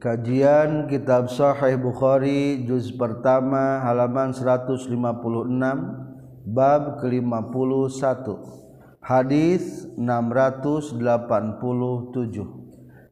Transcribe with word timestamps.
Kajian 0.00 0.88
Kitab 0.88 1.28
Sahih 1.28 1.76
Bukhari 1.76 2.64
juz 2.64 2.88
pertama 2.88 3.84
halaman 3.84 4.32
156 4.32 4.96
bab 6.48 6.82
ke-51 7.04 8.26
hadis 9.04 9.84
687 10.00 10.96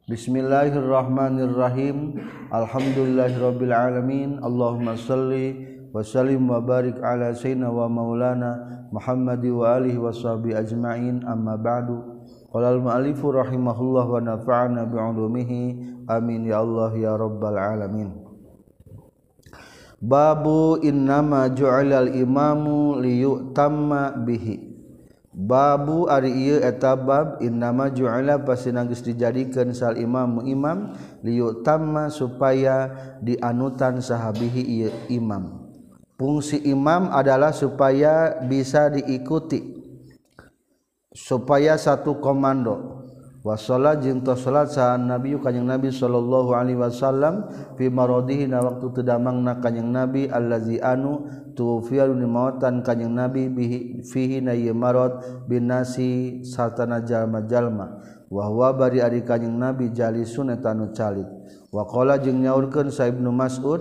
Bismillahirrahmanirrahim. 0.09 2.25
Alhamdulillahirabbil 2.49 3.77
alamin 3.77 4.41
Allahumma 4.41 4.97
shalli 4.97 5.69
wa 5.93 6.01
sallim 6.01 6.49
wa 6.49 6.57
barik 6.65 6.97
ala 7.05 7.37
sayyidina 7.37 7.69
wa 7.69 7.85
maulana 7.85 8.81
Muhammadi 8.89 9.53
wa 9.53 9.77
alihi 9.77 10.01
washabi 10.01 10.57
ajmain. 10.57 11.21
Amma 11.29 11.61
ba'du. 11.61 12.08
Qolal 12.49 12.81
mu'alifu 12.81 13.29
rahimahullah 13.29 14.09
wa 14.09 14.21
nafa'ana 14.25 14.89
bi'ulumihi. 14.89 15.61
Amin 16.09 16.49
ya 16.49 16.65
Allah 16.65 16.97
ya 16.97 17.13
rabbal 17.13 17.61
alamin. 17.61 18.09
Babu 20.01 20.81
innama 20.81 21.53
ju'alal 21.53 22.17
imamu 22.17 22.97
liyutamma 23.05 24.17
bihi. 24.25 24.65
Babu 25.39 26.11
ari 26.11 26.35
ieu 26.35 26.59
eta 26.59 26.99
bab 26.99 27.39
innama 27.45 27.93
ju'ala 27.95 28.43
pasina 28.43 28.83
geus 28.89 29.07
dijadikeun 29.07 29.71
sal 29.71 29.95
imam 29.95 30.43
imam 30.43 30.99
liyu 31.23 31.63
tamma 31.63 32.11
supaya 32.11 32.91
dianutan 33.23 34.03
sahabihi 34.03 34.63
ieu 34.67 34.91
imam. 35.07 35.69
Fungsi 36.19 36.59
imam 36.67 37.15
adalah 37.15 37.55
supaya 37.55 38.43
bisa 38.51 38.91
diikuti. 38.91 39.78
supaya 41.19 41.75
satu 41.75 42.23
komando. 42.23 42.95
Wasolat 43.43 44.03
jeung 44.03 44.27
tos 44.27 44.43
salat 44.43 44.67
saha 44.69 44.99
nabi 44.99 45.39
kanjing 45.39 45.65
nabi 45.65 45.95
sallallahu 45.95 46.59
alaihi 46.59 46.75
wasallam 46.75 47.47
fi 47.79 47.87
maradihi 47.87 48.51
na 48.51 48.61
waktu 48.61 48.93
tedamangna 48.99 49.63
kanjing 49.63 49.95
nabi 49.95 50.27
allazi 50.27 50.83
anu 50.83 51.23
tufiyalu 51.55 52.19
nimautan 52.19 52.83
kanjing 52.83 53.15
nabi 53.15 53.47
bihi 53.47 54.03
fihi 54.03 54.43
na 54.43 54.59
ye 54.59 54.75
marad 54.75 55.23
binasi 55.47 56.43
satana 56.45 56.99
jalma-jalma. 57.01 58.03
Wa 58.29 58.51
huwa 58.51 58.75
bari 58.75 59.01
ari 59.01 59.23
kanjing 59.23 59.55
nabi 59.55 59.95
jalisun 59.95 60.53
eta 60.53 60.75
anu 60.75 60.91
calit. 60.91 61.31
Wa 61.71 61.87
qala 61.87 62.19
jeung 62.19 62.43
nyaurkeun 62.43 62.91
sa 62.91 63.07
ibnu 63.07 63.31
mas'ud 63.33 63.81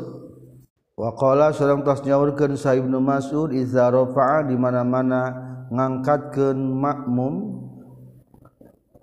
wa 0.98 1.14
qala 1.18 1.50
sareng 1.54 1.82
tos 1.82 2.06
nyaurkeun 2.06 2.58
sa 2.58 2.78
ibnu 2.78 2.98
Mas'ud 2.98 3.54
iza 3.54 3.90
rafa'a 3.90 4.50
di 4.50 4.58
mana-mana 4.58 5.47
ngangkatkeun 5.72 6.58
makmum 6.58 7.34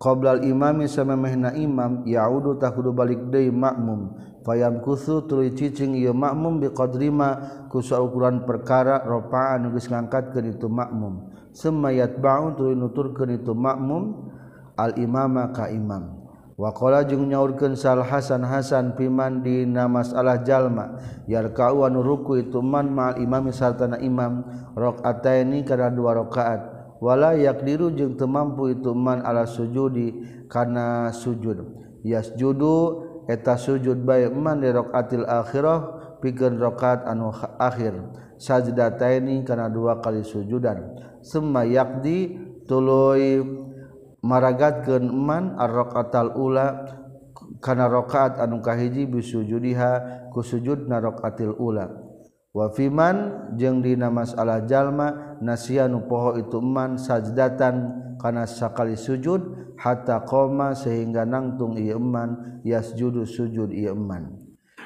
qoblal 0.01 0.45
imami 0.45 0.85
samemehna 0.85 1.57
imam 1.57 2.05
yaudu 2.05 2.61
tah 2.61 2.73
kudu 2.73 2.93
balik 2.93 3.33
deui 3.33 3.49
makmum. 3.49 4.21
Fayam 4.45 4.85
kusu 4.85 5.25
tuluy 5.25 5.57
cicing 5.57 5.97
ieu 5.97 6.13
makmum 6.13 6.61
biqadri 6.61 7.09
ma 7.09 7.65
ku 7.73 7.81
saukuran 7.81 8.45
perkara 8.45 9.01
rafa'an 9.01 9.73
geus 9.73 9.89
ngangkatkeun 9.89 10.53
itu 10.53 10.69
makmum. 10.69 11.33
Summa 11.57 11.89
yatba'u 11.89 12.53
tuluy 12.53 12.77
nuturkeun 12.77 13.41
itu 13.41 13.57
makmum 13.57 14.29
al 14.77 15.01
imama 15.01 15.49
ka 15.49 15.73
imam. 15.73 16.24
Wakola 16.55 17.03
jung 17.03 17.27
nyaurkeun 17.35 17.75
sal 17.75 18.07
Hasan 18.07 18.47
Hasan 18.47 18.95
piman 18.95 19.43
di 19.43 19.67
nama 19.67 20.07
masalah 20.07 20.39
jalma 20.47 21.03
yar 21.27 21.51
anu 21.51 21.99
ruku 21.99 22.39
itu 22.47 22.63
man 22.63 22.95
mal 22.95 23.19
imami 23.19 23.51
sartana 23.51 23.99
imam 23.99 24.47
rakaataini 24.79 25.67
kana 25.67 25.91
dua 25.91 26.15
rakaat. 26.15 26.63
Wala 27.03 27.35
yakdiru 27.35 27.91
jeung 27.99 28.15
teu 28.15 28.31
mampu 28.31 28.71
itu 28.71 28.95
man 28.95 29.27
ala 29.27 29.51
sujudi 29.51 30.15
kana 30.47 31.11
sujud. 31.11 31.59
Yasjudu 32.07 33.03
eta 33.27 33.59
sujud 33.59 34.07
bae 34.07 34.31
man 34.31 34.63
di 34.63 34.71
rakaatil 34.71 35.27
akhirah 35.27 35.79
pikeun 36.23 36.63
rakaat 36.63 37.03
anu 37.11 37.35
akhir. 37.59 37.99
Sajdataini 38.39 39.43
kana 39.43 39.67
dua 39.67 39.99
kali 39.99 40.23
sujudan. 40.23 41.03
Summa 41.19 41.67
yakdi 41.67 42.39
tuluy 42.71 43.43
maragaatkanman 44.25 45.61
arrokal 45.61 46.33
ula 46.33 46.89
kana 47.61 47.93
rakaat 47.93 48.41
anu 48.41 48.65
kahiji 48.65 49.05
bisujudiha 49.05 50.25
ku 50.33 50.41
sujud 50.41 50.89
na 50.89 51.01
rakaatil 51.05 51.53
ula. 51.61 51.93
Wa 52.55 52.71
fiman 52.71 53.51
jeung 53.59 53.83
dina 53.83 54.09
masalah 54.09 54.63
jalma 54.65 55.37
nasianu 55.43 56.07
poho 56.07 56.39
itu 56.39 56.63
man 56.63 56.97
sajdatan 56.97 58.17
kana 58.17 58.47
sakali 58.47 58.95
sujud 58.95 59.75
hatta 59.75 60.23
qoma 60.23 60.73
sehingga 60.73 61.27
nangtung 61.27 61.75
ieu 61.75 61.99
man 61.99 62.63
yasjudu 62.63 63.27
sujud 63.27 63.75
ieu 63.75 63.99
man 63.99 64.44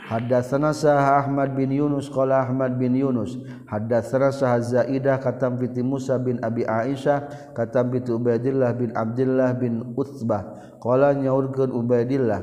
Hadatsana 0.09 0.73
Sah 0.73 1.21
Ahmad 1.21 1.53
bin 1.53 1.69
Yunus 1.69 2.09
qala 2.09 2.41
Ahmad 2.41 2.81
bin 2.81 2.97
Yunus 2.97 3.37
hadatsana 3.69 4.33
Sah 4.33 4.57
Zaidah 4.57 5.21
katam 5.21 5.61
bi 5.61 5.69
Musa 5.85 6.17
bin 6.17 6.41
Abi 6.41 6.65
Aisyah 6.65 7.53
katam 7.53 7.93
bi 7.93 8.01
Ubaidillah 8.01 8.73
bin 8.73 8.97
Abdullah 8.97 9.53
bin 9.53 9.93
Utsbah. 10.01 10.73
Qala 10.81 11.13
nyaurkeun 11.13 11.77
Ubaidillah 11.77 12.41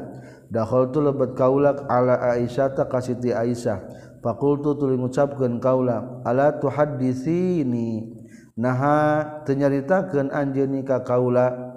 dakhaltu 0.54 1.02
lebat 1.02 1.34
kaulak 1.34 1.90
ala 1.90 2.38
Aisyah 2.38 2.78
ta 2.78 2.86
kasiti 2.86 3.34
Aisyah. 3.34 3.82
Faqultu 4.22 4.78
tuluy 4.78 5.02
ngucapkeun 5.02 5.58
kaula 5.58 6.22
ala 6.22 6.54
tuhaddisini 6.62 8.14
naha 8.58 9.42
teu 9.42 9.58
nyaritakeun 9.58 10.30
anjeun 10.30 10.86
ka 10.86 11.02
kaula 11.02 11.75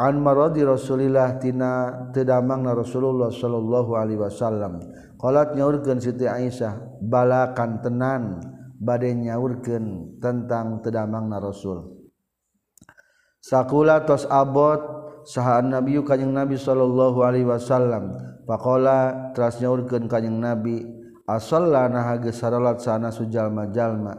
an 0.00 0.24
maradi 0.24 0.64
Rasulillah 0.64 1.36
tina 1.36 1.92
tedamang 2.08 2.64
na 2.64 2.72
Rasulullah 2.72 3.28
sallallahu 3.28 3.92
alaihi 4.00 4.16
wasallam. 4.16 4.80
Qalat 5.20 5.52
nyaurkeun 5.52 6.00
Siti 6.00 6.24
Aisyah 6.24 7.04
balakan 7.04 7.84
tenan 7.84 8.40
bade 8.80 9.12
nyaurkeun 9.12 10.16
tentang 10.16 10.80
tedamang 10.80 11.28
na 11.28 11.36
Rasul. 11.36 11.84
Sakula 13.44 14.08
tos 14.08 14.24
abot 14.24 14.80
sahan 15.28 15.68
nabi 15.68 16.00
kanjing 16.00 16.32
nabi 16.32 16.56
sallallahu 16.56 17.20
alaihi 17.20 17.44
wasallam. 17.44 18.16
Faqala 18.48 19.36
teras 19.36 19.60
nyaurkeun 19.60 20.08
kanjing 20.08 20.40
nabi 20.40 20.80
asallana 21.28 22.08
hage 22.08 22.32
salat 22.32 22.80
sana 22.80 23.12
sujalma 23.12 23.68
jalma 23.68 24.16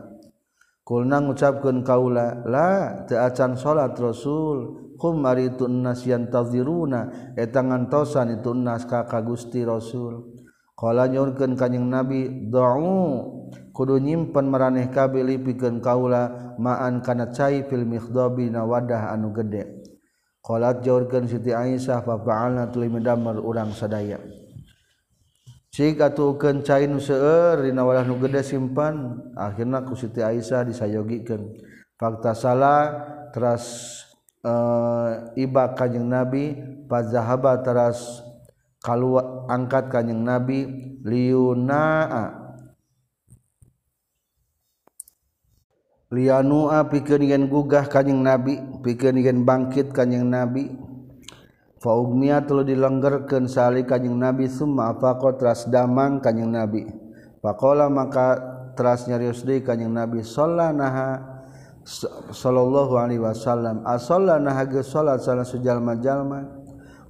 kulna 0.86 1.19
ngucapkeun 1.25 1.81
kaula 1.81 2.46
la 2.46 3.02
teu 3.09 3.18
acan 3.18 3.58
salat 3.58 3.98
Rasul. 3.98 4.81
kum 5.01 5.17
maritu 5.17 5.66
itu 5.66 5.81
nas 5.81 6.06
taziruna 6.06 7.34
eta 7.34 7.66
ngantosan 7.66 8.38
itu 8.38 8.53
nas 8.53 8.85
ka 8.85 9.09
ka 9.09 9.25
Gusti 9.25 9.66
Rasul. 9.66 10.38
Qala 10.78 11.09
nyurkeun 11.09 11.57
kanjing 11.57 11.89
Nabi 11.89 12.50
da'u 12.50 12.94
kudu 13.73 13.97
nyimpen 13.97 14.45
maraneh 14.50 14.94
kabeh 14.94 15.25
lipikeun 15.25 15.81
kaula 15.81 16.53
ma'an 16.62 17.01
kana 17.01 17.34
cai 17.34 17.66
fil 17.66 17.85
mikhdabi 17.85 18.53
na 18.53 18.62
wadah 18.62 19.09
anu 19.09 19.34
gede. 19.34 19.81
Qalat 20.41 20.85
jaurkeun 20.85 21.29
Siti 21.29 21.53
Aisyah 21.53 22.01
fa 22.01 22.18
fa'alna 22.18 22.69
tuluy 22.69 22.89
medamar 22.89 23.38
urang 23.41 23.73
sadaya. 23.73 24.18
Cik 25.69 26.01
atukeun 26.01 26.66
cai 26.66 26.89
nu 26.89 26.97
seueur 26.97 27.62
dina 27.62 27.85
wadah 27.85 28.06
nu 28.06 28.18
gede 28.18 28.41
simpan 28.41 29.22
akhirna 29.38 29.85
ku 29.85 29.94
Siti 29.94 30.22
Aisyah 30.22 30.66
disayogikeun. 30.66 31.62
Fakta 31.94 32.33
salah 32.33 32.81
teras 33.29 34.01
uh, 34.46 35.34
iba 35.38 35.74
kanyeng 35.74 36.09
nabi 36.09 36.57
fazahaba 36.85 37.62
teras 37.62 38.22
kalau 38.81 39.18
angkat 39.47 39.90
kanyeng 39.94 40.25
nabi 40.25 40.66
liunaa. 41.06 42.41
Lianua 46.12 46.92
pikeun 46.92 47.24
ngen 47.24 47.48
gugah 47.48 47.88
kanyang 47.88 48.19
nabi 48.19 48.60
pikeun 48.83 49.15
ngen 49.15 49.48
bangkit 49.48 49.95
kanyang 49.95 50.27
nabi. 50.27 50.68
Fa 51.81 51.98
ugmiya 51.98 52.45
tuluy 52.45 52.77
dilenggerkeun 52.77 53.50
sali 53.50 53.81
kanjing 53.81 54.13
nabi 54.13 54.45
summa 54.45 54.94
afaqa 54.94 55.33
teras 55.33 55.65
damang 55.65 56.21
kanyang 56.21 56.54
nabi. 56.54 56.86
Faqala 57.42 57.89
maka 57.89 58.38
teras 58.77 59.10
nyarios 59.10 59.42
deui 59.42 59.65
kanyang 59.65 59.89
nabi 59.89 60.21
sallanaha. 60.21 61.40
Shallallahu 61.81 62.94
Alaihi 62.94 63.22
Wasallam 63.22 63.81
asalge 63.89 64.86
salat 64.86 65.25
salah 65.25 65.42
sejallma-jalma 65.42 66.62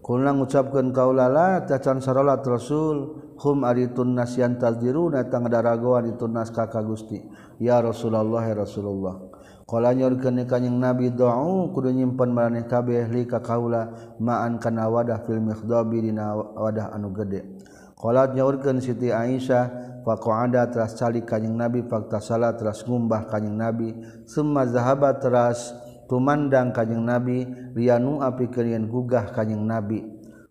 Kuna 0.01 0.33
ngucapkan 0.33 0.89
kaulala 0.89 1.62
tacan 1.69 2.01
salat 2.01 2.41
Rasul 2.41 3.21
hum 3.38 3.62
aritun 3.62 4.18
tunnas 4.18 4.33
yang 4.33 4.57
tazdiruna 4.57 5.29
tangdaragawan 5.29 6.09
itu 6.09 6.25
nas 6.25 6.50
ka 6.50 6.65
Gusti. 6.81 7.21
Ya 7.62 7.77
Rasulullah 7.77 8.41
ya 8.50 8.57
Rasulullah. 8.57 9.21
Kala 9.69 9.94
nyorkeun 9.94 10.41
kanjing 10.50 10.81
Nabi 10.81 11.13
doa 11.13 11.38
kudu 11.69 11.94
nyimpen 11.94 12.33
maraneh 12.33 12.65
kabeh 12.65 13.13
li 13.13 13.29
ka 13.29 13.45
kaula 13.45 13.94
ma'an 14.17 14.57
kana 14.57 14.89
wadah 14.89 15.21
fil 15.24 15.38
mikhdabi 15.38 16.09
dina 16.09 16.33
wadah 16.33 16.97
anu 16.97 17.13
gede. 17.13 17.45
Qalat 18.01 18.33
nyaurkeun 18.33 18.81
Siti 18.81 19.13
Aisyah 19.13 20.01
faqa'ada 20.01 20.74
teras 20.74 20.98
calik 20.98 21.30
kanjing 21.30 21.53
Nabi 21.53 21.86
fakta 21.86 22.18
salat 22.18 22.57
teras 22.57 22.81
ngumbah 22.81 23.30
kanjing 23.30 23.53
Nabi 23.53 23.94
summa 24.25 24.65
zahaba 24.65 25.13
teras 25.21 25.69
tumandang 26.09 26.74
kanjing 26.74 27.06
Nabi 27.06 27.45
rianu 27.77 28.25
apikeun 28.25 28.74
yen 28.74 28.83
gugah 28.89 29.30
kanjing 29.30 29.69
Nabi. 29.69 30.01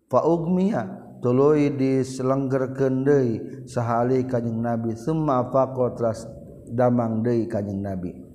Fa 0.07 0.23
ugmiya 0.23 0.87
tuluy 1.19 1.75
diselenggerkeun 1.75 3.03
deui 3.03 3.67
sahali 3.67 4.23
kanjing 4.31 4.63
Nabi 4.63 4.95
summa 4.95 5.51
faqo 5.51 5.91
teras 5.99 6.31
damang 6.71 7.27
deui 7.27 7.51
kanjing 7.51 7.83
Nabi. 7.83 8.30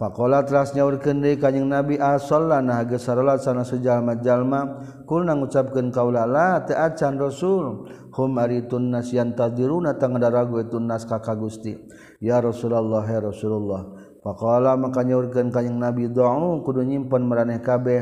Pakola 0.00 0.40
teras 0.48 0.72
urkendi 0.72 1.36
deui 1.36 1.60
Nabi 1.60 2.00
ah, 2.00 2.16
asallana 2.16 2.80
nah 2.80 2.96
salat 2.96 3.44
sana 3.44 3.68
sejalma-jalma. 3.68 4.80
Kul 5.04 5.28
nang 5.28 5.44
ngucapkeun 5.44 5.92
kaula 5.92 6.24
la 6.24 6.64
teu 6.64 7.20
Rasul 7.20 7.84
hum 8.08 8.30
aritun 8.40 8.96
nas 8.96 9.12
yantadiruna 9.12 10.00
tangadaragu 10.00 10.64
etun 10.64 10.88
nas 10.88 11.04
ka 11.04 11.20
ka 11.20 11.36
Gusti. 11.36 11.76
Ya 12.16 12.40
Rasulullah 12.40 13.04
ya 13.04 13.20
Rasulullah. 13.20 13.92
Pakola 14.24 14.72
maka 14.80 15.04
nyaurkeun 15.04 15.52
kanjing 15.52 15.76
Nabi 15.76 16.08
doa 16.08 16.32
kudu 16.64 16.80
nyimpen 16.80 17.28
maraneh 17.28 17.60
kabeh. 17.60 18.00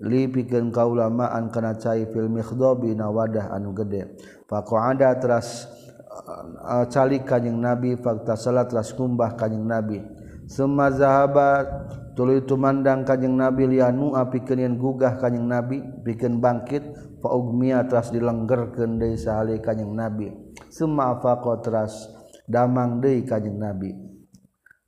Li 0.00 0.32
pikeun 0.32 0.72
ma'an 0.72 1.52
kana 1.52 1.76
cai 1.76 2.08
fil 2.08 2.32
mikhdabi 2.32 2.96
na 2.96 3.12
wadah 3.12 3.52
anu 3.52 3.76
gede. 3.76 4.16
Faqada 4.48 5.12
teras 5.20 5.68
uh, 6.08 6.88
calik 6.88 7.28
kanjing 7.28 7.60
Nabi 7.60 8.00
fakta 8.00 8.32
salat 8.32 8.72
teras 8.72 8.96
kumbah 8.96 9.36
kanjing 9.36 9.68
Nabi. 9.68 10.13
Sema 10.44 10.92
zahabat 10.92 11.66
tulu 12.12 12.36
itu 12.36 12.54
mandang 12.60 13.00
kanyeng 13.02 13.40
nabi 13.40 13.64
lianu 13.64 14.12
apikeun 14.12 14.76
gugah 14.76 15.16
kanyeng 15.16 15.48
nabi 15.48 15.80
pikeun 16.04 16.36
bangkit 16.36 16.84
faugmia 17.24 17.88
teras 17.88 18.12
dilenggerkeun 18.12 19.00
deui 19.00 19.16
sahali 19.16 19.56
kanyeng 19.64 19.96
nabi. 19.96 20.28
Suma 20.68 21.16
faqa 21.24 21.64
teras 21.64 22.12
damang 22.44 23.00
deui 23.00 23.24
kanyeng 23.24 23.56
nabi. 23.56 23.90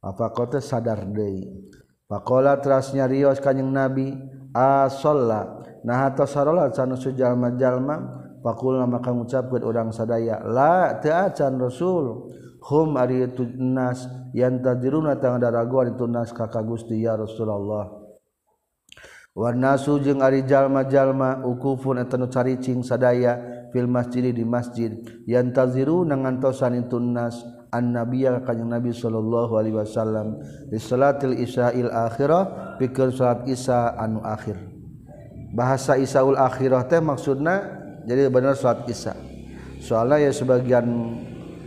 Afaqa 0.05 0.61
sadar 0.61 1.03
deui. 1.09 1.49
Faqala 2.07 2.61
teras 2.61 2.93
nyarios 2.93 3.41
kanyeng 3.41 3.73
nabi 3.73 4.15
asalla 4.55 5.65
nah 5.83 6.07
hatta 6.07 6.27
salat 6.27 6.75
sanu 6.75 6.95
sujalma 6.95 7.55
jalma 7.59 7.97
faqulna 8.43 8.87
maka 8.87 9.11
ngucapkeun 9.11 9.63
urang 9.65 9.91
sadaya 9.91 10.45
la 10.45 11.01
teu 11.01 11.17
acan 11.17 11.57
rasul. 11.59 12.31
hum 12.67 12.99
ari 12.99 13.23
itu 13.23 13.47
nas 13.63 14.11
yang 14.35 14.59
tadiruna 14.59 15.15
tang 15.23 15.39
daraguan 15.39 15.95
itu 15.95 16.05
nas 16.11 16.35
kakak 16.35 16.67
Gusti 16.67 16.99
ya 16.99 17.15
Rasulullah. 17.15 18.03
Warnasu 19.37 20.01
jeung 20.01 20.25
ari 20.25 20.49
jalma-jalma 20.49 21.45
ukufun 21.45 22.01
eta 22.01 22.17
nu 22.17 22.27
caricing 22.33 22.81
sadaya 22.81 23.37
fil 23.69 23.85
masjid 23.85 24.33
di 24.33 24.43
masjid. 24.49 24.97
Yang 25.29 25.47
taziru 25.53 26.09
nangantosan 26.09 26.81
itu 26.81 26.97
nas 26.97 27.45
an 27.69 27.93
nabiyya 27.93 28.41
kanjeng 28.49 28.73
nabi 28.73 28.97
sallallahu 28.97 29.61
alaihi 29.61 29.77
wasallam. 29.77 30.41
Di 30.73 30.81
salatil 30.81 31.37
isya'il 31.37 31.93
akhirah 31.93 32.81
pikeun 32.81 33.13
salat 33.13 33.45
isya 33.45 33.95
anu 34.01 34.25
akhir. 34.25 34.57
Bahasa 35.53 36.01
isyaul 36.01 36.41
akhirah 36.41 36.89
teh 36.89 37.05
maksudna 37.05 37.61
jadi 38.09 38.33
benar 38.33 38.57
salat 38.57 38.89
isya. 38.89 39.13
Soalnya 39.85 40.27
ya 40.27 40.33
sebagian 40.33 40.89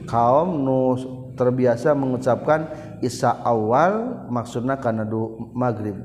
kaum 0.09 0.65
nu 0.65 0.97
terbiasa 1.37 1.93
mengucapkan 1.93 2.73
isya 3.05 3.45
awal 3.45 4.25
maksudna 4.33 4.81
kana 4.81 5.05
du 5.05 5.53
maghrib. 5.53 5.95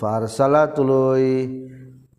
Farsala 0.00 0.72
tuluy 0.72 1.68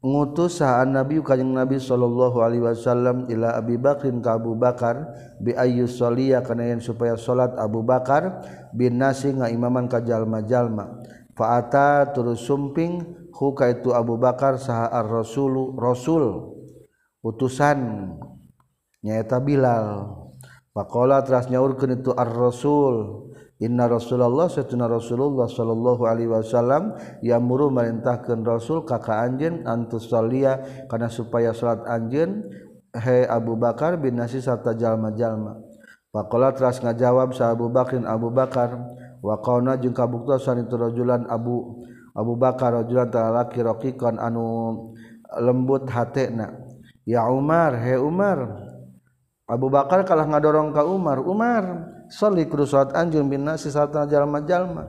ngutus 0.05 0.61
sahan 0.61 0.93
nabi 0.93 1.17
kanjeng 1.25 1.49
nabi 1.49 1.81
sallallahu 1.81 2.45
alaihi 2.45 2.61
wasallam 2.61 3.25
ila 3.25 3.57
Abi 3.57 3.81
Bakrin 3.81 4.21
ka 4.21 4.37
Abu 4.37 4.53
Bakar 4.53 5.09
bi 5.41 5.57
ayyu 5.57 5.89
sholiya 5.89 6.45
kana 6.45 6.69
yen 6.69 6.77
supaya 6.77 7.17
salat 7.17 7.57
Abu 7.57 7.81
Bakar 7.81 8.45
bin 8.69 9.01
nasi 9.01 9.33
ngaimaman 9.33 9.89
ka 9.89 9.97
jalma-jalma. 10.05 11.01
Fa 11.33 11.57
ata 11.57 12.13
terus 12.13 12.45
sumping 12.45 13.01
hu 13.33 13.57
ka 13.57 13.73
itu 13.73 13.89
Abu 13.97 14.21
Bakar 14.21 14.61
saha 14.61 14.93
ar-rasul 14.93 15.73
rasul 15.73 16.53
utusan 17.25 18.13
nyaeta 19.01 19.41
Bilal 19.41 20.20
Pakola 20.71 21.19
teras 21.19 21.51
nyaurkeun 21.51 21.99
itu 21.99 22.15
ar-rasul 22.15 23.27
Inna 23.61 23.85
Rasulullah 23.85 24.49
satuna 24.49 24.89
Rasulullah 24.89 25.45
sallallahu 25.45 26.09
alaihi 26.09 26.33
wasallam 26.33 26.97
yamuru 27.21 27.69
merintahkeun 27.69 28.41
Rasul 28.41 28.81
kaka 28.89 29.21
anjeun 29.21 29.67
antus 29.69 30.09
salia 30.09 30.57
kana 30.89 31.13
supaya 31.13 31.53
salat 31.53 31.85
anjeun 31.85 32.41
he 32.97 33.21
Abu 33.29 33.53
Bakar 33.59 34.01
bin 34.01 34.17
Nasi 34.17 34.41
sarta 34.41 34.73
jalma-jalma. 34.73 35.61
Pakola 36.09 36.55
teras 36.57 36.81
ngajawab 36.81 37.37
sa 37.37 37.53
Abu 37.53 37.69
Bakrin 37.69 38.09
Abu 38.09 38.33
Bakar 38.33 38.81
wa 39.21 39.37
qauna 39.43 39.77
jeung 39.77 39.93
kabuktosan 39.93 40.65
itu 40.65 40.73
rajulan 40.73 41.29
Abu 41.29 41.85
Abu 42.17 42.33
Bakar 42.39 42.81
rajulan 42.81 43.13
talaki 43.13 43.61
raqiqan 43.61 44.17
anu 44.17 44.89
lembut 45.37 45.85
hatena. 45.85 46.65
Ya 47.05 47.29
Umar, 47.29 47.77
he 47.77 47.97
Umar, 47.97 48.70
Abu 49.51 49.67
Bakar 49.67 50.07
kalah 50.07 50.23
ngadorong 50.31 50.71
ka 50.71 50.87
Umar. 50.87 51.19
Umar 51.19 51.91
soli 52.07 52.47
krusuat 52.47 52.95
anjung 52.95 53.27
bin 53.27 53.43
nasi 53.43 53.67
satana 53.67 54.07
jalma 54.07 54.39
jalma 54.47 54.87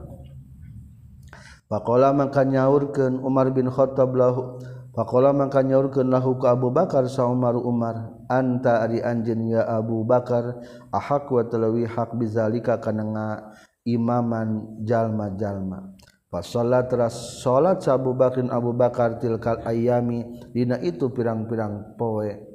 Pakola 1.67 2.14
maka 2.14 2.47
nyaurkan 2.47 3.19
Umar 3.19 3.50
bin 3.50 3.67
Khattab 3.67 4.14
lahu 4.14 4.62
Pakola 4.94 5.35
maka 5.35 5.67
nyaurkan 5.67 6.06
lahu 6.06 6.38
ka 6.38 6.55
Abu 6.55 6.70
Bakar 6.70 7.11
sa 7.11 7.26
Umar 7.26 7.59
Umar. 7.59 8.23
Anta 8.31 8.87
ari 8.87 9.03
anjin 9.03 9.50
ya 9.50 9.67
Abu 9.67 10.06
Bakar 10.06 10.62
ahak 10.94 11.26
wa 11.26 11.43
talawi 11.43 11.88
hak 11.88 12.14
bizalika 12.14 12.79
kana 12.79 13.50
imaman 13.82 14.79
jalma 14.87 15.35
jalma 15.35 15.91
Fasolat 16.32 16.88
teras 16.88 17.44
salat 17.44 17.85
sa 17.85 18.00
Abu 18.00 18.17
Bakrin 18.17 18.49
Abu 18.49 18.73
Bakar 18.73 19.20
tilkal 19.20 19.61
ayami 19.69 20.25
dina 20.56 20.81
itu 20.81 21.12
pirang-pirang 21.12 21.93
poe. 22.00 22.51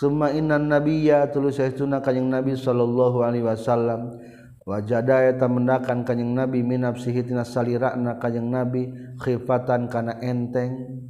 summa 0.00 0.32
innan 0.32 0.72
nabiyya 0.72 1.28
tulus 1.28 1.60
saestuna 1.60 2.00
kanjing 2.00 2.32
Nabi 2.32 2.56
sallallahu 2.56 3.20
alaihi 3.20 3.44
wasallam. 3.44 4.16
Wajada 4.64 5.28
eta 5.28 5.44
mendakan 5.44 6.08
kanjing 6.08 6.32
Nabi 6.32 6.64
minapsihi 6.64 7.28
tina 7.28 7.44
salirana 7.44 8.16
kanjing 8.16 8.48
Nabi 8.48 8.88
khifatan 9.20 9.92
kana 9.92 10.16
enteng. 10.24 11.04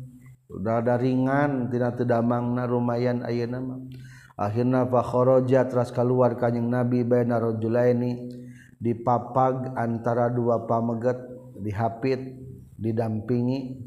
Rada 0.51 0.99
ringan 0.99 1.71
tina 1.71 1.95
teu 1.95 2.03
damangna 2.03 2.67
rumayan 2.67 3.23
ayeuna 3.23 3.63
mah 3.63 3.79
akhirna 4.35 4.83
fa 4.91 5.07
kharaja 5.07 5.71
teras 5.71 5.95
kaluar 5.95 6.35
kanjing 6.35 6.67
Nabi 6.67 7.07
baina 7.07 7.39
rajulaini 7.39 8.43
dipapag 8.83 9.79
antara 9.79 10.27
dua 10.35 10.67
pameget 10.67 11.19
dihapit 11.63 12.19
didampingi. 12.75 13.87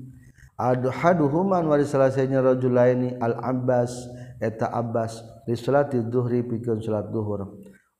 Aduhaduhuman 0.55 1.65
wa 1.65 1.75
salahnya 1.81 2.39
rajulaini 2.39 3.19
al 3.19 3.41
Abbas 3.41 4.22
eta 4.43 4.67
Abbas 4.67 5.23
di 5.47 5.55
salati 5.55 6.03
dhuhri 6.03 6.43
pikeun 6.43 6.83
salat 6.83 7.07
dhuhur 7.07 7.47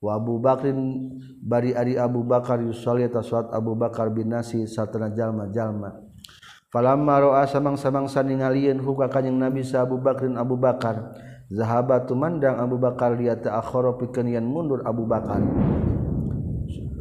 wa 0.04 0.12
Abu 0.20 0.44
Bakrin 0.44 1.08
bari 1.40 1.72
ari 1.72 1.96
Abu 1.96 2.28
Bakar 2.28 2.60
yusalli 2.60 3.08
ta 3.08 3.24
salat 3.24 3.56
Abu 3.56 3.80
Bakar 3.80 4.12
bin 4.12 4.28
Nasi 4.36 4.68
satana 4.68 5.16
jalma-jalma. 5.16 5.96
Falamma 6.74 7.22
ra'a 7.22 7.46
samang-samang 7.48 8.10
saningalieun 8.10 8.82
huka 8.82 9.08
kanjing 9.08 9.38
Nabi 9.38 9.64
sa 9.64 9.88
Abu 9.88 10.02
Bakrin 10.02 10.36
Abu 10.36 10.60
Bakar. 10.60 11.16
Zahaba 11.54 12.02
tumandang 12.04 12.58
Abu 12.58 12.82
Bakar 12.82 13.14
liat 13.14 13.46
ta'akhara 13.46 13.96
pikeun 13.96 14.28
yen 14.34 14.44
mundur 14.44 14.84
Abu 14.84 15.06
Bakar. 15.08 15.40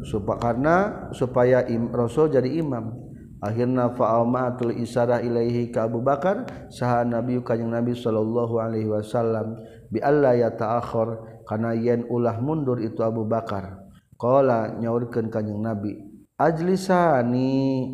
Supaya 0.03 0.37
karena 0.39 0.75
supaya 1.15 1.65
im, 1.67 1.89
Rasul 1.89 2.29
jadi 2.29 2.47
imam. 2.61 3.02
Akhirnya 3.43 3.91
fa'amatul 3.91 4.71
isarah 4.79 5.19
ilaihi 5.19 5.67
ka 5.67 5.91
Abu 5.91 5.99
Bakar 5.99 6.47
saha 6.71 7.03
Nabi 7.03 7.43
kanjing 7.43 7.67
Nabi 7.67 7.91
sallallahu 7.91 8.55
alaihi 8.55 8.87
wasallam 8.87 9.59
bi 9.91 9.99
alla 9.99 10.31
ya 10.31 10.47
ta'akhir 10.55 11.43
kana 11.43 11.75
yen 11.75 12.07
ulah 12.07 12.39
mundur 12.39 12.79
itu 12.79 13.03
Abu 13.03 13.27
Bakar. 13.27 13.83
Qala 14.15 14.79
nyaurkeun 14.79 15.27
kanjing 15.27 15.59
Nabi 15.59 15.99
ajlisani. 16.39 17.91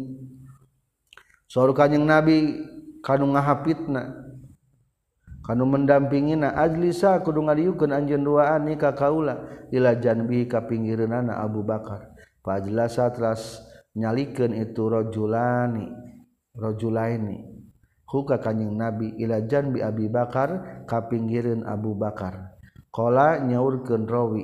Saur 1.49 1.73
kanjing 1.73 2.05
Nabi 2.05 2.61
kanu 3.01 3.33
ngahapitna 3.33 4.29
kanu 5.41 5.65
mendampingina 5.65 6.53
ajlisa 6.61 7.25
kudu 7.25 7.49
ngaliukeun 7.49 7.89
anjeun 7.89 8.21
duaan 8.21 8.69
ni 8.69 8.77
ka 8.77 8.93
kaula 8.93 9.65
ila 9.73 9.97
janbi 9.97 10.45
ka 10.45 10.61
pinggireunana 10.69 11.41
Abu 11.41 11.65
Bakar. 11.65 12.13
Fa 12.45 12.61
ajlasa 12.61 13.09
teras 13.09 13.65
nyalikan 13.99 14.55
itu 14.55 14.87
rojulani 14.87 15.91
rojulaini 16.55 17.37
huka 18.07 18.39
kanyeng 18.41 18.79
nabi 18.79 19.13
ilajan 19.19 19.75
bi 19.75 19.83
Abi 19.83 20.07
Bakar 20.09 20.83
kapinggirin 20.89 21.67
Abu 21.67 21.93
Bakar. 21.93 22.57
Kala 22.89 23.37
nyaurkeun 23.45 24.09
rawi 24.09 24.43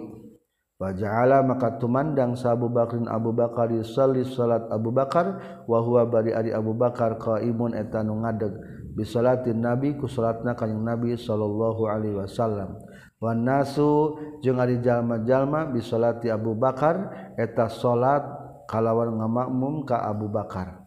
Waja'ala 0.75 1.39
maka 1.39 1.79
tumandang 1.79 2.35
sabu 2.35 2.67
Bakrin 2.67 3.07
Abu 3.07 3.31
Bakar 3.31 3.71
yusalli 3.71 4.27
salat 4.27 4.67
Abu 4.67 4.91
Bakar 4.91 5.63
wa 5.71 5.79
huwa 5.79 6.03
bari 6.03 6.35
ari 6.35 6.51
Abu 6.51 6.75
Bakar 6.75 7.15
qaimun 7.15 7.71
eta 7.71 8.03
nu 8.03 8.19
ngadeg 8.19 8.51
bisalatin 8.91 9.63
Nabi 9.63 9.95
ku 9.95 10.11
salatna 10.11 10.51
kanjing 10.51 10.83
Nabi 10.83 11.15
sallallahu 11.15 11.87
alaihi 11.87 12.19
wasallam. 12.19 12.75
Wan 13.23 13.47
nasu 13.47 14.19
jeung 14.43 14.59
ari 14.59 14.83
jalma-jalma 14.83 15.71
bi 15.71 15.79
salati 15.79 16.27
Abu 16.27 16.51
Bakar 16.59 17.07
eta 17.39 17.71
salat 17.71 18.44
kalawan 18.69 19.17
ngamakmum 19.17 19.85
ka 19.85 20.01
Abu 20.05 20.29
Bakar. 20.29 20.85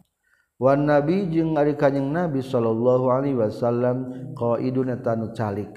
Wan 0.58 0.90
nabi 0.90 1.30
jeung 1.30 1.54
ari 1.54 1.78
kanjing 1.78 2.10
nabi 2.10 2.42
sallallahu 2.42 3.14
Alaihi 3.14 3.38
Wasallam 3.38 4.10
qaiduna 4.34 4.98
tanu 4.98 5.30
calik. 5.30 5.70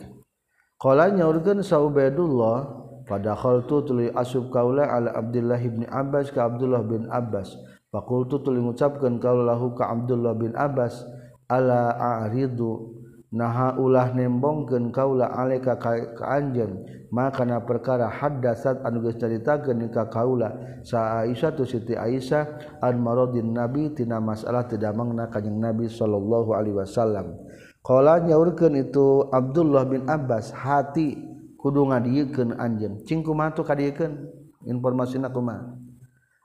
Kolanya 0.82 1.30
urgen 1.30 1.62
saubaidullah 1.62 2.66
padahal 3.06 3.62
tuli 3.70 4.10
asub 4.18 4.50
kaula 4.50 4.90
ala 4.90 5.14
Abdullah 5.14 5.62
bin 5.62 5.86
Abbas 5.86 6.34
ka 6.34 6.50
Abdullah 6.50 6.82
bin 6.82 7.06
Abbas. 7.14 7.54
Fakultu 7.92 8.42
tuli 8.42 8.64
ngucapkeun 8.64 9.22
kaulahu 9.22 9.78
ka 9.78 9.92
Abdullah 9.94 10.34
bin 10.34 10.58
Abbas 10.58 11.06
ala 11.46 11.94
a'ridu 12.00 13.01
naha 13.32 13.80
ulah 13.80 14.12
nembongkeun 14.12 14.92
kaula 14.92 15.32
alaika 15.32 15.80
ka 15.80 15.96
anjeun 16.28 16.84
makana 17.16 17.64
perkara 17.64 18.12
haddasat 18.12 18.84
anu 18.84 19.08
geus 19.08 19.16
caritakeun 19.16 19.88
ka 19.88 20.12
kaula. 20.12 20.80
Sa 20.84 21.24
Aisyah 21.24 21.56
tu 21.56 21.64
Siti 21.64 21.96
Aisyah 21.96 22.80
an 22.84 23.00
maradin 23.00 23.56
nabi 23.56 23.92
tina 23.96 24.20
masalah 24.20 24.68
tedamangna 24.68 25.32
kanjing 25.32 25.58
nabi 25.58 25.88
sallallahu 25.88 26.52
alaihi 26.52 26.76
wasallam. 26.76 27.40
Qala 27.82 28.22
nyaurkeun 28.22 28.78
itu 28.78 29.26
Abdullah 29.34 29.90
bin 29.90 30.06
Abbas 30.06 30.54
hati 30.54 31.18
kudu 31.58 31.90
ngadiekeun 31.90 32.60
anjeun. 32.60 33.02
Cing 33.10 33.26
kumaha 33.26 33.58
tu 33.58 33.66
kadiekeun? 33.66 34.30
Informasina 34.70 35.34
kumaha? 35.34 35.81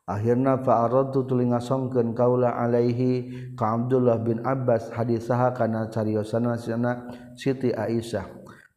akhirnya 0.06 0.62
fa'aradtu 0.62 1.26
tuluy 1.26 1.50
ngasongkeun 1.50 2.14
kaula 2.14 2.54
alaihi 2.54 3.52
ka 3.58 3.74
Abdullah 3.74 4.22
bin 4.22 4.38
Abbas 4.46 4.94
hadisaha 4.94 5.50
kana 5.50 5.90
cariosana 5.90 6.54
sana 6.54 7.10
Siti 7.34 7.74
Aisyah. 7.74 8.24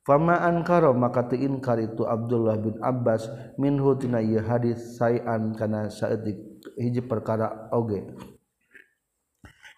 Fama 0.01 0.41
ankara 0.41 0.89
maka 0.89 1.29
teu 1.29 1.37
inkar 1.37 1.77
itu 1.77 2.01
Abdullah 2.01 2.57
bin 2.57 2.81
Abbas 2.81 3.29
minhu 3.61 3.93
tina 3.93 4.17
ieu 4.25 4.41
hadis 4.41 4.97
sayan 4.97 5.53
kana 5.53 5.93
saeutik 5.93 6.65
hiji 6.81 7.05
perkara 7.05 7.69
oge. 7.69 8.09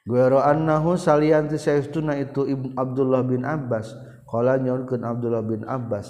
Guero 0.07 0.39
annahu 0.39 0.95
salian 0.95 1.51
ti 1.51 1.59
saestuna 1.59 2.15
itu 2.15 2.47
Ibnu 2.47 2.79
Abdullah 2.79 3.27
bin 3.27 3.43
Abbas 3.43 3.91
qala 4.23 4.55
nyorkeun 4.55 5.03
Abdullah 5.03 5.43
bin 5.43 5.67
Abbas 5.67 6.07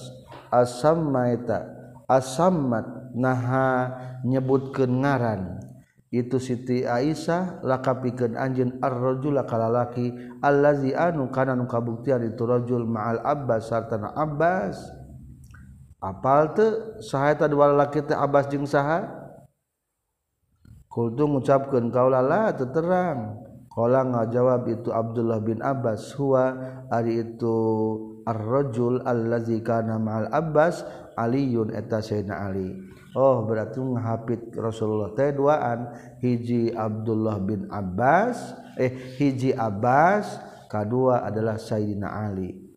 asam 0.54 1.10
maita 1.10 1.81
asammat 2.12 3.16
naha 3.16 3.96
nyebutkeun 4.28 4.92
ngaran. 5.00 5.64
Itu 6.12 6.44
Siti 6.44 6.84
Aisyah 6.84 7.64
laka 7.64 7.96
anjeun 8.36 8.84
ar-rajul 8.84 9.40
kalalaki 9.48 10.12
allazi 10.44 10.92
anu 10.92 11.32
kana 11.32 11.56
nu 11.56 11.72
kabuktian 11.72 12.28
itu 12.28 12.44
rajul 12.44 12.84
ma'al 12.84 13.24
Abbas 13.24 13.72
sarta 13.72 13.96
Abbas. 13.96 14.76
Apal 16.04 16.52
teu 16.52 17.00
saha 17.00 17.32
eta 17.32 17.48
dua 17.48 17.72
lalaki 17.72 18.04
teh 18.04 18.18
Abbas 18.18 18.52
jeung 18.52 18.68
saha? 18.68 19.08
Kultu 20.92 21.32
ngucapkeun 21.32 21.88
kaula 21.96 22.20
la 22.20 22.52
teu 22.60 22.68
terang. 22.68 23.40
Qala 23.72 24.04
ngajawab 24.04 24.68
itu 24.68 24.92
Abdullah 24.92 25.40
bin 25.40 25.64
Abbas 25.64 26.12
huwa. 26.20 26.60
Ari 26.92 27.24
itu 27.24 27.56
arrojul 28.26 29.04
allazi 29.04 29.62
kana 29.62 29.98
ma'al 29.98 30.30
Abbas 30.30 30.86
Aliun 31.18 31.74
eta 31.76 32.00
Sayyidina 32.00 32.50
Ali. 32.50 32.72
Oh 33.12 33.44
berarti 33.44 33.84
ngahapit 33.84 34.56
Rasulullah 34.56 35.12
teh 35.12 35.36
duaan 35.36 35.92
hiji 36.24 36.72
Abdullah 36.72 37.44
bin 37.44 37.68
Abbas 37.68 38.56
eh 38.80 39.20
hiji 39.20 39.52
Abbas 39.52 40.40
kedua 40.72 41.28
adalah 41.28 41.60
Sayyidina 41.60 42.08
Ali. 42.08 42.72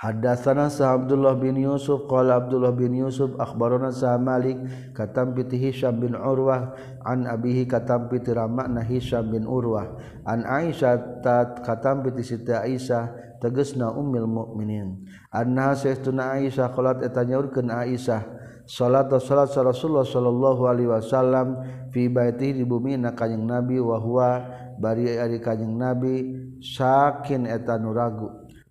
Hadatsana 0.00 0.72
sa 0.72 0.96
Abdullah 0.96 1.36
bin 1.36 1.60
Yusuf 1.60 2.08
qala 2.08 2.40
Abdullah 2.40 2.72
bin 2.72 2.96
Yusuf 2.96 3.36
akhbarana 3.36 3.92
sa 3.92 4.16
Malik 4.16 4.56
katam 4.96 5.36
bi 5.36 5.44
Hisham 5.52 6.00
bin 6.00 6.16
Urwah 6.16 6.72
an 7.04 7.28
abihi 7.28 7.68
katam 7.68 8.08
bi 8.08 8.16
Ramana 8.24 8.80
Hisham 8.80 9.28
bin 9.28 9.44
Urwah 9.44 10.00
an 10.24 10.40
Aisyah 10.48 11.20
katam 11.60 12.00
bi 12.00 12.16
Siti 12.24 12.48
Aisyah 12.48 13.29
tegesna 13.40 13.90
umil 13.90 14.28
mukminin 14.28 15.08
anna 15.32 15.72
sayyiduna 15.72 16.38
aisyah 16.38 16.70
qalat 16.76 17.00
eta 17.02 17.24
nyaurkeun 17.24 17.72
aisyah 17.72 18.22
salat 18.70 19.10
salat 19.18 19.50
rasulullah 19.50 20.06
sallallahu 20.06 20.62
alaihi 20.70 20.86
wasallam 20.86 21.58
fi 21.90 22.06
baiti 22.06 22.54
di 22.54 22.62
bumi 22.62 22.94
na 22.94 23.18
kanjing 23.18 23.42
nabi 23.42 23.82
wa 23.82 23.98
huwa 23.98 24.46
bari 24.78 25.18
ari 25.18 25.42
kanjing 25.42 25.74
nabi 25.74 26.30
sakin 26.62 27.50
eta 27.50 27.76
nu 27.82 27.90
ragu. 27.90 28.30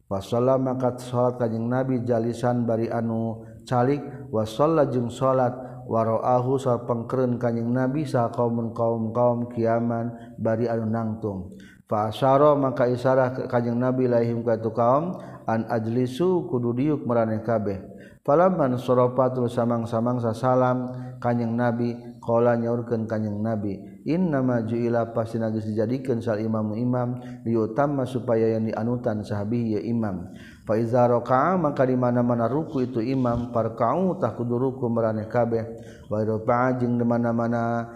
Wasalla 0.10 0.56
maka 0.58 0.96
salat 0.98 1.38
kanjing 1.38 1.68
nabi 1.68 2.02
jalisan 2.08 2.64
bari 2.64 2.88
anu 2.88 3.44
calik 3.68 4.02
wa 4.32 4.48
jeung 4.88 5.12
salat 5.12 5.54
waraahu 5.86 6.56
sa 6.56 6.82
pengkeren 6.88 7.36
kanjing 7.36 7.68
nabi 7.68 8.08
sa 8.08 8.32
kaum 8.32 8.72
kaum 8.72 9.12
kaum 9.12 9.52
kiaman 9.52 10.16
bari 10.40 10.66
anu 10.66 10.88
nangtung. 10.88 11.60
Fasyara 11.90 12.54
maka 12.54 12.86
isyarah 12.86 13.50
kanjeng 13.50 13.82
Nabi 13.82 14.06
lahim 14.06 14.46
ka 14.46 14.62
tu 14.62 14.70
kaum 14.70 15.18
an 15.50 15.66
ajlisu 15.74 16.46
kudu 16.46 16.78
diuk 16.78 17.02
maraneh 17.02 17.42
kabeh. 17.42 17.82
Falamman 18.22 18.78
sorofatul 18.78 19.50
samang-samang 19.50 20.22
sasalam 20.22 20.94
kanjeng 21.18 21.58
Nabi 21.58 21.98
qala 22.20 22.60
nyaurkeun 22.60 23.08
kanjing 23.10 23.40
Nabi, 23.42 23.80
"Inna 24.06 24.44
ma 24.44 24.62
ju'ila 24.62 25.12
pasti 25.16 25.40
nagis 25.40 25.66
dijadikeun 25.66 26.20
sal 26.22 26.40
imamu 26.40 26.76
imam 26.76 27.18
liutamma 27.48 28.06
supaya 28.06 28.56
yang 28.56 28.70
dianutan 28.70 29.24
sahabi 29.26 29.76
ya 29.76 29.82
imam." 29.82 30.30
Fa 30.70 30.78
iza 30.78 31.10
raka'a 31.10 31.58
maka 31.58 31.82
di 31.82 31.98
mana-mana 31.98 32.46
ruku 32.46 32.86
itu 32.86 33.02
imam 33.02 33.50
parka'u 33.50 34.22
tah 34.22 34.38
kudu 34.38 34.54
ruku 34.54 34.86
meraneh 34.86 35.26
kabeh. 35.26 35.66
Wa 36.06 36.22
rafa'a 36.22 36.78
jeung 36.78 37.02
di 37.02 37.06
mana-mana 37.08 37.90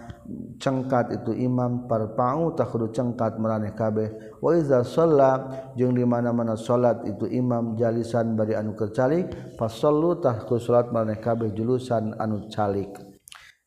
cengkat 0.58 1.22
itu 1.22 1.30
imam 1.38 1.86
parpa'u 1.86 2.58
tak 2.58 2.74
kudu 2.74 2.90
cengkat 2.90 3.38
meraneh 3.38 3.78
kabeh. 3.78 4.34
Wa 4.42 4.58
iza 4.58 4.82
shalla 4.82 5.46
jeung 5.78 5.94
di 5.94 6.02
mana-mana 6.02 6.58
salat 6.58 7.06
itu 7.06 7.30
imam 7.30 7.78
jalisan 7.78 8.34
bari 8.34 8.58
anu 8.58 8.74
kecalik, 8.74 9.54
fasallu 9.54 10.18
tah 10.18 10.42
kudu 10.42 10.58
salat 10.58 10.90
meraneh 10.90 11.22
kabeh 11.22 11.54
julusan 11.54 12.18
anu 12.18 12.50
calik. 12.50 13.13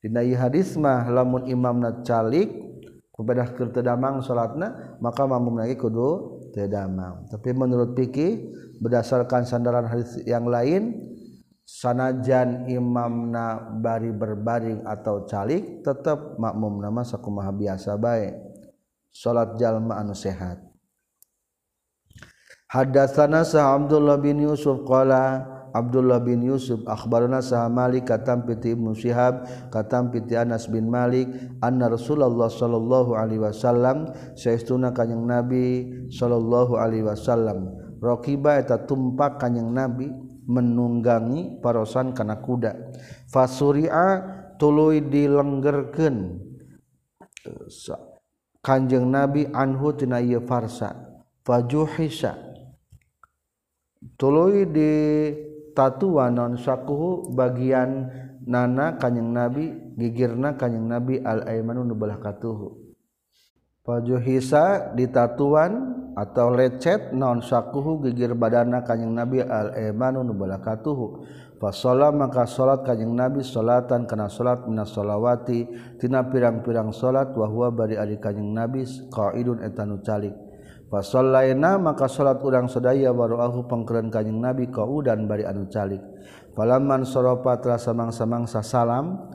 Dina 0.07 0.23
hadis 0.39 0.79
mah 0.79 1.03
lamun 1.11 1.51
imamna 1.51 1.99
calik 1.99 2.47
kepada 3.11 3.43
kertedamang 3.51 4.23
salatna 4.23 4.95
maka 5.03 5.27
mamum 5.27 5.59
lagi 5.59 5.75
kudu 5.75 6.39
tedamang. 6.55 7.27
Tapi 7.27 7.51
menurut 7.51 7.91
fikih 7.91 8.55
berdasarkan 8.79 9.43
sandaran 9.43 9.83
hadis 9.83 10.15
yang 10.23 10.47
lain 10.47 10.95
sanajan 11.67 12.71
imamna 12.71 13.59
bari 13.83 14.15
berbaring 14.15 14.87
atau 14.87 15.27
calik 15.27 15.83
tetap 15.83 16.39
makmum 16.39 16.79
nama 16.79 17.03
sakumaha 17.03 17.51
biasa 17.51 17.99
baik. 17.99 18.47
salat 19.11 19.59
jalma 19.59 19.99
anu 19.99 20.15
sehat. 20.15 20.63
Hadatsana 22.71 23.43
sa 23.43 23.75
Abdullah 23.75 24.15
bin 24.23 24.39
Yusuf 24.39 24.87
qala 24.87 25.56
Abdullah 25.75 26.23
bin 26.23 26.43
Yusuf 26.43 26.83
akhbarana 26.87 27.43
sa 27.43 27.67
Malik 27.67 28.07
katam 28.07 28.43
piti 28.47 28.75
Ibnu 28.75 28.95
Syihab 28.95 29.47
katam 29.71 30.09
piti 30.11 30.35
Anas 30.35 30.67
bin 30.67 30.87
Malik 30.87 31.27
anna 31.59 31.91
Rasulullah 31.91 32.47
sallallahu 32.51 33.15
alaihi 33.15 33.43
wasallam 33.43 34.11
saestuna 34.37 34.95
kanjing 34.95 35.23
Nabi 35.23 35.65
sallallahu 36.11 36.79
alaihi 36.79 37.07
wasallam. 37.07 37.73
Raqiba 37.97 38.61
eta 38.61 38.85
tumpak 38.85 39.41
kanjing 39.41 39.73
Nabi 39.73 40.07
menunggangi 40.47 41.59
parosan 41.59 42.15
kana 42.15 42.39
kuda. 42.39 42.93
Fasuria 43.27 44.23
tuluy 44.55 45.03
dilenggerkeun. 45.03 46.43
Kanjeng 48.63 49.07
Nabi 49.07 49.47
anhu 49.51 49.95
tina 49.95 50.19
ieu 50.19 50.43
farsa. 50.43 50.93
Fajuhisa 51.47 52.47
tuluy 54.19 54.67
di 54.67 54.91
tatua 55.77 56.33
non 56.33 56.57
sakuhu 56.57 57.29
bagian 57.37 58.09
nana 58.49 58.97
kanyeng 58.97 59.29
nabi 59.29 59.93
gigirna 59.93 60.57
kanyeng 60.57 60.89
nabi 60.89 61.21
al 61.21 61.45
aimanu 61.45 61.85
nubalah 61.85 62.17
katuhu. 62.17 62.89
Pajuhisa 63.85 64.97
ditatuan 64.97 65.95
atau 66.17 66.49
lecet 66.49 67.13
non 67.13 67.45
sakuhu 67.45 68.01
gigir 68.09 68.33
badana 68.33 68.81
kanyeng 68.81 69.13
nabi 69.13 69.45
al 69.45 69.77
aimanu 69.77 70.25
nubalah 70.25 70.57
katuhu. 70.57 71.21
Maka 71.57 72.45
solat 72.45 72.85
kanyang 72.85 73.17
Nabi 73.17 73.41
solatan 73.41 74.05
kena 74.05 74.29
solat 74.29 74.69
minas 74.69 74.93
solawati 74.93 75.65
tina 75.97 76.21
pirang-pirang 76.29 76.93
solat 76.93 77.33
wahwa 77.33 77.73
bari 77.73 77.97
adik 77.97 78.21
kanyang 78.21 78.53
Nabi 78.53 78.85
qaidun 79.09 79.65
etanu 79.65 79.97
calik. 80.05 80.46
fasollaina 80.87 81.79
maka 81.79 82.07
salat 82.11 82.39
urang 82.43 82.67
sadaya 82.67 83.15
baru 83.15 83.39
aku 83.43 83.67
pengkeren 83.67 84.11
kanyeng 84.11 84.39
nabi 84.43 84.67
kau 84.67 84.99
dan 84.99 85.27
bari 85.27 85.47
anu 85.47 85.67
calik. 85.71 85.99
Falaman 86.57 87.05
soropa 87.05 87.61
terasa 87.61 87.93
mangsa-mangsa 87.93 88.65
salam. 88.65 89.31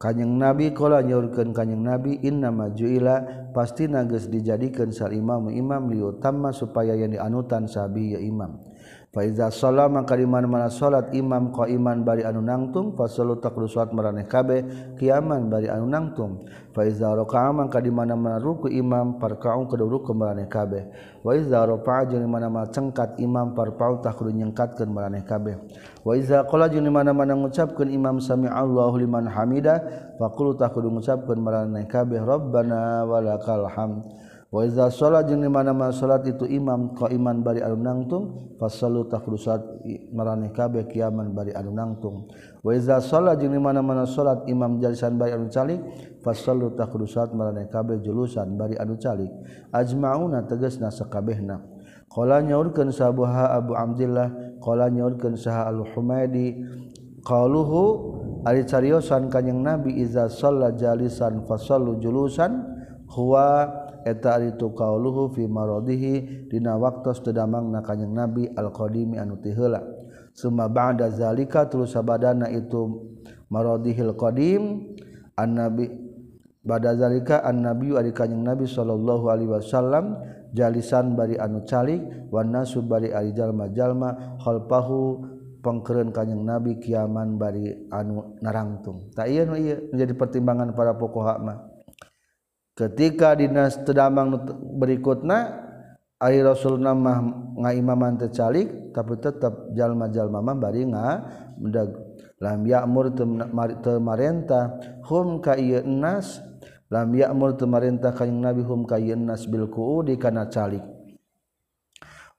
Kanyeng 0.00 0.40
nabi 0.40 0.72
kola 0.72 1.04
nyaurkeun 1.04 1.52
kanyeng 1.52 1.84
nabi 1.84 2.16
inna 2.24 2.48
majuila 2.48 3.50
pasti 3.52 3.84
nages 3.84 4.32
dijadikan 4.32 4.88
sal 4.96 5.12
imam 5.12 5.52
imam 5.52 5.92
liutamma 5.92 6.56
supaya 6.56 6.96
yang 6.96 7.12
dianutan 7.12 7.68
sabi 7.68 8.16
ya 8.16 8.20
imam. 8.20 8.69
Faiza 9.10 9.50
sholat 9.50 9.90
maka 9.90 10.14
di 10.14 10.22
mana 10.22 10.46
mana 10.46 10.70
imam 11.10 11.50
ko 11.50 11.66
iman 11.66 12.06
bari 12.06 12.22
anu 12.22 12.38
nangtung 12.46 12.94
fasolu 12.94 13.42
tak 13.42 13.58
salat 13.66 13.90
maraneh 13.90 14.22
kabe 14.22 14.62
kiaman 15.02 15.50
bari 15.50 15.66
anu 15.66 15.90
nangtung. 15.90 16.46
Faiza 16.70 17.10
raka'a 17.10 17.50
maka 17.50 17.82
di 17.82 17.90
mana 17.90 18.14
mana 18.14 18.38
ruku 18.38 18.70
imam 18.70 19.18
parkaung 19.18 19.66
kedua 19.66 19.90
ruku 19.90 20.14
kabeh 20.14 20.46
kabe. 20.46 20.80
Waiza 21.26 21.58
rafa'a 21.58 22.06
jeng 22.06 22.22
di 22.22 22.30
mana 22.30 22.46
mana 22.46 22.70
cengkat 22.70 23.18
imam 23.18 23.50
parpaung 23.50 23.98
tak 23.98 24.14
kudu 24.14 24.30
maraneh 24.30 25.26
kabeh 25.26 25.58
kabe. 25.58 25.74
Waiza 26.06 26.46
qala 26.46 26.70
jeng 26.70 26.86
di 26.86 26.94
mana 26.94 27.10
mana 27.10 27.34
ngucapkeun 27.34 27.90
imam 27.90 28.22
sami 28.22 28.46
Allahu 28.46 28.94
liman 28.94 29.26
hamida 29.26 29.82
faqulu 30.22 30.54
tak 30.54 30.70
kudu 30.70 30.86
maraneh 30.86 31.34
meraneh 31.42 31.84
kabe. 31.90 32.14
rabbana 32.22 33.02
walakal 33.10 33.66
hamd. 33.66 34.29
Waza 34.50 34.90
salat 34.90 35.30
jeung 35.30 35.46
dimana-mana 35.46 35.94
salat 35.94 36.26
itu 36.26 36.42
imam 36.42 36.90
ka 36.98 37.06
iman 37.06 37.38
bari 37.38 37.62
anu 37.62 37.78
nangtung 37.78 38.50
fasallu 38.58 39.06
takrusat 39.06 39.62
maraneh 40.10 40.50
kabeh 40.50 40.90
kiaman 40.90 41.30
bari 41.30 41.54
anu 41.54 41.70
nangtung. 41.70 42.26
Waza 42.66 42.98
salat 42.98 43.38
jeung 43.38 43.54
dimana-mana 43.54 44.10
salat 44.10 44.42
imam 44.50 44.82
jalisan 44.82 45.14
bari 45.14 45.38
anu 45.38 45.46
calik 45.54 45.78
fasallu 46.26 46.74
takrusat 46.74 47.30
maraneh 47.30 47.70
kabeh 47.70 48.02
julusan 48.02 48.58
bari 48.58 48.74
anu 48.74 48.98
calik. 48.98 49.30
Ajmauna 49.70 50.42
tegasna 50.42 50.90
sakabehna. 50.90 51.62
Qala 52.10 52.42
nyaurkeun 52.42 52.90
sabuha 52.90 53.54
Abu 53.54 53.78
Abdullah 53.78 54.58
qala 54.58 54.90
nyaurkeun 54.90 55.38
saha 55.38 55.70
Al-Humaidi 55.70 56.58
qaluhu 57.22 58.42
ari 58.42 58.66
cariosan 58.66 59.30
kanjing 59.30 59.62
Nabi 59.62 59.94
iza 60.02 60.26
shalla 60.26 60.74
jalisan 60.74 61.46
fasallu 61.46 62.02
julusan 62.02 62.66
huwa 63.14 63.70
eta 64.06 64.40
itu 64.40 64.72
kauluhu 64.72 65.32
fi 65.34 65.44
maradihi 65.46 66.46
dina 66.48 66.76
waktos 66.76 67.20
tedamang 67.24 67.72
na 67.72 67.80
kanjing 67.84 68.12
nabi 68.12 68.48
alqadimi 68.52 69.16
anu 69.20 69.40
teu 69.40 69.54
heula 69.54 69.80
summa 70.34 70.70
ba'da 70.70 71.10
zalika 71.10 71.66
terus 71.66 71.92
sabadana 71.92 72.48
itu 72.48 73.10
maradihil 73.50 74.14
qadim 74.14 74.94
an 75.34 75.48
nabi 75.54 75.90
bada 76.62 76.94
zalika 76.94 77.42
an 77.42 77.66
nabi 77.66 77.92
ari 77.96 78.12
kanjing 78.14 78.44
nabi 78.44 78.68
sallallahu 78.68 79.26
alaihi 79.32 79.50
wasallam 79.50 80.20
jalisan 80.54 81.14
bari 81.14 81.38
anu 81.38 81.62
calik 81.66 82.02
wan 82.30 82.50
nasu 82.50 82.82
bari 82.82 83.10
ari 83.10 83.34
jalma-jalma 83.34 84.38
khalfahu 84.42 85.22
pengkeren 85.60 86.10
kanyang 86.10 86.42
nabi 86.42 86.80
kiaman 86.80 87.36
bari 87.36 87.86
anu 87.92 88.36
narangtung. 88.40 89.12
Tak 89.12 89.28
iya 89.28 89.44
nu 89.44 89.54
iya 89.60 89.76
menjadi 89.92 90.12
pertimbangan 90.16 90.72
para 90.72 90.96
pokok 90.96 91.38
mah. 91.44 91.69
ketika 92.80 93.36
dinas 93.36 93.76
tedamang 93.84 94.40
berikutnya 94.80 95.68
air 96.16 96.48
rasul 96.48 96.80
nama 96.80 97.20
ngaimaman 97.60 98.16
tecalik 98.16 98.92
tapi 98.96 99.20
tetap 99.20 99.76
jalma 99.76 100.08
jalma 100.08 100.40
mah 100.40 100.56
bari 100.56 100.88
nga 100.88 101.20
mendag 101.60 101.92
lam 102.40 102.64
ya'mur 102.64 103.12
temarenta 103.84 104.80
hum 105.04 105.44
ka 105.44 105.60
nas 105.84 106.40
lam 106.88 107.12
ya'mur 107.12 107.60
temarenta 107.60 108.16
kanjing 108.16 108.40
nabi 108.40 108.64
hum 108.64 108.88
ka 108.88 108.96
nas 108.96 109.44
bil 109.44 109.68
kuudi 109.68 110.16
kana 110.16 110.48
calik. 110.48 110.99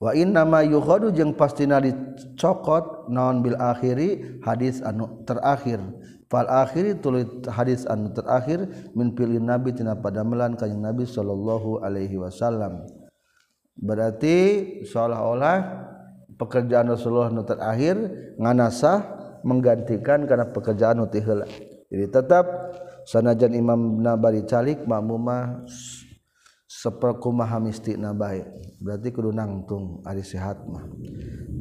wa 0.01 0.11
nama 0.17 0.65
yuhodu 0.65 1.13
jeung 1.13 1.37
pastina 1.37 1.77
dicokot 1.77 3.05
naon 3.13 3.45
bil 3.45 3.53
akhiri 3.55 4.41
hadis 4.41 4.81
anu 4.81 5.21
terakhir. 5.29 5.77
Fal 6.31 6.47
akhiri 6.47 6.97
tulis 6.97 7.27
hadis 7.45 7.85
anu 7.85 8.09
terakhir 8.15 8.65
minpilih 8.97 9.37
nabi 9.37 9.77
tina 9.77 9.93
padamelan 9.99 10.57
kanjeng 10.57 10.81
nabi 10.81 11.05
sallallahu 11.05 11.85
alaihi 11.85 12.17
wasallam. 12.17 12.87
Berarti 13.77 14.37
seolah-olah 14.89 15.57
pekerjaan 16.41 16.89
Rasulullah 16.89 17.29
nu 17.29 17.45
terakhir 17.45 17.95
nganasah 18.41 18.99
menggantikan 19.45 20.25
karena 20.25 20.49
pekerjaan 20.49 20.97
nu 20.97 21.05
jadi 21.91 22.07
tetap 22.07 22.45
sanajan 23.03 23.51
Imam 23.51 23.99
Nabari 23.99 24.47
calik 24.47 24.87
makmumah 24.87 25.67
seperkumaha 26.81 27.61
mistina 27.61 28.09
baik. 28.09 28.49
Berarti 28.81 29.13
kudu 29.13 29.29
nangtung 29.29 30.01
ari 30.01 30.25
sehat 30.25 30.65
mah. 30.65 30.89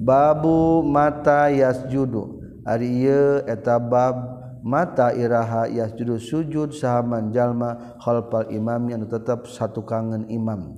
Babu 0.01 0.81
mata 0.81 1.53
yasjudu. 1.53 2.41
Ari 2.65 3.05
ieu 3.05 3.45
eta 3.45 3.77
bab 3.77 4.17
mata 4.65 5.13
iraha 5.13 5.69
yasjudu. 5.69 6.17
Sujud 6.17 6.73
sahaman 6.73 7.29
jalma 7.29 8.01
khalfal 8.01 8.49
imam 8.49 8.89
yang 8.89 9.05
tetap 9.05 9.45
satu 9.45 9.85
kangen 9.85 10.25
imam. 10.33 10.73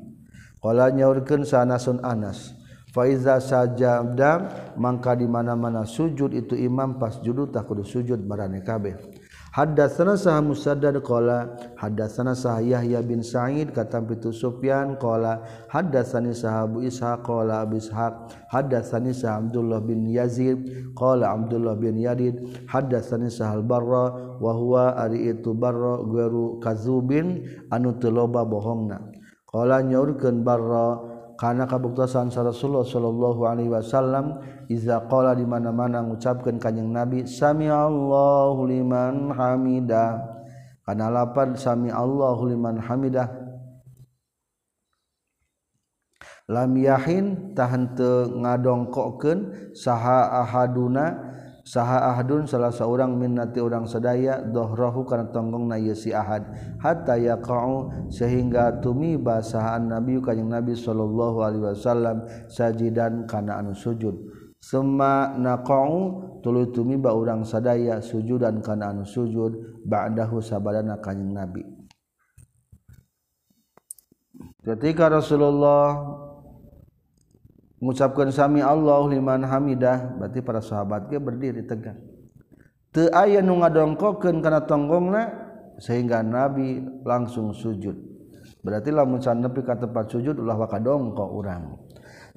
Qala 0.59 0.91
nyaurkeun 0.91 1.47
sanasun 1.47 2.03
anas 2.03 2.63
Faiza 2.93 3.41
saja 3.41 4.05
dam 4.05 4.53
mangka 4.77 5.17
di 5.17 5.25
mana-mana 5.25 5.89
sujud 5.89 6.37
itu 6.37 6.53
imam 6.53 7.01
pas 7.01 7.17
judu 7.25 7.49
tak 7.49 7.65
kudu 7.65 7.89
sujud 7.89 8.21
marane 8.21 8.61
kabeh. 8.61 9.01
Hadatsana 9.53 10.17
sah 10.17 10.41
Musaddad 10.41 10.97
qala 11.05 11.53
hadatsana 11.77 12.33
sah 12.33 12.57
Yahya 12.65 13.05
bin 13.05 13.21
Sa'id 13.21 13.77
kata 13.77 14.01
pitu 14.01 14.33
Sufyan 14.33 14.97
qala 14.97 15.45
hadatsani 15.69 16.33
sah 16.33 16.65
Abu 16.65 16.81
Ishaq 16.81 17.21
qala 17.21 17.61
Abu 17.61 17.77
Ishaq 17.77 18.33
hadatsani 18.49 19.13
sah 19.13 19.45
Abdullah 19.45 19.85
bin 19.85 20.09
Yazid 20.09 20.57
qala 20.97 21.37
Abdullah 21.37 21.77
bin 21.77 22.01
Yazid 22.01 22.65
hadatsani 22.65 23.29
sah 23.29 23.53
Al-Barra 23.53 24.41
wa 24.41 24.53
huwa 24.57 24.97
ari 24.97 25.29
itu 25.29 25.53
Barra 25.53 26.01
guru 26.01 26.57
kazubin 26.57 27.45
anu 27.69 27.93
teu 28.01 28.09
loba 28.09 28.49
bohongna. 28.49 29.05
Qala 29.45 29.85
nyaurkeun 29.85 30.49
Barra 30.49 31.12
karena 31.43 31.67
kabuktasan 31.67 32.31
Rasulullah 32.31 32.87
Shallallahu 32.87 33.43
Alaihi 33.43 33.67
Wasallam 33.67 34.39
iza 34.71 35.03
qala 35.11 35.35
di 35.35 35.43
mana-mana 35.43 35.99
ngucapkeun 35.99 36.63
kanjeng 36.63 36.95
Nabi 36.95 37.27
sami 37.27 37.67
Allahu 37.67 38.63
liman 38.71 39.35
hamidah 39.35 40.23
kana 40.87 41.11
lapan 41.11 41.59
sami 41.59 41.91
Allahu 41.91 42.47
liman 42.47 42.79
hamidah 42.79 43.27
lam 46.47 46.79
yahin 46.79 47.59
tahan 47.59 47.99
teu 47.99 48.39
ngadongkokeun 48.39 49.75
saha 49.75 50.47
ahaduna 50.47 51.32
saha 51.63 52.11
ahadun 52.15 52.47
salah 52.47 52.75
seorang 52.75 53.15
minnati 53.15 53.63
orang 53.63 53.87
sedaya 53.87 54.43
dohrohu 54.43 55.07
karena 55.07 55.31
tonggong 55.31 55.71
na 55.71 55.79
si 55.95 56.11
ahad. 56.11 56.43
Hatta 56.83 57.19
yaqa'u 57.19 58.11
sehingga 58.11 58.83
tumi 58.83 59.15
basahan 59.19 59.87
nabi 59.91 60.19
kanjeng 60.19 60.51
nabi 60.51 60.75
sallallahu 60.75 61.39
alaihi 61.43 61.65
wasallam 61.71 62.27
sajidan 62.51 63.27
kana 63.31 63.63
anu 63.63 63.75
sujud. 63.75 64.15
Summa 64.63 65.35
naqa'u 65.39 66.39
tuluy 66.43 66.71
tumi 66.71 66.95
ba 66.99 67.15
urang 67.15 67.43
sadaya 67.43 67.99
sujudan 67.99 68.63
kana 68.63 68.95
anu 68.95 69.03
sujud 69.03 69.83
ba'dahu 69.87 70.39
sabadana 70.39 70.99
kanjeng 71.03 71.35
nabi. 71.35 71.63
Ketika 74.63 75.11
Rasulullah 75.11 75.99
mengucapkan 77.83 78.31
sami 78.31 78.63
Allah 78.63 79.03
liman 79.11 79.43
hamidah. 79.43 80.15
Berarti 80.23 80.39
para 80.39 80.63
sahabat 80.63 81.11
ge 81.11 81.19
berdiri 81.19 81.67
tegak. 81.67 81.99
Teu 82.95 83.11
aya 83.11 83.43
nu 83.43 83.59
ngadongkokeun 83.59 84.39
kana 84.39 84.63
tonggongna 84.63 85.35
sehingga 85.83 86.23
nabi 86.23 86.79
langsung 87.03 87.51
sujud. 87.51 87.99
Berarti 88.63 88.95
lamun 88.95 89.19
sanepi 89.19 89.67
ka 89.67 89.75
tempat 89.75 90.15
sujud 90.15 90.39
ulah 90.39 90.55
wa 90.55 90.71
kadongko 90.71 91.25
urang. 91.35 91.83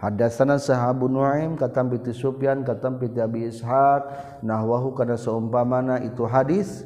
Hadatsana 0.01 0.57
sahabun 0.57 1.13
nuaim 1.13 1.53
katam 1.53 1.93
bi 1.93 2.01
sufyan 2.09 2.65
katam 2.65 2.97
bi 2.97 3.07
abi 3.15 3.47
ishaq 3.47 4.09
nahwahu 4.41 4.97
kana 4.97 5.15
saumpamana 5.15 6.01
itu 6.01 6.25
hadis 6.25 6.83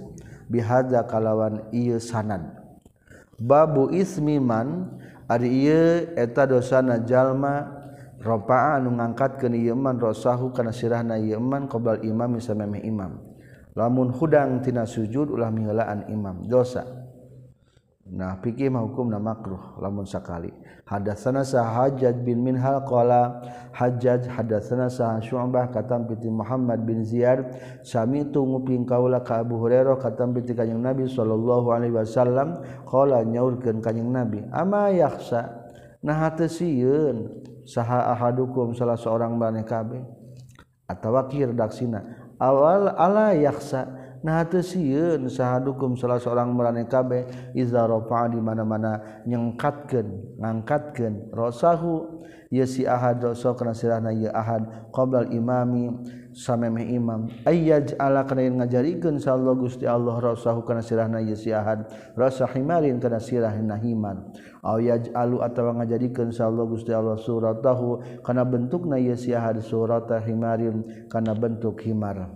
bihadza 0.52 1.00
kalawan 1.08 1.64
ieu 1.72 1.98
sanad. 1.98 2.44
Babu 3.40 3.88
ismi 3.96 4.38
man 4.44 5.00
ari 5.32 5.48
ieu 5.72 6.12
eta 6.20 6.44
dosana 6.44 7.00
jalma 7.00 7.79
ropa 8.20 8.76
anu 8.76 9.00
ngangkat 9.00 9.40
ke 9.40 9.48
niman 9.48 9.96
rosahu 9.96 10.52
kana 10.52 10.76
sirah 10.76 11.04
na 11.04 11.16
yeman 11.16 11.72
qbal 11.72 12.04
imam 12.04 12.36
meme 12.36 12.80
imam. 12.84 13.12
Lamun 13.80 14.12
hudang 14.12 14.60
tina 14.60 14.84
sujud 14.84 15.32
ulah 15.32 15.48
mihelaan 15.48 16.12
imam 16.12 16.44
dosa. 16.44 16.84
Nah 18.10 18.42
pikir 18.42 18.74
mah 18.74 18.82
hukum 18.82 19.06
nama 19.14 19.38
makruh 19.38 19.78
lamun 19.78 20.02
sakali. 20.02 20.50
Hadatsana 20.90 21.46
sahajaj 21.46 22.26
bin 22.26 22.42
minhal 22.42 22.82
qala 22.90 23.46
hajjaj 23.78 24.26
hadatsana 24.26 24.90
sah 24.90 25.22
syu'bah 25.22 25.70
katam 25.70 26.10
piti 26.10 26.26
muhammad 26.26 26.82
bin 26.82 27.06
ziyad 27.06 27.46
sami 27.86 28.26
tu 28.34 28.42
nguping 28.42 28.90
kaula 28.90 29.22
ka 29.22 29.46
abu 29.46 29.62
hurairah 29.62 30.02
katam 30.02 30.34
piti 30.34 30.58
kanjing 30.58 30.82
nabi 30.82 31.06
sallallahu 31.06 31.70
alaihi 31.70 31.94
wasallam 31.94 32.58
qala 32.90 33.22
nyaurkeun 33.22 33.78
kanjing 33.86 34.10
nabi 34.10 34.42
ama 34.50 34.90
yakhsa 34.90 35.70
nah 36.02 36.26
hate 36.26 36.50
sieun. 36.50 37.46
saha 37.70 38.10
ahadukum 38.18 38.74
salah 38.74 38.98
seorang 38.98 39.38
maneh 39.38 39.62
kabeh 39.62 40.02
atawa 40.90 41.30
ki 41.30 41.54
redaksina. 41.54 42.02
Awal 42.42 42.98
ala 42.98 43.38
yaksa 43.38 43.86
nah 44.26 44.42
teu 44.44 44.66
sieun 44.66 45.30
sahadukum 45.30 45.94
salah 45.94 46.18
seorang 46.18 46.50
maneh 46.50 46.90
kabeh 46.90 47.54
iza 47.54 47.86
rafa'a 47.86 48.34
di 48.34 48.42
mana-mana 48.42 49.22
nyengkatkeun 49.30 50.42
ngangkatkeun. 50.42 51.30
Rasahu 51.30 52.26
ye 52.50 52.66
si 52.66 52.90
ahad 52.90 53.22
rasa 53.22 53.54
kana 53.54 53.78
sirahna 53.78 54.10
ya 54.10 54.34
ahad. 54.34 54.90
Qabla 54.90 55.30
imami 55.30 55.94
samemeh 56.40 56.88
imam. 56.96 57.28
Ayaj 57.44 58.00
ala 58.00 58.24
kana 58.24 58.48
ngajarikan 58.64 59.20
sallallahu 59.20 59.68
gusti 59.68 59.84
Allah 59.84 60.16
rasahu 60.24 60.64
kana 60.64 60.80
sirahna 60.80 61.20
si 61.36 61.52
ahad. 61.52 61.92
Rasa 62.16 62.48
himarin 62.48 63.04
kana 63.04 63.20
sirahna 63.20 63.76
himan. 63.76 64.32
Aw 64.64 64.80
yaj'alu 64.80 65.44
atawa 65.44 65.84
ngajarikan 65.84 66.32
sallallahu 66.32 66.80
gusti 66.80 66.96
Allah 66.96 67.20
suratahu 67.20 68.24
kana 68.24 68.48
bentukna 68.48 68.96
si 69.20 69.36
ahad 69.36 69.60
surata 69.60 70.24
himarin 70.24 71.08
kana 71.12 71.36
bentuk 71.36 71.84
himar. 71.84 72.32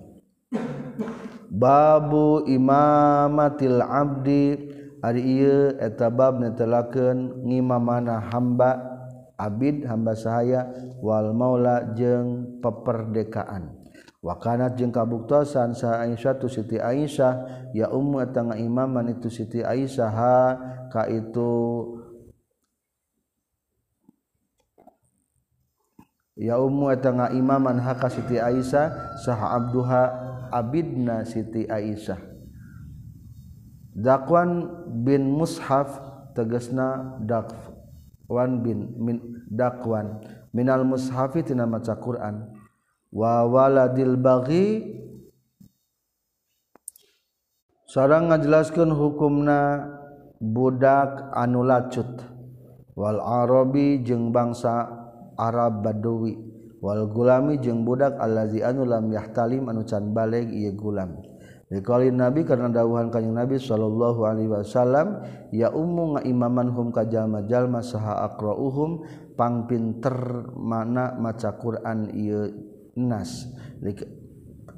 Babu 1.53 2.43
imamatil 2.49 3.79
abdi 3.79 4.57
ari 5.03 5.21
ieu 5.21 5.75
eta 5.77 6.09
bab 6.09 6.41
netelakeun 6.41 7.45
ngimamana 7.45 8.23
hamba 8.33 8.79
abid 9.37 9.85
hamba 9.85 10.15
sahaya 10.17 10.71
wal 11.03 11.35
maula 11.35 11.93
jeung 11.93 12.57
peperdekaan. 12.63 13.82
wakanat 14.23 14.79
jeung 14.79 14.95
kabuktosan 14.95 15.75
sa 15.75 15.99
Aisyah 15.99 16.39
tu 16.39 16.47
Siti 16.47 16.79
Aisyah 16.79 17.67
ya 17.75 17.91
ummu 17.91 18.23
tangga 18.31 18.55
imaman 18.55 19.11
itu 19.11 19.27
Siti 19.27 19.59
Aisyah 19.59 20.09
ha 20.09 20.39
ka 20.87 21.11
itu 21.11 21.51
ya 26.39 26.55
ummu 26.55 26.87
tangga 27.03 27.35
imaman 27.35 27.83
ha 27.83 27.99
ka 27.99 28.07
Siti 28.07 28.39
Aisyah 28.39 29.19
saha 29.19 29.59
abduha 29.59 30.01
abidna 30.53 31.27
Siti 31.27 31.67
Aisyah. 31.67 32.31
Dakwan 33.93 34.65
bin 35.05 35.29
Mushaf 35.33 36.01
tegasna 36.33 37.17
Dakwan 37.21 38.61
bin 38.61 38.93
min 38.97 39.17
Dakwan. 39.49 40.21
Minal 40.53 40.85
mushafi 40.85 41.41
tina 41.41 41.65
maca 41.65 41.97
Quran. 41.97 42.52
wawaladil 43.13 44.17
bagi 44.17 44.81
sareng 47.85 48.33
ngajelaskan 48.33 48.89
hukumna 48.89 49.85
budak 50.41 51.29
anu 51.37 51.61
lacut. 51.61 52.09
Wal 52.93 53.17
Arabi 53.21 54.05
jeung 54.05 54.29
bangsa 54.29 54.85
Arab 55.37 55.81
Badawi. 55.81 56.37
Wal 56.77 57.09
gulami 57.09 57.57
jeung 57.57 57.85
budak 57.87 58.19
allazi 58.21 58.61
anu 58.61 58.85
lam 58.85 59.09
yahtalim 59.09 59.65
anu 59.65 59.81
can 59.81 60.13
baleg 60.13 60.51
ieu 60.51 60.73
gulam. 60.73 61.21
Dikali 61.73 62.13
Nabi 62.13 62.45
karena 62.45 62.69
dawuhan 62.69 63.09
kanjeng 63.09 63.33
Nabi 63.33 63.57
sallallahu 63.57 64.29
alaihi 64.29 64.45
wasallam 64.45 65.25
ya 65.49 65.73
ummu 65.73 66.21
ngaimaman 66.21 66.69
hum 66.69 66.93
ka 66.93 67.01
jalma-jalma 67.09 67.81
saha 67.81 68.29
aqrauhum 68.29 69.01
pangpinter 69.33 70.53
mana 70.53 71.17
maca 71.17 71.57
Quran 71.57 72.13
ieu 72.13 72.72
nas. 72.95 73.47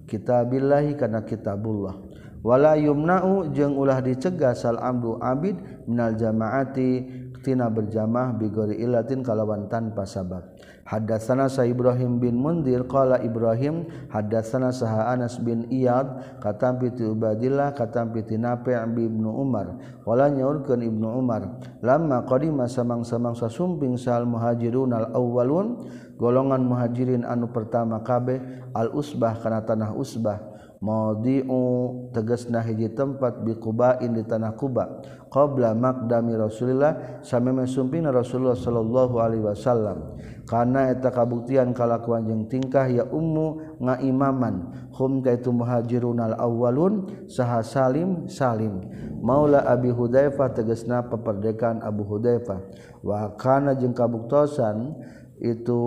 Kitabillahi 0.06 0.95
kana 0.97 1.25
kitabullah. 1.25 1.97
Wala 2.45 2.78
yumna'u 2.78 3.49
jeung 3.58 3.73
ulah 3.73 4.06
dicegah 4.06 4.54
sal 4.54 4.78
abdu 4.78 5.17
abid 5.17 5.58
minal 5.89 6.13
jamaati 6.13 7.25
tina 7.46 7.70
berjamah 7.70 8.34
bigori 8.34 8.82
ilatin 8.82 9.22
kalawan 9.22 9.70
tanpa 9.70 10.10
sabab 10.10 10.58
haddatsana 10.86 11.50
sa 11.50 11.66
Ibrahim 11.66 12.22
bin 12.22 12.38
Mundir 12.38 12.86
qala 12.86 13.18
Ibrahim 13.22 13.90
haddatsana 14.14 14.70
saha 14.70 15.10
Anas 15.10 15.42
bin 15.42 15.66
Iyad 15.70 16.40
katam 16.42 16.78
bi 16.78 16.94
Ubadillah 16.94 17.74
katam 17.74 18.14
bi 18.14 18.22
Nafi' 18.22 18.78
bi 18.94 19.10
Ibnu 19.10 19.30
Umar. 19.30 19.82
Wala 20.06 20.30
nyaurkeun 20.30 20.86
Ibnu 20.86 21.18
Umar 21.18 21.58
lamma 21.82 22.22
qadima 22.30 22.70
samang-samang 22.70 23.34
sasumping 23.34 23.98
sal 23.98 24.30
muhajirun 24.30 24.94
al 24.94 25.10
awwalun 25.18 25.90
golongan 26.22 26.62
muhajirin 26.62 27.26
anu 27.26 27.50
pertama 27.50 28.06
kabeh 28.06 28.38
al 28.78 28.94
usbah 28.94 29.42
kana 29.42 29.66
tanah 29.66 29.92
usbah. 29.98 30.55
maudiu 30.86 32.06
tegasna 32.13 32.62
hiji 32.62 32.93
tempat 32.93 33.41
bi 33.41 33.58
Qubain 33.58 34.13
di 34.13 34.21
tanah 34.21 34.54
Kuba 34.54 35.02
qabla 35.34 35.74
maqdami 35.74 36.38
Rasulillah 36.38 37.19
sameme 37.26 37.65
sumpina 37.65 38.13
Rasulullah 38.13 38.56
sallallahu 38.56 39.15
alaihi 39.17 39.43
wasallam. 39.43 40.15
Kana 40.45 40.93
eta 40.93 41.10
kabuktian 41.10 41.74
kalakuan 41.74 42.30
jeung 42.30 42.45
tingkah 42.45 42.86
ya 42.86 43.04
ummu 43.10 43.82
ngaimaman. 43.82 44.86
Hum 44.93 45.26
kaitu 45.26 45.50
muhajirun 45.50 46.21
al 46.21 46.38
awwalun 46.38 47.26
saha 47.26 47.65
Salim 47.65 48.30
Salim. 48.30 48.86
Maula 49.26 49.65
Abi 49.65 49.89
Hudzaifah 49.89 50.54
tegasna 50.54 51.02
peperdekaan 51.10 51.82
Abu 51.82 52.06
Hudzaifah. 52.06 52.62
Wa 53.02 53.34
kana 53.36 53.74
jeung 53.74 53.98
kabuktosan 53.98 54.93
itu 55.41 55.82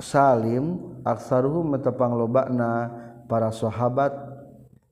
Salim 0.00 0.96
aksaruhum 1.04 1.76
metepang 1.76 2.16
lobakna 2.16 2.88
para 3.30 3.54
sahabat 3.54 4.10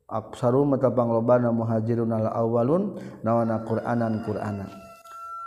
absaru 0.07 0.63
matapang 0.63 1.11
lobana 1.11 1.51
muhajirun 1.51 2.15
al 2.15 2.31
awalun 2.31 2.95
nawana 3.27 3.67
Quranan 3.67 4.23
Qurana. 4.23 4.71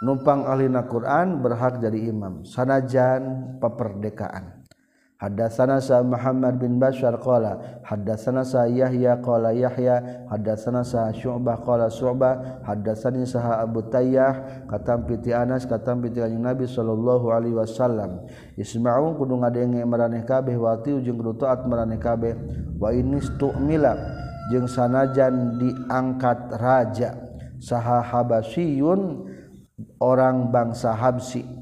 Numpang 0.02 0.50
alina 0.50 0.84
Quran 0.90 1.40
berhak 1.40 1.80
jadi 1.80 2.12
imam 2.12 2.44
sanajan 2.44 3.56
peperdekaan. 3.64 4.61
Hadatsana 5.22 5.78
sa 5.78 6.02
Muhammad 6.02 6.58
bin 6.58 6.82
Bashar 6.82 7.14
qala 7.22 7.86
hadatsana 7.86 8.42
sa 8.42 8.66
Yahya 8.66 9.22
qala 9.22 9.54
Yahya. 9.54 10.26
Hadatsana 10.26 10.82
sa 10.82 11.14
Syu'bah 11.14 11.62
qala 11.62 11.94
Syu'bah. 11.94 12.66
Hadatsani 12.66 13.30
sa 13.30 13.62
Abu 13.62 13.86
Tayyah. 13.86 14.66
Katam 14.66 15.06
piti 15.06 15.30
Anas 15.30 15.70
katam 15.70 16.02
piti 16.02 16.18
Kanjeng 16.18 16.42
Nabi 16.42 16.66
sallallahu 16.66 17.30
alaihi 17.30 17.54
wasallam. 17.54 18.26
Isma'u 18.58 19.14
kudu 19.14 19.38
ngadenge 19.46 19.86
maraneh 19.86 20.26
kabeh 20.26 20.58
wa 20.58 20.74
tiu 20.82 20.98
jeung 21.06 21.22
kudu 21.22 21.38
taat 21.38 21.70
maraneh 21.70 22.02
kabeh. 22.02 22.34
Wa 22.82 22.90
inistu'mila 22.90 23.94
jeung 24.50 24.66
sanajan 24.66 25.62
diangkat 25.62 26.50
raja. 26.58 27.14
Saha 27.62 28.02
Habasyun 28.02 29.30
orang 30.02 30.50
bangsa 30.50 30.98
Habsyi 30.98 31.61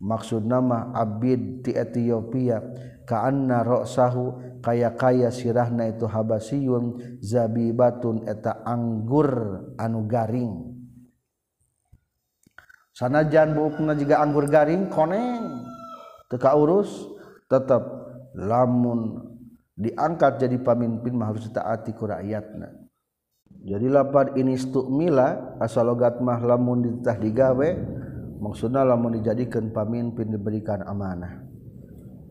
maksud 0.00 0.48
nama 0.48 0.90
Abid 0.96 1.68
di 1.68 1.76
Ethiopia 1.76 2.58
kaanna 3.04 3.60
roksahu 3.62 4.58
kaya 4.64 4.96
kaya 4.96 5.28
sirahna 5.28 5.92
itu 5.92 6.08
habasiyun 6.08 7.18
zabibatun 7.20 8.24
eta 8.24 8.64
anggur 8.64 9.28
anu 9.76 10.08
garing. 10.08 10.80
Sanajan 12.96 13.56
buukna 13.56 13.96
juga 13.96 14.20
anggur 14.20 14.48
garing 14.48 14.92
koneng. 14.92 15.64
Teka 16.28 16.52
urus 16.52 17.08
tetap 17.48 17.82
lamun 18.36 19.18
diangkat 19.74 20.36
jadi 20.44 20.60
pemimpin 20.60 21.16
mah 21.16 21.32
harus 21.32 21.48
taati 21.48 21.96
ku 21.96 22.04
rakyatna. 22.06 22.68
Jadi 23.60 23.86
lapar 23.92 24.36
ini 24.40 24.56
stukmila 24.56 25.56
asalogat 25.60 26.20
mah 26.22 26.40
lamun 26.40 26.80
ditah 26.80 27.16
digawe 27.16 27.68
maksudnya 28.40 28.82
lamun 28.82 29.20
dijadikan 29.20 29.70
pamimpin 29.70 30.32
diberikan 30.32 30.82
amanah. 30.82 31.44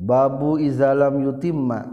Babu 0.02 0.58
izalam 0.58 1.22
yutimma. 1.22 1.86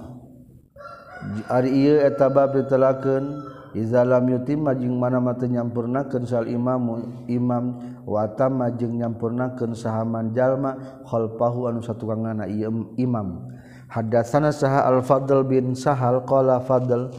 Ari 1.51 1.75
ieu 1.75 2.01
eta 2.01 2.31
bab 2.31 2.55
ditelakeun 2.55 3.43
izalam 3.77 4.25
yutimma 4.31 4.73
jeung 4.79 4.97
mana 4.97 5.19
mata 5.21 5.45
nyampurnakeun 5.45 6.23
sal 6.25 6.47
imamu 6.47 7.27
imam 7.27 7.99
wa 8.07 8.25
tamma 8.33 8.71
jeung 8.73 8.95
nyampurnakeun 8.97 9.75
sahaman 9.75 10.31
jalma 10.33 11.03
khalfahu 11.05 11.69
anu 11.69 11.83
satukangana 11.83 12.47
ieu 12.47 12.95
imam. 12.97 13.53
Hadatsana 13.87 14.51
saha 14.51 14.83
al 14.87 14.99
fadl 15.03 15.47
bin 15.47 15.75
sahal 15.79 16.27
qala 16.27 16.59
fadl 16.59 17.11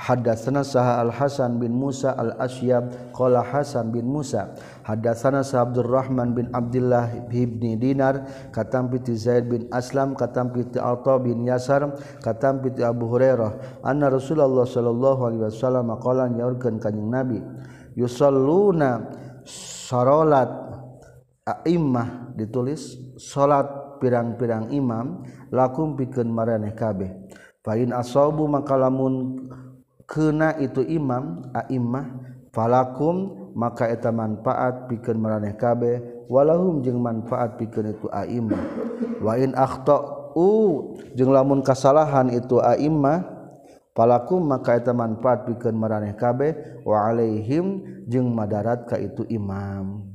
Hadatsana 0.00 0.64
Saha 0.64 1.04
Al 1.04 1.12
Hasan 1.12 1.60
bin 1.60 1.76
Musa 1.76 2.16
Al 2.16 2.32
Asyab 2.40 3.12
qala 3.12 3.44
Hasan 3.44 3.92
bin 3.92 4.08
Musa 4.08 4.56
hadatsana 4.80 5.44
Sa 5.44 5.68
Abdurrahman 5.68 6.32
bin 6.32 6.48
Abdullah 6.56 7.28
bin 7.28 7.60
Dinar 7.76 8.24
katampi 8.48 9.04
ti 9.04 9.12
Zaid 9.12 9.52
bin 9.52 9.68
Aslam 9.68 10.16
katampi 10.16 10.64
ti 10.72 10.80
Atha 10.80 11.20
bin 11.20 11.44
Yasar 11.44 11.92
katampi 12.24 12.72
ti 12.72 12.80
Abu 12.80 13.12
Hurairah 13.12 13.84
anna 13.84 14.08
Rasulullah 14.08 14.64
sallallahu 14.64 15.20
alaihi 15.28 15.44
wasallam 15.52 15.92
qala 16.00 16.32
nyaurkeun 16.32 16.80
kanjing 16.80 17.12
Nabi 17.12 17.44
yusalluna 17.92 19.04
sarolat 19.44 20.48
a'immah 21.44 22.32
ditulis 22.40 22.96
salat 23.20 23.68
pirang-pirang 24.00 24.72
imam 24.72 25.22
lakum 25.52 25.92
pikeun 25.94 26.32
maraneh 26.32 26.72
kabeh. 26.72 27.12
Fain 27.60 27.92
asobu 27.92 28.48
makalamun 28.48 29.44
kena 30.10 30.58
itu 30.58 30.82
imam 30.82 31.46
aimah 31.54 32.10
falakum 32.50 33.46
maka 33.54 33.86
eta 33.86 34.10
manfaat 34.10 34.90
pikeun 34.90 35.22
maraneh 35.22 35.54
kabeh 35.54 36.26
walahum 36.26 36.82
jeung 36.82 36.98
manfaat 36.98 37.54
pikeun 37.54 37.94
itu 37.94 38.10
aimah 38.10 38.58
wa 39.22 39.38
in 39.38 39.54
akhtau 39.54 40.34
jeung 41.14 41.30
lamun 41.30 41.62
kasalahan 41.62 42.34
itu 42.34 42.58
aimah 42.58 43.22
falakum 43.94 44.42
maka 44.42 44.74
eta 44.74 44.90
manfaat 44.90 45.46
pikeun 45.46 45.78
maraneh 45.78 46.18
kabeh 46.18 46.82
wa 46.82 47.06
alaihim 47.06 47.86
jeung 48.10 48.34
madarat 48.34 48.90
ka 48.90 48.98
itu 48.98 49.22
imam. 49.30 50.10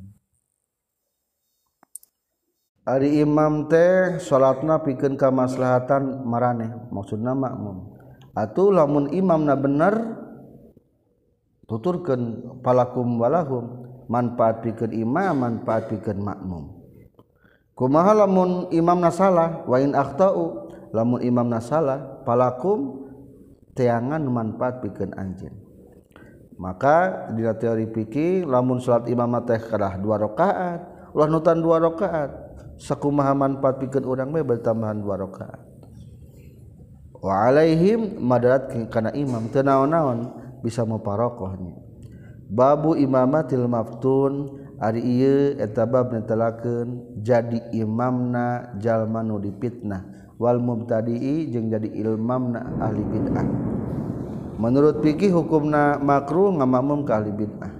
Ari 2.86 3.18
imam 3.24 3.66
teh 3.66 4.22
salatna 4.22 4.78
pikeun 4.84 5.18
kamaslahatan 5.18 6.22
maraneh 6.22 6.70
maksudna 6.94 7.34
makmum. 7.34 7.95
Atuh 8.36 8.70
lamun 8.70 9.10
imamna 9.16 9.56
bener 9.56 9.96
tuturkeun 11.66 12.56
palakum 12.62 13.18
walahum 13.18 13.88
manfaat 14.12 14.62
pikeun 14.62 14.94
imam 14.94 15.34
manfaat 15.34 15.90
pikeun 15.90 16.22
makmum. 16.22 16.76
Kumaha 17.76 18.24
lamun 18.24 18.72
imamna 18.72 19.12
salah 19.12 19.64
wa 19.68 19.78
in 19.80 19.96
akhtau 19.96 20.70
lamun 20.94 21.20
imamna 21.24 21.60
salah 21.60 22.24
palakum 22.24 23.08
teangan 23.74 24.24
manfaat 24.28 24.80
pikeun 24.84 25.12
anjeun. 25.16 25.56
Maka 26.56 27.28
di 27.36 27.44
teori 27.44 27.92
fikih 27.92 28.48
lamun 28.48 28.80
salat 28.80 29.12
imam 29.12 29.36
teh 29.44 29.60
kadah 29.60 30.00
dua 30.00 30.16
rakaat 30.24 31.12
ulah 31.12 31.28
nutan 31.28 31.60
dua 31.60 31.84
rakaat 31.84 32.32
sakumaha 32.80 33.36
manfaat 33.36 33.76
pikeun 33.84 34.08
urang 34.08 34.32
we 34.32 34.40
bertambahan 34.40 35.04
dua 35.04 35.20
rakaat 35.20 35.65
wa 37.26 37.50
alaihim 37.50 38.22
madarat 38.22 38.70
kana 38.94 39.10
imam. 39.18 39.50
Teu 39.50 39.66
naon-naon 39.66 40.30
bisa 40.62 40.86
muparokohnya. 40.86 41.74
Babu 42.46 42.94
imamatil 42.94 43.66
maftun 43.66 44.62
ari 44.78 45.02
ieu 45.02 45.58
eta 45.58 45.90
bab 45.90 46.14
netelakeun 46.14 47.18
jadi 47.26 47.74
imamna 47.74 48.78
jalma 48.78 49.26
nu 49.26 49.42
dipitnah. 49.42 50.14
Wal 50.38 50.62
mubtadi'i 50.62 51.50
jeung 51.50 51.72
jadi 51.72 51.90
ilmamna 51.96 52.78
ahli 52.84 53.02
bid'ah. 53.08 53.48
Menurut 54.60 55.00
fikih 55.00 55.32
hukumna 55.32 55.96
makruh 55.98 56.52
ngamamum 56.54 57.08
ka 57.08 57.24
ahli 57.24 57.32
bid'ah. 57.34 57.72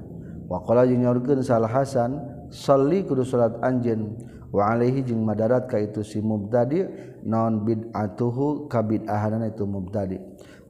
Waqala 0.50 0.88
jeung 0.88 1.04
nyaurkeun 1.04 1.44
salah 1.44 1.70
hasan 1.70 2.16
salli 2.50 3.04
kudu 3.04 3.28
salat 3.28 3.60
anjeun. 3.60 4.18
Waaihi 4.54 5.06
jeung 5.06 5.24
madarat 5.26 5.66
ka 5.70 5.80
itu 5.82 6.04
si 6.04 6.22
mubtadi 6.22 6.86
non 7.26 7.66
bidatuhu 7.66 8.70
kabidahana 8.70 9.50
itu 9.50 9.66
mubtadi. 9.66 10.18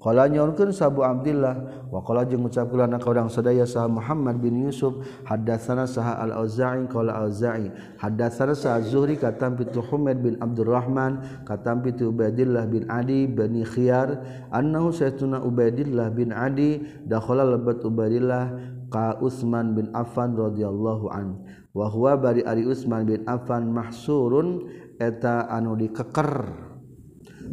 Kala 0.06 0.30
nyorkeun 0.30 0.70
Sabu 0.70 1.02
Abdullah 1.02 1.90
wa 1.90 1.98
qala 2.06 2.30
jeung 2.30 2.46
ucapkeun 2.46 2.94
ka 3.02 3.10
urang 3.10 3.26
sadaya 3.26 3.66
sah 3.66 3.90
Muhammad 3.90 4.38
bin 4.38 4.62
Yusuf 4.62 5.02
haddatsana 5.26 5.90
sah 5.90 6.22
Al-Auza'i 6.22 6.86
qala 6.86 7.26
Auza'i 7.26 7.74
haddatsana 7.98 8.54
sah 8.54 8.78
Zuhri 8.86 9.18
katam 9.18 9.58
pitu 9.58 9.82
Humaid 9.82 10.22
bin 10.22 10.38
Abdurrahman 10.38 11.42
katam 11.50 11.82
pitu 11.82 12.14
Ubaidillah 12.14 12.70
bin 12.70 12.86
Adi 12.86 13.26
bin 13.26 13.66
Khiyar 13.66 14.22
annahu 14.54 14.94
saytuna 14.94 15.42
Ubaidillah 15.42 16.14
bin 16.14 16.30
Adi 16.30 16.86
dakhala 17.10 17.42
lebat 17.42 17.82
Ubaidillah 17.82 18.62
ka 18.94 19.18
Utsman 19.26 19.74
bin 19.74 19.90
Affan 19.98 20.38
radhiyallahu 20.38 21.10
anhu 21.10 21.42
wahwa 21.76 22.16
bari 22.16 22.42
Ari 22.48 22.64
Utsman 22.64 23.04
bin 23.04 23.28
Affan 23.28 23.68
mahsurun 23.68 24.64
eta 24.96 25.52
anu 25.52 25.76
dikeker. 25.76 26.64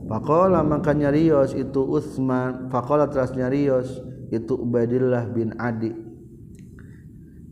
Pakola 0.07 0.63
maka 0.63 0.95
nyarios 0.95 1.53
itu 1.53 1.83
Utsman 1.85 2.71
Pakola 2.71 3.11
teras 3.11 3.35
nyarios 3.35 4.01
itu 4.31 4.55
Ubaidillah 4.55 5.27
bin 5.35 5.53
Adi. 5.59 5.93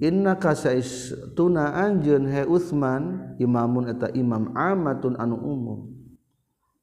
Inna 0.01 0.41
kasais 0.41 1.13
tuna 1.37 1.77
anjeun 1.77 2.25
he 2.25 2.47
Utsman 2.49 3.37
imamun 3.37 3.93
eta 3.93 4.09
imam 4.17 4.55
amatun 4.57 5.19
anu 5.21 5.37
umum. 5.37 5.81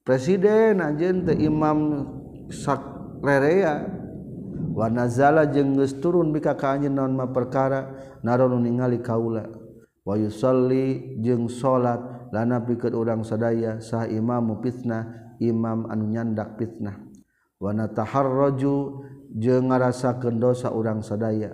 Presiden 0.05 0.83
anjeun 0.83 1.25
teh 1.25 1.39
imam 1.39 2.05
sak 2.51 2.83
rerea. 3.23 3.95
Wanazala 4.77 5.49
jeung 5.49 5.73
geus 5.73 5.97
turun 5.97 6.29
bika 6.29 6.53
ka 6.53 6.77
anjeun 6.77 6.93
naon 6.93 7.17
ma 7.17 7.25
perkara 7.25 7.97
naron 8.21 8.61
ningali 8.61 9.01
kaula. 9.01 9.66
wayusolli 10.07 11.19
jeung 11.19 11.51
salat 11.51 12.31
lana 12.31 12.63
pikeun 12.63 12.95
urang 12.95 13.21
sadaya 13.27 13.83
sah 13.83 14.07
imamu 14.07 14.63
fitnah 14.63 15.35
imam 15.43 15.83
anu 15.91 16.07
nyandak 16.07 16.55
fitnah. 16.55 16.95
Wa 17.59 17.75
nataharraju 17.75 19.03
jeung 19.35 19.67
ngarasakeun 19.67 20.39
dosa 20.39 20.71
urang 20.71 21.03
sadaya. 21.03 21.51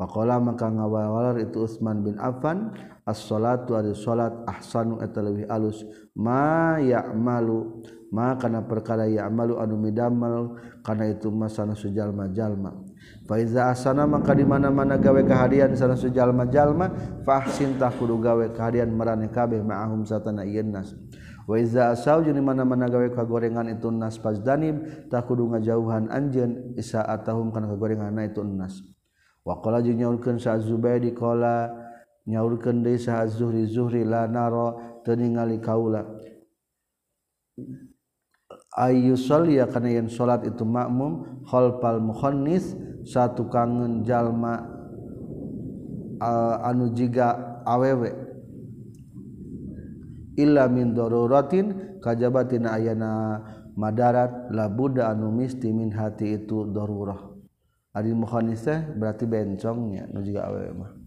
Faqala 0.00 0.40
maka 0.40 0.66
ngawawalar 0.72 1.36
itu 1.38 1.68
Utsman 1.68 2.00
bin 2.00 2.16
Affan 2.16 2.72
as-salatu 3.04 3.76
ari 3.76 3.92
salat 3.92 4.32
ahsanu 4.48 4.98
eta 5.04 5.20
leuwih 5.20 5.46
alus. 5.52 5.84
Ma 6.16 6.80
ya'malu 6.80 7.84
ma 8.10 8.34
kana 8.40 8.66
perkara 8.66 9.06
ya'malu 9.06 9.62
anu 9.62 9.78
midamal 9.78 10.58
kana 10.82 11.06
itu 11.06 11.30
masana 11.30 11.78
sujalma 11.78 12.28
jalma 12.34 12.81
Faiza 13.22 13.70
asana 13.70 14.02
maka 14.04 14.34
di 14.34 14.42
mana-mana 14.42 14.98
gawe 14.98 15.22
kehadian 15.22 15.78
sana 15.78 15.94
sejalma 15.94 16.44
jalma 16.50 16.90
fahsin 17.22 17.78
tah 17.78 17.94
kudu 17.94 18.18
gawe 18.18 18.50
kehadian 18.50 18.90
merane 18.90 19.30
kabeh 19.30 19.62
ma'ahum 19.62 20.02
satana 20.02 20.42
ieu 20.42 20.66
nas. 20.66 20.90
Wa 21.46 21.58
iza 21.58 21.90
asau 21.90 22.22
jeung 22.22 22.38
di 22.38 22.42
mana-mana 22.42 22.86
gawe 22.86 23.10
kagorengan 23.14 23.66
itu 23.70 23.90
nas 23.90 24.18
fazdanib 24.18 25.06
tah 25.10 25.22
kudu 25.22 25.50
ngajauhan 25.54 26.10
anjeun 26.10 26.74
isa 26.78 27.02
atahum 27.02 27.50
kana 27.54 27.70
kagorengan 27.70 28.14
itu 28.26 28.42
nas. 28.42 28.78
Wa 29.42 29.58
qala 29.62 29.82
jeung 29.82 29.98
nyaurkeun 29.98 30.38
sa 30.38 30.58
Zubaidi 30.58 31.10
qala 31.14 31.70
nyaurkeun 32.26 32.82
deui 32.82 32.98
sa 32.98 33.26
Zuhri 33.26 33.66
Zuhri 33.66 34.06
la 34.06 34.30
naro 34.30 34.98
teu 35.02 35.18
ningali 35.18 35.58
kaula. 35.58 36.06
ayushol 38.72 39.52
ya 39.52 39.68
kana 39.68 39.92
yen 39.92 40.08
salat 40.08 40.48
itu 40.48 40.64
makmum 40.64 41.44
khalfal 41.44 42.00
mukhannis 42.00 42.72
satu 43.04 43.50
kangen 43.52 44.06
jalma 44.06 44.64
uh, 46.22 46.56
anu 46.64 46.94
jiga 46.94 47.60
awewe. 47.68 48.14
Illa 50.40 50.64
min 50.70 50.96
daruratin 50.96 51.98
kajabatina 52.00 52.72
ayana 52.72 53.42
madarat 53.76 54.48
la 54.48 54.72
buddha 54.72 55.12
anu 55.12 55.28
misti 55.28 55.68
min 55.68 55.92
hati 55.92 56.40
itu 56.40 56.64
darurah. 56.72 57.20
Ari 57.92 58.16
mukhannis 58.16 58.64
berarti 58.96 59.28
bencongnya 59.28 60.08
nu 60.08 60.24
jiga 60.24 60.48
awewe 60.48 60.72
mah. 60.72 61.01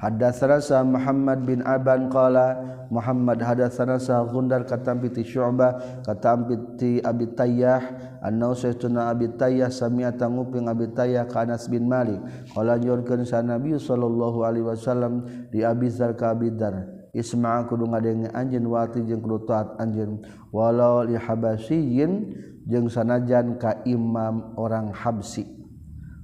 Hadatsana 0.00 0.80
Muhammad 0.80 1.44
bin 1.44 1.60
Aban 1.60 2.08
qala 2.08 2.56
Muhammad 2.88 3.36
hadatsana 3.44 4.00
sa 4.00 4.24
Gundar 4.24 4.64
katampi 4.64 5.12
ti 5.12 5.20
Syu'bah 5.20 6.00
katampi 6.00 6.56
ti 6.80 6.90
Abi 7.04 7.28
Tayyah 7.36 7.84
annau 8.24 8.56
saytuna 8.56 9.12
Abi 9.12 9.28
Tayyah 9.36 9.68
sami'ata 9.68 10.24
nguping 10.24 10.72
Abi 10.72 10.88
Tayyah 10.96 11.28
ka 11.28 11.44
Anas 11.44 11.68
bin 11.68 11.84
Malik. 11.84 12.16
Qala 12.56 12.80
nyorkeun 12.80 13.28
sa 13.28 13.44
Nabi 13.44 13.76
sallallahu 13.76 14.40
alaihi 14.40 14.64
wasallam 14.64 15.28
di 15.52 15.60
Abi 15.60 15.92
Dzar 15.92 16.16
ka 16.16 16.32
Abi 16.32 16.48
Dzar 16.48 16.80
Isma 17.12 17.66
kudu 17.68 17.90
ngadenge 17.90 18.32
anjeun 18.32 18.64
wati 18.72 19.04
jeung 19.04 19.20
kudu 19.20 19.44
taat 19.44 19.76
anjeun. 19.76 20.24
Walau 20.48 21.04
li 21.04 21.20
habasiyyin 21.20 22.32
jeung 22.64 22.88
sanajan 22.88 23.60
ka 23.60 23.84
imam 23.84 24.56
orang 24.56 24.96
Habsi 24.96 25.44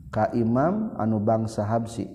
ka 0.08 0.32
imam 0.32 0.96
anu 0.96 1.20
bangsa 1.20 1.60
Habsi 1.68 2.08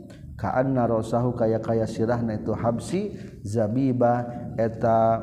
anna 0.49 0.89
narosahu 0.89 1.37
kaya 1.37 1.61
kaya 1.61 1.85
sirahna 1.85 2.41
itu 2.41 2.57
habsi 2.57 3.13
zabiba 3.45 4.25
eta 4.57 5.21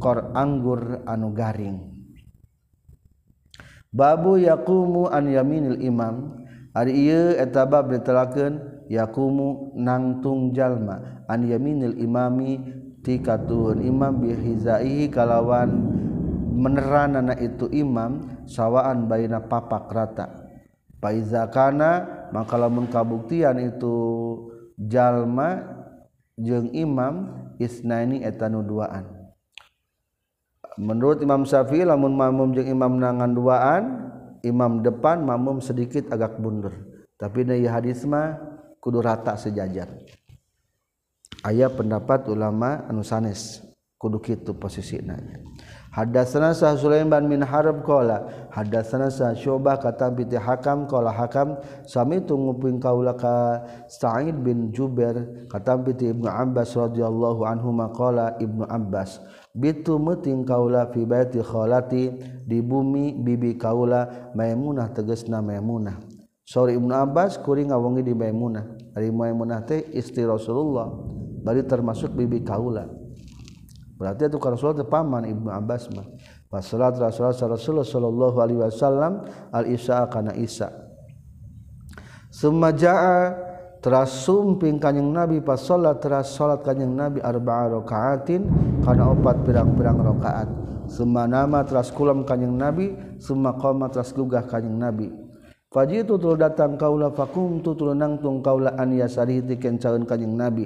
kor 0.00 0.32
anggur 0.32 1.04
anu 1.04 1.36
garing. 1.36 1.84
Babu 3.92 4.40
yakumu 4.40 5.12
an 5.12 5.28
yaminil 5.28 5.76
imam. 5.84 6.40
Ari 6.72 6.94
ieu 6.94 7.36
eta 7.36 7.68
bab 7.68 7.92
ditelakeun 7.92 8.86
yakumu 8.88 9.76
nangtung 9.76 10.56
jalma. 10.56 11.24
An 11.28 11.44
yaminil 11.44 11.98
imami 12.00 12.60
ti 13.04 13.20
katuhun 13.20 13.84
imam 13.84 14.24
bihizaihi 14.24 15.12
kalawan 15.12 15.68
meneranana 16.58 17.36
itu 17.36 17.68
imam 17.70 18.44
sawaan 18.48 19.10
baina 19.10 19.42
papak 19.44 19.90
rata. 19.92 20.47
Faizakana 20.98 22.26
maka 22.34 22.58
lamun 22.58 22.90
kabuktian 22.90 23.58
itu 23.62 23.96
jalma 24.74 25.62
jeung 26.34 26.70
imam 26.74 27.46
isnaini 27.58 28.22
etanu 28.22 28.62
duaan. 28.66 29.06
Menurut 30.78 31.18
Imam 31.18 31.42
Syafi'i 31.42 31.82
lamun 31.82 32.14
makmum 32.14 32.54
jeung 32.54 32.70
imam 32.70 33.02
nangan 33.02 33.34
duaan, 33.34 33.84
imam 34.46 34.78
depan 34.78 35.26
makmum 35.26 35.58
sedikit 35.58 36.06
agak 36.14 36.38
bundur. 36.38 36.70
Tapi 37.18 37.42
na 37.42 37.58
hadis 37.66 38.06
mah 38.06 38.38
kudu 38.78 39.02
rata 39.02 39.34
sejajar. 39.34 39.90
Aya 41.42 41.66
pendapat 41.70 42.30
ulama 42.30 42.86
anu 42.86 43.02
sanes 43.02 43.58
kudu 43.98 44.22
kitu 44.22 44.54
posisina. 44.54 45.18
Hadatsana 45.88 46.52
Sah 46.52 46.76
Sulaiman 46.76 47.24
min 47.24 47.40
Harb 47.40 47.80
qala 47.80 48.48
hadatsana 48.52 49.08
sa 49.08 49.32
Syu'bah 49.32 49.80
kata 49.80 50.12
bi 50.12 50.28
Hakam 50.36 50.84
qala 50.84 51.08
Hakam 51.08 51.56
sami 51.88 52.20
tunguping 52.20 52.76
kaula 52.76 53.16
ka 53.16 53.64
Sa'id 53.88 54.36
bin 54.44 54.68
Jubair 54.68 55.48
kata 55.48 55.80
bi 55.80 55.96
Ibnu 55.96 56.28
Abbas 56.28 56.76
radhiyallahu 56.76 57.40
anhu 57.48 57.72
maqala 57.72 58.36
Ibnu 58.36 58.68
Abbas 58.68 59.24
bitu 59.56 59.96
meting 59.96 60.44
kaula 60.44 60.92
fi 60.92 61.08
baiti 61.08 61.40
khalati 61.40 62.12
di 62.44 62.60
bumi 62.60 63.16
bibi 63.16 63.56
kaula 63.56 64.32
Maimunah 64.36 64.92
tegasna 64.92 65.40
Maimunah. 65.40 65.96
Sori 66.44 66.76
Ibnu 66.76 66.92
Abbas 66.92 67.40
kuring 67.40 67.72
ngawangi 67.72 68.04
di 68.04 68.12
Maimunah. 68.12 68.92
Ari 68.92 69.08
Maimunah 69.08 69.64
teh 69.64 69.88
istri 69.96 70.24
Rasulullah 70.24 70.88
bari 71.44 71.64
termasuk 71.64 72.12
bibi 72.12 72.44
kaula. 72.44 72.97
berarti 73.98 74.30
itu 74.30 74.38
Rasul 74.38 74.86
paman 74.86 75.26
Ibnu 75.26 75.50
Abbas 75.50 75.90
mah. 75.92 76.06
Pas 76.48 76.64
salat 76.64 76.96
Rasul 76.96 77.28
Rasulullah 77.28 77.84
sallallahu 77.84 78.36
alaihi 78.40 78.60
wasallam 78.64 79.26
al 79.52 79.68
Isa 79.68 80.00
kana 80.08 80.32
Isa 80.32 80.88
semaja'a 82.32 83.34
teras 83.78 84.26
sumping 84.26 84.78
kanjing 84.78 85.10
Nabi 85.10 85.42
pas 85.42 85.58
salat 85.58 85.98
teras 85.98 86.32
salat 86.32 86.62
kanjing 86.62 86.94
Nabi 86.94 87.20
arba'a 87.20 87.78
rakaatin 87.78 88.48
kana 88.82 89.12
opat 89.12 89.42
pirang-pirang 89.44 89.98
rakaat. 90.02 90.48
Semanama 90.88 91.68
teras 91.68 91.92
kulam 91.92 92.24
kanjing 92.24 92.56
Nabi 92.56 92.96
semakoma 93.20 93.92
teras 93.92 94.08
gugah 94.16 94.48
kanjing 94.48 94.72
Nabi. 94.72 95.12
Faji 95.68 96.00
itu 96.00 96.16
tul 96.16 96.40
datang 96.40 96.80
kaulah 96.80 97.12
fakum 97.12 97.60
tu 97.60 97.76
tulunang 97.76 98.24
tung 98.24 98.40
kaulah 98.40 98.72
an 98.80 98.96
yasari 98.96 99.44
tikencauan 99.44 100.08
kanjing 100.08 100.32
Nabi. 100.32 100.64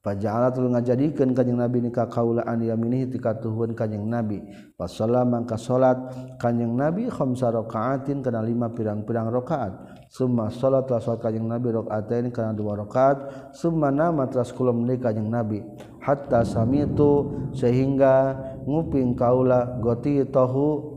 Fajalat 0.00 0.56
lu 0.56 0.72
ngajadikeun 0.72 1.36
kanjing 1.36 1.60
Nabi 1.60 1.84
nikah 1.84 2.08
kaulaan 2.08 2.56
yaminihi 2.64 3.12
tika 3.12 3.36
tuhun 3.36 3.76
kanjing 3.76 4.08
Nabi. 4.08 4.40
Pas 4.72 4.88
salat 4.88 5.28
mangka 5.28 5.60
salat 5.60 6.00
kanjing 6.40 6.72
Nabi 6.72 7.12
khamsa 7.12 7.52
rakaatin 7.52 8.24
kana 8.24 8.40
lima 8.40 8.72
pirang-pirang 8.72 9.28
rakaat. 9.28 9.76
Summa 10.08 10.48
salat 10.48 10.88
la 10.88 11.04
salat 11.04 11.20
kanjing 11.20 11.44
Nabi 11.44 11.76
rakaatain 11.76 12.32
kana 12.32 12.56
dua 12.56 12.80
rakaat. 12.80 13.52
Summa 13.52 13.92
nama 13.92 14.24
teras 14.24 14.56
kula 14.56 14.72
meni 14.72 14.96
kanjing 14.96 15.28
Nabi. 15.28 15.60
Hatta 16.00 16.48
samitu 16.48 17.36
sehingga 17.52 18.40
nguping 18.64 19.12
kaula 19.12 19.84
goti 19.84 20.24
tahu 20.24 20.96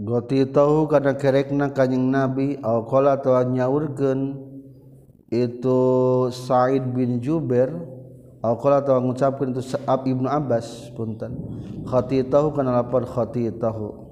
Goti 0.00 0.48
tahu 0.50 0.90
kana 0.90 1.14
kerekna 1.14 1.70
kanjing 1.70 2.10
Nabi 2.10 2.58
au 2.58 2.88
qala 2.90 3.22
tawa 3.22 3.46
nyaurkeun 3.46 4.49
itu 5.30 5.80
Said 6.34 6.90
bin 6.90 7.22
Jubair 7.22 7.70
Alqala 8.40 8.80
tahu 8.80 9.04
mengucapkan 9.04 9.52
itu 9.52 9.60
Sa'ab 9.60 10.08
ibnu 10.08 10.24
Abbas 10.24 10.88
punten. 10.96 11.36
Khati'tahu 11.84 12.56
kana 12.56 12.72
lapor 12.72 13.04
khati'tahu. 13.04 14.08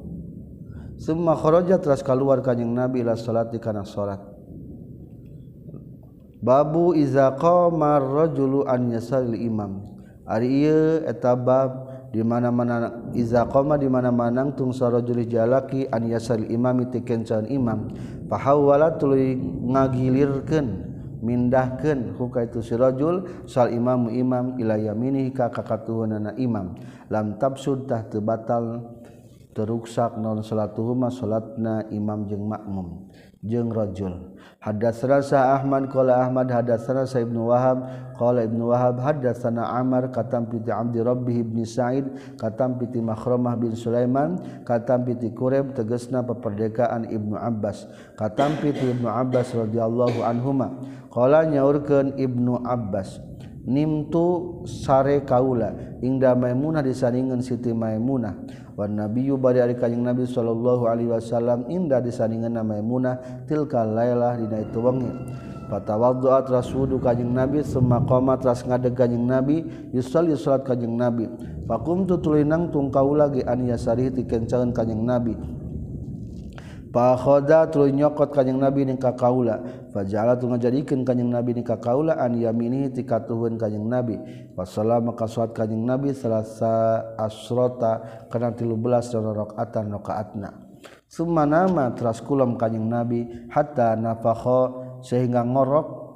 Semua 1.00 1.32
kharaja 1.32 1.80
teras 1.80 2.04
keluar 2.04 2.44
kanjing 2.44 2.68
Nabi 2.68 3.00
ila 3.00 3.16
salat 3.16 3.48
di 3.48 3.56
kana 3.56 3.88
salat. 3.88 4.20
Babu 6.44 6.92
iza 6.92 7.32
qama 7.40 7.96
rajulu 7.96 8.68
an 8.68 8.92
yasaril 8.92 9.32
imam. 9.32 9.80
Ari 10.28 10.68
ieu 10.68 11.08
eta 11.08 11.32
bab 11.32 11.88
di 12.12 12.20
mana-mana 12.20 13.08
iza 13.16 13.48
qama 13.48 13.80
di 13.80 13.88
mana-mana 13.88 14.44
tung 14.52 14.76
sarajul 14.76 15.24
jalaki 15.24 15.88
an 15.88 16.04
yasaril 16.04 16.52
imam 16.52 16.84
tikeun 16.92 17.48
imam. 17.48 17.96
Fahawala 18.28 18.92
tuluy 19.00 19.40
ngagilirkeun. 19.40 20.97
mindahkeun 21.20 22.14
huka 22.18 22.46
itu 22.46 22.62
sirajul 22.62 23.46
sal 23.48 23.70
imam 23.70 24.10
imam 24.10 24.58
ila 24.58 24.78
yaminihi 24.78 25.34
ka 25.34 25.50
kakatuhunana 25.50 26.34
imam. 26.38 26.78
Lam 27.08 27.36
tabsud 27.40 27.88
tah 27.88 28.04
batal 28.20 28.94
teruksak 29.56 30.14
non 30.22 30.44
salatuhuma 30.46 31.10
salatna 31.10 31.88
imam 31.90 32.30
jeung 32.30 32.46
makmum. 32.46 33.10
jeung 33.42 33.70
rajul. 33.70 34.34
Hadatsana 34.58 35.22
sa 35.22 35.54
ahmad 35.54 35.86
qala 35.86 36.18
ahmad 36.26 36.50
hadatsana 36.50 37.06
sa 37.06 37.22
ibnu 37.22 37.46
wahab 37.46 37.86
qala 38.18 38.42
ibnu 38.42 38.74
wahab 38.74 38.98
hadatsana 38.98 39.70
amar 39.78 40.10
katam 40.10 40.50
piti 40.50 40.74
abdi 40.74 40.98
rabbih 40.98 41.46
ibni 41.46 41.62
sa'id 41.62 42.10
katam 42.34 42.74
piti 42.74 42.98
makhramah 42.98 43.54
bin 43.54 43.78
sulaiman 43.78 44.34
katam 44.66 45.06
piti 45.06 45.30
kureb 45.30 45.78
tegasna 45.78 46.26
peperdekaan 46.26 47.06
ibnu 47.06 47.38
abbas. 47.38 47.86
Katam 48.18 48.58
piti 48.58 48.90
ibnu 48.90 49.06
abbas 49.06 49.54
radhiyallahu 49.54 50.26
anhuma 50.26 50.74
qala 51.14 51.46
nyaurkeun 51.46 52.18
ibnu 52.18 52.58
abbas 52.66 53.22
nimtu 53.68 54.64
sare 54.66 55.22
kaula 55.28 56.00
ingda 56.02 56.34
maimunah 56.34 56.82
disaningan 56.82 57.44
siti 57.44 57.70
maimunah. 57.70 58.66
Nabiyu 58.86 59.34
bari 59.34 59.58
Kanjing 59.74 60.06
Nabi 60.06 60.22
Shallallahu 60.22 60.86
Alaihi 60.86 61.10
Wasallam 61.10 61.66
indah 61.66 61.98
disandingan 61.98 62.54
nama 62.54 62.78
Munah 62.78 63.18
tilka 63.50 63.82
Lailah 63.82 64.38
dina 64.38 64.62
itu 64.62 64.78
wengi. 64.78 65.10
Patawadduat 65.66 66.46
rasudu 66.46 67.02
Kanjing 67.02 67.34
Nabi 67.34 67.66
semua 67.66 67.98
koma 68.06 68.38
tras 68.38 68.62
ngadeg 68.62 68.94
Kanjing 68.94 69.26
Nabi 69.26 69.66
yusalli 69.90 70.38
salat 70.38 70.62
Kanjing 70.62 70.94
Nabi. 70.94 71.26
Fakum 71.66 72.06
tutulinang 72.06 72.70
tungkau 72.70 73.18
lagi 73.18 73.42
an 73.42 73.66
yasari 73.66 74.14
ti 74.14 74.22
kencaeun 74.22 74.70
Kanjing 74.70 75.02
Nabi. 75.02 75.34
pakhoda 76.88 77.68
tuluy 77.68 77.92
nyokot 77.92 78.32
kanjing 78.32 78.56
nabi 78.56 78.88
ning 78.88 78.96
ka 78.96 79.12
kaula 79.12 79.60
fajala 79.92 80.34
tu 80.40 80.48
ngajadikeun 80.48 81.04
kanjing 81.04 81.28
nabi 81.28 81.54
ning 81.54 81.66
ka 81.66 81.76
kaula 81.76 82.16
an 82.16 82.34
yamini 82.36 82.88
tikatuhun 82.88 83.60
kanjing 83.60 83.84
nabi. 83.84 84.16
Wasallam 84.56 85.12
maka 85.12 85.28
salat 85.28 85.52
kanjing 85.52 85.84
nabi 85.84 86.16
salasa 86.16 87.04
asrota 87.20 88.24
kana 88.32 88.56
13 88.56 88.72
rakaatan 89.12 89.92
rakaatna. 90.00 90.50
Summa 91.08 91.48
nama 91.48 91.92
teras 91.92 92.20
kulam 92.20 92.56
kanjing 92.60 92.88
nabi 92.88 93.28
hatta 93.52 93.96
nafakha 93.96 94.72
sehingga 95.04 95.44
ngorok 95.44 96.07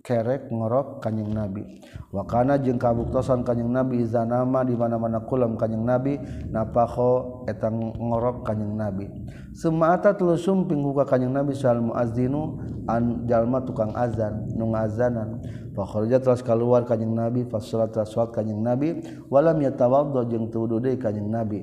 kerek 0.00 0.48
ngorok 0.48 1.04
kanyeng 1.04 1.32
nabi. 1.32 1.80
Wakana 2.10 2.58
jeung 2.58 2.80
kabuktosan 2.80 3.44
kanyeng 3.44 3.70
nabi 3.70 4.02
zanama 4.08 4.64
di 4.64 4.74
mana-mana 4.74 5.22
kulam 5.22 5.54
kanyeng 5.54 5.84
nabi 5.84 6.18
napaho 6.50 7.44
etang 7.46 7.92
ngorok 7.94 8.42
kanyeng 8.42 8.74
nabi. 8.74 9.06
Semata 9.52 10.16
telu 10.16 10.34
sumping 10.40 10.80
buka 10.80 11.04
kanyeng 11.04 11.36
nabi 11.36 11.52
sal 11.52 11.78
muazzinu 11.84 12.58
an 12.88 13.28
jalma 13.28 13.62
tukang 13.62 13.92
azan 13.94 14.48
nu 14.56 14.72
ngazanan 14.72 15.44
fakhrja 15.76 16.18
telah 16.18 16.40
keluar 16.42 16.82
kanyeng 16.88 17.14
nabi 17.14 17.46
fasalat 17.46 17.94
telah 17.94 18.08
salat 18.08 18.34
kanyeng 18.34 18.64
nabi 18.64 19.04
walam 19.30 19.60
yatawaddo 19.62 20.26
jeung 20.26 20.48
tudu 20.48 20.80
deui 20.80 20.96
kanyeng 20.96 21.28
nabi. 21.30 21.60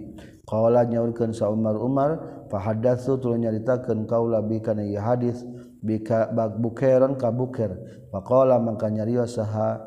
Qala 0.47 0.87
nyaurkeun 0.87 1.35
sa 1.35 1.51
Umar 1.51 1.75
Umar 1.75 2.23
fahadatsu 2.47 3.19
tuluy 3.19 3.43
nyaritakeun 3.43 4.07
kaula 4.07 4.39
bi 4.39 4.63
kana 4.63 4.79
hadis. 4.95 5.43
Bika 5.83 6.29
bukeran 6.57 7.17
ka 7.17 7.29
buker. 7.29 7.73
Faqala 8.11 8.57
mangka 8.57 8.89
nyarios 8.89 9.37
saha 9.37 9.85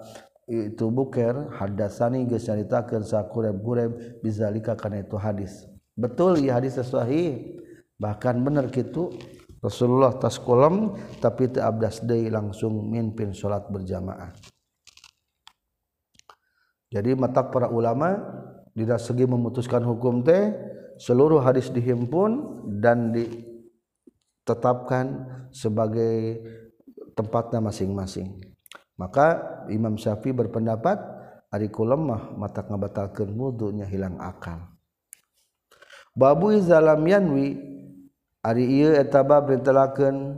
itu 0.51 0.91
buker 0.91 1.55
hadasani 1.55 2.27
geus 2.27 2.51
nyaritakeun 2.51 3.07
sa 3.07 3.23
kureb-kureb 3.31 4.21
bizalika 4.25 4.75
kana 4.75 5.03
itu 5.03 5.15
hadis. 5.15 5.67
Betul 5.95 6.43
ya 6.43 6.59
hadis 6.59 6.79
sahih. 6.79 7.61
Bahkan 8.01 8.41
bener 8.41 8.73
kitu 8.73 9.13
Rasulullah 9.61 10.17
tas 10.17 10.41
kolam 10.41 10.97
tapi 11.21 11.53
teu 11.53 11.61
abdas 11.61 12.01
deui 12.01 12.33
langsung 12.33 12.89
mimpin 12.89 13.37
salat 13.37 13.69
berjamaah. 13.69 14.33
Jadi 16.91 17.15
mata 17.15 17.47
para 17.47 17.71
ulama 17.71 18.19
di 18.75 18.83
segi 18.89 19.29
memutuskan 19.29 19.85
hukum 19.85 20.27
teh 20.27 20.51
seluruh 20.99 21.39
hadis 21.39 21.71
dihimpun 21.71 22.67
dan 22.83 23.15
di 23.15 23.50
tetapkan 24.45 25.29
sebagai 25.51 26.41
tempatnya 27.15 27.61
masing-masing. 27.61 28.41
Maka 29.01 29.41
Imam 29.73 29.97
Syafi'i 29.97 30.37
berpendapat 30.37 31.01
ariku 31.51 31.89
lemah 31.89 32.37
mata 32.37 32.61
ngabatalkeun 32.63 33.33
wudunya 33.33 33.89
hilang 33.89 34.21
akal. 34.21 34.71
Babu 36.13 36.53
izalam 36.53 37.01
yanwi 37.07 37.57
ari 38.45 38.65
ieu 38.67 38.93
eta 38.93 39.25
bab 39.25 39.49
ditelakeun 39.49 40.37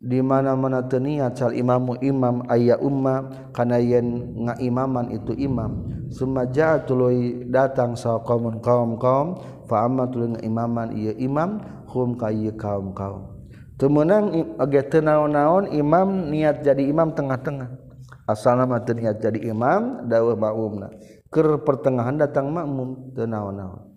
di 0.00 0.24
mana-mana 0.24 0.80
teniat 0.88 1.36
cal 1.36 1.52
sal 1.52 1.58
imamu 1.58 2.00
imam 2.00 2.40
ayya 2.48 2.80
umma 2.80 3.50
kana 3.52 3.76
yen 3.76 4.38
ngaimaman 4.48 5.12
itu 5.12 5.36
imam. 5.36 5.88
Summa 6.10 6.48
ja'atului 6.48 7.46
datang 7.52 7.94
sa 7.94 8.18
qaumun 8.24 8.58
qaum 8.64 8.96
qaum 8.98 9.38
fa 9.68 9.86
amma 9.86 10.08
tuluy 10.10 10.34
ngaimaman 10.34 10.96
ieu 10.96 11.14
imam 11.20 11.60
hum 11.90 12.14
ka 12.14 12.30
ieu 12.30 12.54
kaum 12.54 12.94
kaum 12.94 13.34
temenang 13.74 14.56
tenaon-naon 14.62 15.72
imam 15.72 16.28
niat 16.30 16.60
jadi 16.60 16.84
imam 16.84 17.16
tengah-tengah. 17.16 17.90
Teu 18.30 18.94
niat 18.94 19.18
jadi 19.18 19.50
imam 19.50 20.06
dawuh 20.06 20.38
makmumna 20.38 20.94
keur 21.30 21.62
pertengahan 21.66 22.14
datang 22.14 22.50
makmum 22.50 23.14
teu 23.14 23.26
naon-naon 23.26 23.90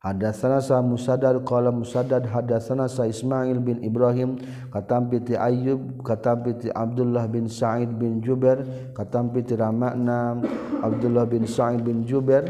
Hadasanasa 0.00 0.78
musadad 0.86 1.34
qala 1.42 1.74
musadad 1.74 2.22
hadasanasa 2.22 3.10
Ismail 3.10 3.58
bin 3.58 3.82
Ibrahim 3.82 4.38
katampi 4.70 5.18
ti 5.18 5.34
Ayyub 5.34 6.04
katampi 6.06 6.54
ti 6.54 6.68
Abdullah 6.70 7.26
bin 7.26 7.50
Sa'id 7.50 7.90
bin 7.90 8.22
Jubair 8.22 8.62
katampi 8.94 9.42
ti 9.42 9.58
Ramakna 9.58 10.38
Abdullah 10.78 11.26
bin 11.26 11.42
Sa'id 11.48 11.82
bin 11.82 12.06
Jubair 12.06 12.46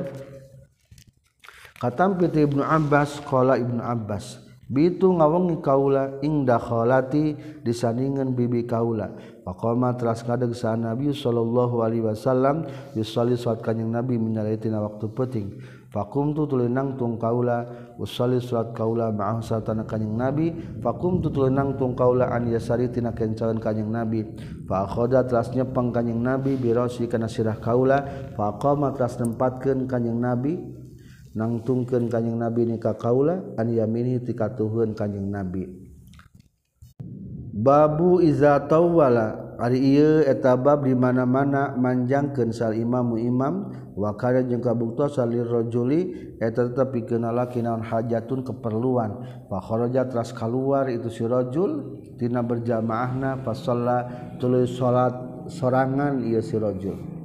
katampil 1.78 2.28
ti 2.32 2.44
Ibnu 2.44 2.62
Abbas 2.62 3.20
qala 3.24 3.60
Ibnu 3.60 3.80
Abbas 3.80 4.44
bitu 4.66 5.14
ngawengi 5.14 5.62
kaula 5.62 6.18
ingda 6.26 6.58
kholati 6.58 7.38
disandingan 7.62 8.34
bibi 8.34 8.66
kaula. 8.66 9.14
Faqama 9.46 9.94
teras 9.94 10.26
kadeg 10.26 10.50
sa 10.58 10.74
Nabi 10.74 11.14
sallallahu 11.14 11.86
alaihi 11.86 12.02
wasallam 12.02 12.66
yusalli 12.98 13.38
salat 13.38 13.62
kanjing 13.62 13.94
Nabi 13.94 14.18
minalaitina 14.18 14.82
waktu 14.82 15.06
penting 15.14 15.62
fakumtu 15.96 16.44
tulenang 16.44 17.00
tung 17.00 17.16
kaula 17.16 17.64
usolli 17.96 18.36
salat 18.36 18.76
kaula 18.76 19.08
ma'ah 19.08 19.40
satana 19.40 19.88
kanjing 19.88 20.12
Nabi. 20.12 20.52
Fakumtu 20.84 21.32
tulenang 21.32 21.80
tung 21.80 21.96
kaula 21.96 22.28
an 22.28 22.52
yasari 22.52 22.92
tina 22.92 23.16
kencalan 23.16 23.56
kanjing 23.56 23.88
Nabi. 23.88 24.28
Fa 24.68 24.84
khoda 24.84 25.24
teras 25.24 25.48
nyepeng 25.56 25.96
kanjing 25.96 26.20
Nabi 26.20 26.60
birosi 26.60 27.08
kana 27.08 27.30
sirah 27.30 27.56
kaula. 27.56 28.04
Faqama 28.36 28.92
teras 28.92 29.16
nempatkeun 29.16 29.88
kanjing 29.88 30.20
Nabi. 30.20 30.84
nangtungkeun 31.36 32.08
kanjing 32.08 32.40
nabi 32.40 32.64
ni 32.64 32.80
ka 32.80 32.96
kaula 32.96 33.44
an 33.60 33.68
yamini 33.68 34.16
tikatuhun 34.24 34.96
kanjing 34.96 35.28
nabi. 35.28 35.68
Babu 37.56 38.20
iza 38.24 38.56
tawwala 38.68 39.56
ari 39.56 39.80
ieu 39.80 40.20
eta 40.24 40.56
bab 40.56 40.84
di 40.84 40.92
mana-mana 40.92 41.72
manjangkeun 41.72 42.52
sal 42.52 42.76
imamu 42.76 43.16
imam 43.16 43.72
wa 43.96 44.12
kana 44.12 44.44
jeung 44.44 44.60
kabukta 44.60 45.08
salir 45.08 45.48
rajuli 45.48 46.36
eta 46.36 46.68
tetep 46.68 46.92
pikeun 46.92 47.24
lalaki 47.24 47.64
naon 47.64 47.80
hajatun 47.80 48.44
keperluan. 48.44 49.44
Fa 49.48 49.60
kharaja 49.60 50.04
teras 50.04 50.36
kaluar 50.36 50.88
itu 50.92 51.08
si 51.08 51.24
rajul 51.24 52.00
tina 52.20 52.44
berjamaahna 52.44 53.40
fa 53.40 53.52
shalla 53.56 53.98
tuluy 54.36 54.68
salat 54.68 55.16
sorangan 55.48 56.20
ieu 56.28 56.44
si 56.44 56.60
rajul. 56.60 57.15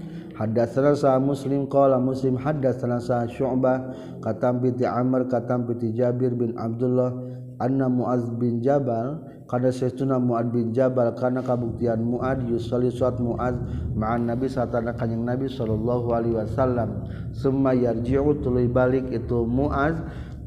Hadatsana 0.42 0.98
sa 0.98 1.22
Muslim 1.22 1.70
qala 1.70 2.02
Muslim 2.02 2.34
hadatsana 2.34 2.98
sa 2.98 3.30
Syu'bah 3.30 3.94
katam 4.26 4.58
piti 4.58 4.90
Amr 4.90 5.30
katam 5.30 5.70
piti 5.70 5.94
Jabir 5.94 6.34
bin 6.34 6.58
Abdullah 6.58 7.14
anna 7.62 7.86
Muaz 7.86 8.26
bin 8.42 8.58
Jabal 8.58 9.22
kana 9.46 9.70
sayyiduna 9.70 10.18
Muad 10.18 10.50
bin 10.50 10.74
Jabal 10.74 11.14
kana 11.14 11.46
kabuktian 11.46 12.02
Muad 12.02 12.42
yusolli 12.50 12.90
suat 12.90 13.22
Muad 13.22 13.54
ma'an 13.94 14.26
Nabi 14.26 14.50
satana 14.50 14.98
kanjing 14.98 15.22
Nabi 15.22 15.46
sallallahu 15.46 16.10
alaihi 16.10 16.34
wasallam. 16.42 17.06
Summa 17.38 17.78
yarji'u 17.78 18.42
tuluy 18.42 18.66
balik 18.66 19.14
itu 19.14 19.46
Muaz 19.46 19.94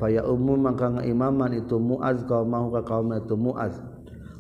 faya 0.03 0.26
umum 0.26 0.59
maka 0.59 0.90
ngaimaman 0.90 1.55
itu 1.55 1.78
Muaz 1.78 2.18
kaum 2.26 2.51
mahu 2.51 2.82
ka 2.82 2.99
kaum 2.99 3.14
itu 3.14 3.38
Muaz 3.38 3.78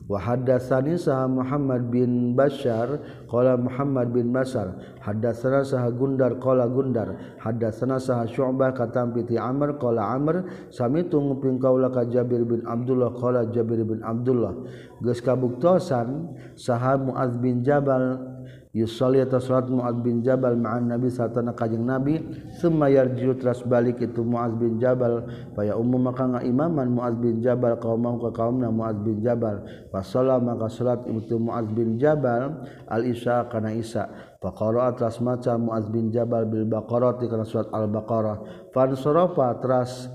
wahadasani 0.04 1.00
sah 1.00 1.24
Muhammad 1.24 1.88
bin 1.88 2.36
Bashar 2.36 3.00
qala 3.30 3.56
Muhammad 3.56 4.12
bin 4.12 4.32
Bashar. 4.32 4.76
Hadasana 5.00 5.64
sah 5.64 5.88
Gundar 5.88 6.36
qala 6.40 6.68
Gundar. 6.68 7.38
Hadasana 7.40 7.96
sah 8.00 8.24
Syu'bah 8.28 8.76
katam 8.76 9.16
piti 9.16 9.40
Amr 9.40 9.80
qala 9.80 10.16
Amr. 10.16 10.68
Sami 10.68 11.06
tunguping 11.08 11.56
kaula 11.56 11.88
ka 11.88 12.04
Jabir 12.04 12.44
bin 12.44 12.66
Abdullah 12.66 13.16
qala 13.16 13.48
Jabir 13.48 13.80
bin 13.84 14.04
Abdullah. 14.04 14.52
Geus 15.00 15.20
kabuktosan 15.24 16.36
sah 16.56 16.96
Muaz 17.00 17.36
bin 17.40 17.64
Jabal 17.64 18.33
Yusol 18.74 19.22
atau 19.22 19.38
salat 19.38 19.70
Mu'ad 19.70 20.02
bin 20.02 20.18
Jabal 20.26 20.58
ma'an 20.58 20.90
Nabi 20.90 21.06
satana 21.06 21.54
kajeng 21.54 21.86
Nabi 21.86 22.18
summa 22.58 22.90
yarjiu 22.90 23.38
tras 23.38 23.62
balik 23.62 24.02
itu 24.02 24.26
Mu'ad 24.26 24.58
bin 24.58 24.82
Jabal. 24.82 25.30
Paya 25.54 25.78
umum 25.78 26.10
maka 26.10 26.26
ngaimaman 26.26 26.90
Mu'ad 26.90 27.22
bin 27.22 27.38
Jabal 27.38 27.78
kaumam 27.78 28.18
ka 28.18 28.34
kaumna 28.34 28.74
Mu'ad 28.74 28.98
bin 29.06 29.22
Jabal. 29.22 29.62
Wa 29.94 30.02
sholat 30.02 30.42
maka 30.42 30.66
salat 30.66 31.06
itu 31.06 31.38
Mu'ad 31.38 31.70
bin 31.70 32.02
Jabal 32.02 32.66
al 32.90 33.06
isya. 33.06 33.46
Kana 33.46 33.70
isya 33.70 34.10
faqara 34.42 34.90
atras 34.90 35.22
maca 35.22 35.54
Mu'ad 35.54 35.94
bin 35.94 36.10
Jabal 36.10 36.42
bil 36.50 36.66
baqarah 36.66 37.14
kana 37.14 37.46
surat 37.46 37.70
al 37.70 37.86
baqarah 37.86 38.42
fan 38.74 38.90
sorofa 38.98 39.54
tras 39.62 40.10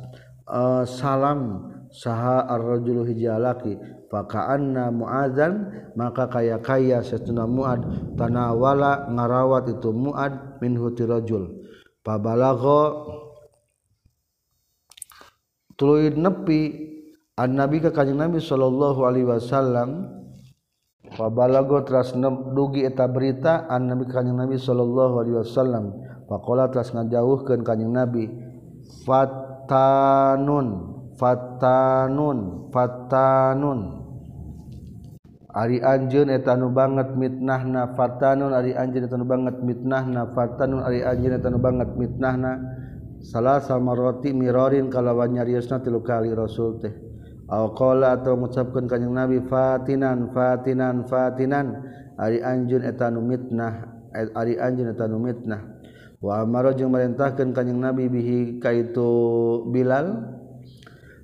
uh, 0.51 0.83
eh, 0.83 0.85
salam 0.85 1.78
saha 1.89 2.45
ar-rajulu 2.45 3.05
hijalaki 3.05 3.77
fakaanna 4.13 4.93
muadzan 4.93 5.73
maka 5.97 6.29
kaya 6.29 6.61
kaya 6.61 7.01
setuna 7.01 7.49
muad 7.49 7.81
tanawala 8.17 9.09
ngarawat 9.09 9.73
itu 9.73 9.89
muad 9.93 10.61
min 10.61 10.77
huti 10.77 11.05
rajul. 11.05 11.49
Pabalago 12.05 13.05
tuluy 15.77 16.09
nepi 16.13 16.89
an 17.37 17.59
nabi 17.59 17.83
ka 17.83 17.93
kanjeng 17.93 18.17
nabi 18.17 18.41
sallallahu 18.41 19.03
alaihi 19.05 19.27
wasallam 19.27 20.09
pabalago 21.15 21.83
teras 21.85 22.13
dugi 22.55 22.85
eta 22.85 23.07
berita 23.09 23.67
an 23.69 23.89
nabi 23.93 24.09
ka 24.09 24.21
kanjeng 24.21 24.37
nabi 24.37 24.57
sallallahu 24.57 25.21
alaihi 25.21 25.37
wasallam. 25.41 25.93
Faqala 26.29 26.69
teras 26.69 26.93
ngajauhkeun 26.93 27.61
kanjeng 27.65 27.93
nabi 27.93 28.29
fatanun. 29.05 30.88
fatanun 31.19 32.71
fatanun. 32.71 33.99
Ari 35.49 35.83
Anjun 35.83 36.29
etanu 36.31 36.71
banget 36.71 37.17
mitnahna 37.17 37.97
fatanun 37.97 38.53
Ari 38.55 38.77
Anjun 38.77 39.09
etanu 39.09 39.25
banget 39.27 39.59
mitnahna 39.59 40.31
fatanun 40.31 40.85
Ari 40.85 41.03
Anjun 41.03 41.35
etanu 41.35 41.59
banget 41.59 41.89
mitnahna. 41.99 42.63
Salah 43.19 43.59
sama 43.59 43.91
roti 43.91 44.31
mirorin 44.31 44.87
kalawan 44.87 45.35
nyariosna 45.35 45.83
tilu 45.83 45.99
kali 45.99 46.31
Rasul 46.31 46.79
teh. 46.79 46.95
Awqala 47.49 48.21
atau 48.21 48.37
mengucapkan 48.37 48.85
kanjeng 48.87 49.11
Nabi 49.11 49.43
Fatinan 49.43 50.31
Fatinan 50.31 51.03
Fatinan. 51.03 51.83
Ari 52.15 52.39
Anjun 52.39 52.85
etanu 52.85 53.19
mitnah 53.19 54.07
eh, 54.15 54.29
Ari 54.31 54.55
Anjun 54.55 54.95
etanu 54.95 55.19
mitnah. 55.19 55.81
Wa 56.23 56.45
amaro 56.45 56.71
jeung 56.77 56.93
merintahkeun 56.93 57.51
kanjeng 57.51 57.81
Nabi 57.81 58.07
bihi 58.07 58.61
kaitu 58.61 59.09
Bilal. 59.73 60.38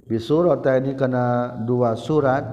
Bisurat 0.06 0.62
ini 0.78 0.94
kana 0.94 1.58
dua 1.66 1.98
surat 1.98 2.46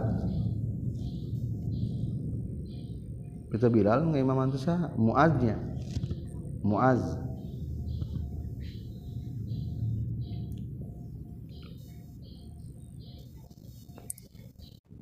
Kita 3.52 3.68
Bilal 3.68 4.08
imam 4.16 4.48
itu 4.48 4.56
sah 4.56 4.96
Muaznya 4.96 5.60
Muaz. 6.64 7.04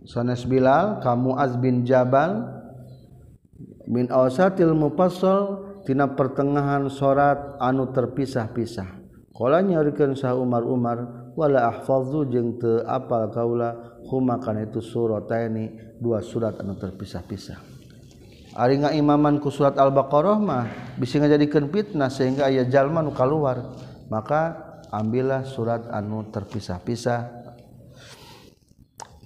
Sanes 0.03 0.42
Bilal 0.42 0.98
kamu 0.98 1.38
Az 1.38 1.55
bin 1.55 1.86
Jabal 1.86 2.42
min 3.86 4.11
awsatil 4.11 4.74
mufassal 4.74 5.70
tina 5.86 6.11
pertengahan 6.18 6.90
surat 6.90 7.55
anu 7.62 7.94
terpisah-pisah. 7.94 8.98
Kala 9.30 9.62
nyarikeun 9.62 10.18
sah 10.18 10.34
Umar 10.34 10.66
Umar 10.66 11.19
wala 11.39 11.70
ahfazu 11.70 12.26
jeung 12.31 12.59
teu 12.59 12.83
apal 12.87 13.31
kaula 13.31 14.01
huma 14.11 14.39
kana 14.43 14.66
itu 14.66 14.83
surataini 14.83 15.97
dua 16.01 16.24
surat 16.24 16.59
anu 16.59 16.74
terpisah-pisah. 16.74 17.59
Ari 18.51 18.83
ngaimaman 18.83 19.39
ku 19.39 19.47
surat 19.49 19.78
Al-Baqarah 19.78 20.39
mah 20.43 20.66
bisa 20.99 21.22
ngajadikeun 21.22 21.70
fitnah 21.70 22.11
sehingga 22.11 22.51
aya 22.51 22.66
jalma 22.66 22.99
nu 22.99 23.14
kaluar. 23.14 23.78
Maka 24.11 24.59
ambillah 24.91 25.47
surat 25.47 25.87
anu 25.87 26.26
terpisah-pisah. 26.35 27.20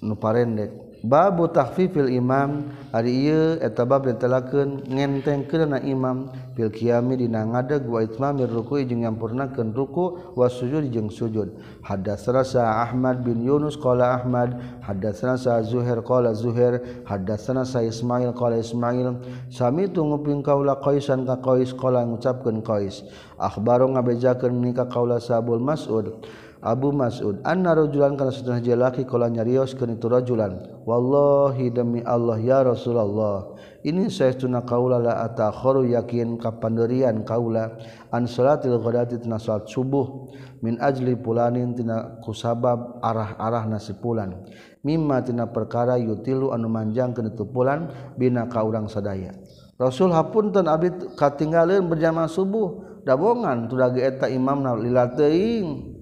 Nu 0.05 0.13
parendek. 0.21 0.94
babu 1.05 1.45
tahfifil 1.47 2.09
imam. 2.09 2.73
Ari 2.95 3.27
ieu 3.27 3.59
eta 3.59 3.83
bab 3.83 4.07
ditelakeun 4.07 4.87
ngentengkeunna 4.89 5.83
imam. 5.85 6.31
Fil 6.55 6.71
qiyami 6.71 7.19
dina 7.19 7.43
ngadeg 7.43 7.83
wa 7.85 7.99
itmamir 7.99 8.47
ruku'i 8.47 8.87
jeung 8.87 9.03
nyampurnakeun 9.03 9.75
ruku 9.75 10.33
wa 10.33 10.47
sujud 10.47 10.87
jeung 10.89 11.11
sujud. 11.11 11.53
Hadatsana 11.83 12.41
sa 12.47 12.81
Ahmad 12.87 13.21
bin 13.21 13.43
Yunus 13.43 13.75
qala 13.75 14.17
Ahmad. 14.17 14.57
Hadatsana 14.81 15.35
sa 15.37 15.59
Zuhair 15.61 15.99
qala 16.01 16.31
Zuhair. 16.33 16.81
Hadatsana 17.03 17.67
sa 17.67 17.83
Ismail 17.83 18.31
qala 18.33 18.57
Ismail. 18.57 19.19
Sami 19.51 19.91
tunguping 19.91 20.41
kaula 20.41 20.79
Qaisan 20.79 21.27
ka 21.27 21.37
Qais 21.43 21.75
qala 21.75 22.07
ngucapkeun 22.07 22.63
Qais. 22.63 23.03
Akhbaro 23.35 23.91
ngabejakeun 23.91 24.55
nika 24.55 24.87
kaula 24.87 25.19
Sabul 25.19 25.59
Mas'ud. 25.59 26.23
Abu 26.65 26.89
Mas'ud 26.89 27.45
anna 27.45 27.77
rajulan 27.77 28.17
kana 28.17 28.33
satuna 28.33 28.57
jalaki 28.57 29.05
kala 29.05 29.29
nyarioskeun 29.29 30.01
itu 30.01 30.09
rajulan. 30.09 30.65
Wallahi 30.81 31.69
demi 31.69 32.01
Allah 32.01 32.41
ya 32.41 32.65
Rasulullah 32.65 33.53
ini 33.85 34.09
saya 34.09 34.33
tuna 34.33 34.65
kaula 34.65 34.97
la 34.97 35.29
atakharu 35.29 35.85
yakin 35.93 36.41
kapanderian 36.41 37.21
kaula 37.21 37.77
an 38.09 38.25
salatil 38.25 38.81
ghadati 38.81 39.21
tina 39.21 39.37
salat 39.37 39.69
subuh. 39.69 40.33
Min 40.65 40.81
ajli 40.81 41.13
pulanin 41.13 41.77
tina 41.77 42.17
kusabab 42.25 42.97
arah-arah 43.05 43.69
nasi 43.69 43.93
pulan. 43.93 44.33
Mimma 44.81 45.21
tina 45.21 45.45
perkara 45.45 46.01
yutilu 46.01 46.49
anu 46.49 46.65
manjangkeun 46.65 47.29
itu 47.37 47.45
pulan 47.45 47.93
bina 48.17 48.49
ka 48.49 48.65
urang 48.65 48.89
sadaya. 48.89 49.37
Rasul 49.77 50.09
hapunten 50.09 50.65
abdi 50.65 51.13
katinggaleun 51.13 51.85
berjamaah 51.85 52.25
subuh. 52.25 52.97
Dabongan 53.05 53.69
tuh 53.69 53.77
lagi 53.77 54.01
eta 54.01 54.25
imamna 54.25 54.73
lila 54.73 55.13
teuing 55.13 55.94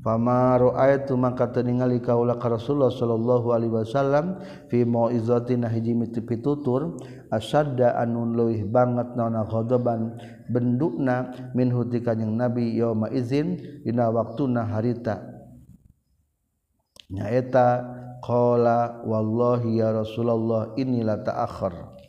Pamaroaitu 0.00 1.12
maka 1.20 1.52
ningali 1.60 2.00
kaula 2.00 2.40
ka 2.40 2.48
Rasulullah 2.48 2.88
sallallahu 2.88 3.52
alaihi 3.52 3.84
wasallam 3.84 4.40
fi 4.72 4.88
mauizatin 4.88 5.68
hiji 5.68 5.92
miti 5.92 6.24
pitutur 6.24 6.96
asadda 7.28 8.00
anun 8.00 8.32
leuwih 8.32 8.64
banget 8.64 9.12
naona 9.12 9.44
ghadaban 9.44 10.16
bendukna 10.48 11.52
min 11.52 11.68
huti 11.68 12.00
kanjing 12.00 12.32
Nabi 12.32 12.80
yauma 12.80 13.12
izin 13.12 13.60
dina 13.84 14.08
waktuna 14.08 14.72
harita. 14.72 15.20
Nyaeta 17.12 17.84
qala 18.24 19.04
wallahi 19.04 19.84
ya 19.84 19.92
Rasulullah 19.92 20.80
inni 20.80 21.04
la 21.04 21.20
ta'akhkhar. 21.20 22.00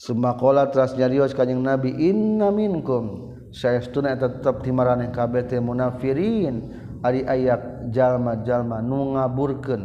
Summa 0.00 0.40
qala 0.40 0.72
teras 0.72 0.96
nyarios 0.96 1.36
kanjing 1.36 1.60
Nabi 1.60 1.92
inna 2.00 2.48
minkum. 2.48 3.36
Saya 3.50 3.82
setuna 3.82 4.14
tetap 4.14 4.62
timaran 4.64 5.02
kabeh 5.10 5.44
teh 5.44 5.58
munafirin. 5.58 6.79
ari 7.00 7.24
aya 7.24 7.56
jalma-jalma 7.88 8.84
nu 8.84 9.16
ngaburkeun. 9.16 9.82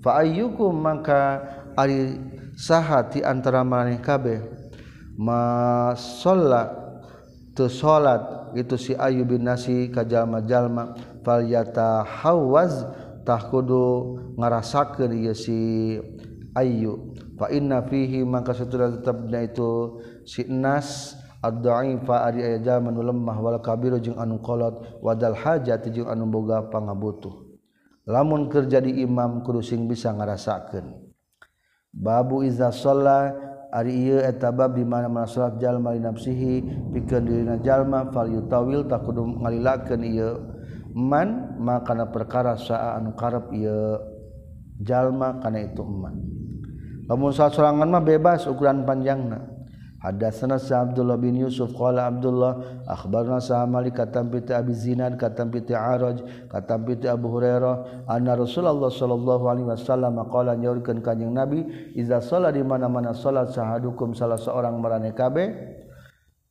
Fa 0.00 0.24
ayyukum 0.24 0.72
maka 0.72 1.44
ari 1.76 2.16
sahati 2.56 3.20
antara 3.20 3.60
maneh 3.60 4.00
kabeh? 4.00 4.40
Ma 5.20 5.92
sholat 5.96 6.72
tu 7.52 7.68
salat 7.68 8.40
itu 8.56 8.74
si 8.80 8.92
Ayu 8.96 9.28
bin 9.28 9.44
Nasi 9.44 9.92
ka 9.92 10.00
jalma-jalma 10.02 10.96
fal 11.22 11.44
yata 11.44 12.02
hawaz 12.02 12.88
kudu 13.30 14.18
ngarasakeun 14.34 15.14
ieu 15.22 15.36
si 15.36 15.58
Ayu. 16.56 17.14
Fa 17.38 17.46
inna 17.46 17.86
fihi 17.86 18.26
maka 18.26 18.50
satuna 18.50 18.90
tetepna 18.90 19.46
itu 19.46 20.02
si 20.26 20.50
Nas 20.50 21.14
ad-da'ifa 21.40 22.28
ari 22.28 22.40
aya 22.44 22.58
jalma 22.60 22.92
nu 22.92 23.00
lemah 23.00 23.36
wal 23.40 23.56
kabiru 23.64 23.96
jeung 23.96 24.20
anu 24.20 24.40
kolot 24.44 25.00
wadal 25.00 25.32
hajat 25.32 25.88
jeung 25.88 26.08
anu 26.08 26.28
boga 26.28 26.68
pangabutuh. 26.68 27.48
Lamun 28.08 28.48
keur 28.48 28.68
jadi 28.68 28.90
imam 29.04 29.40
kudu 29.44 29.64
sing 29.64 29.88
bisa 29.88 30.12
ngarasakeun. 30.12 31.10
Babu 31.90 32.44
iza 32.44 32.72
sholla 32.72 33.32
ari 33.70 33.92
ieu 34.08 34.18
eta 34.18 34.50
bab 34.50 34.74
di 34.74 34.82
mana-mana 34.82 35.26
salat 35.26 35.58
jalma 35.62 35.94
li 35.94 36.00
nafsihi 36.02 36.54
pikeun 36.90 37.22
dirina 37.22 37.56
jalma 37.62 38.10
fal 38.10 38.26
yutawil 38.26 38.86
tak 38.86 39.04
kudu 39.06 39.24
ngalilakeun 39.44 40.02
ieu. 40.06 40.32
Man 40.90 41.56
makana 41.62 42.10
perkara 42.10 42.58
saa 42.58 42.98
anu 42.98 43.14
karep 43.14 43.52
ieu. 43.54 43.98
Jalma 44.80 45.36
kana 45.44 45.60
itu 45.60 45.84
man 45.84 46.16
lamun 47.04 47.36
salat 47.36 47.52
sorangan 47.52 47.84
mah 47.84 48.00
bebas 48.00 48.48
ukuran 48.48 48.88
panjangna. 48.88 49.49
Hadatsana 50.00 50.56
Sa 50.56 50.80
Abdullah 50.80 51.20
bin 51.20 51.36
Yusuf 51.36 51.76
qala 51.76 52.08
Abdullah 52.08 52.84
akhbarna 52.88 53.36
Sa 53.40 53.64
Malik 53.68 54.00
katam 54.00 54.32
piti 54.32 54.52
Abi 54.56 54.72
Zinad 54.72 55.20
katam 55.20 55.52
piti 55.52 55.76
Araj 55.76 56.24
katam 56.48 56.88
piti 56.88 57.04
Abu 57.04 57.28
Hurairah 57.28 58.08
anna 58.08 58.32
Rasulullah 58.32 58.88
sallallahu 58.88 59.44
alaihi 59.44 59.68
wasallam 59.68 60.16
qala 60.32 60.56
nyaurkeun 60.56 61.04
kanjing 61.04 61.36
Nabi 61.36 61.92
iza 61.96 62.16
sholat 62.24 62.56
di 62.56 62.64
mana-mana 62.64 63.12
salat 63.12 63.52
sahadukum 63.52 64.16
salah 64.16 64.40
seorang 64.40 64.80
marane 64.80 65.12
kabeh 65.12 65.79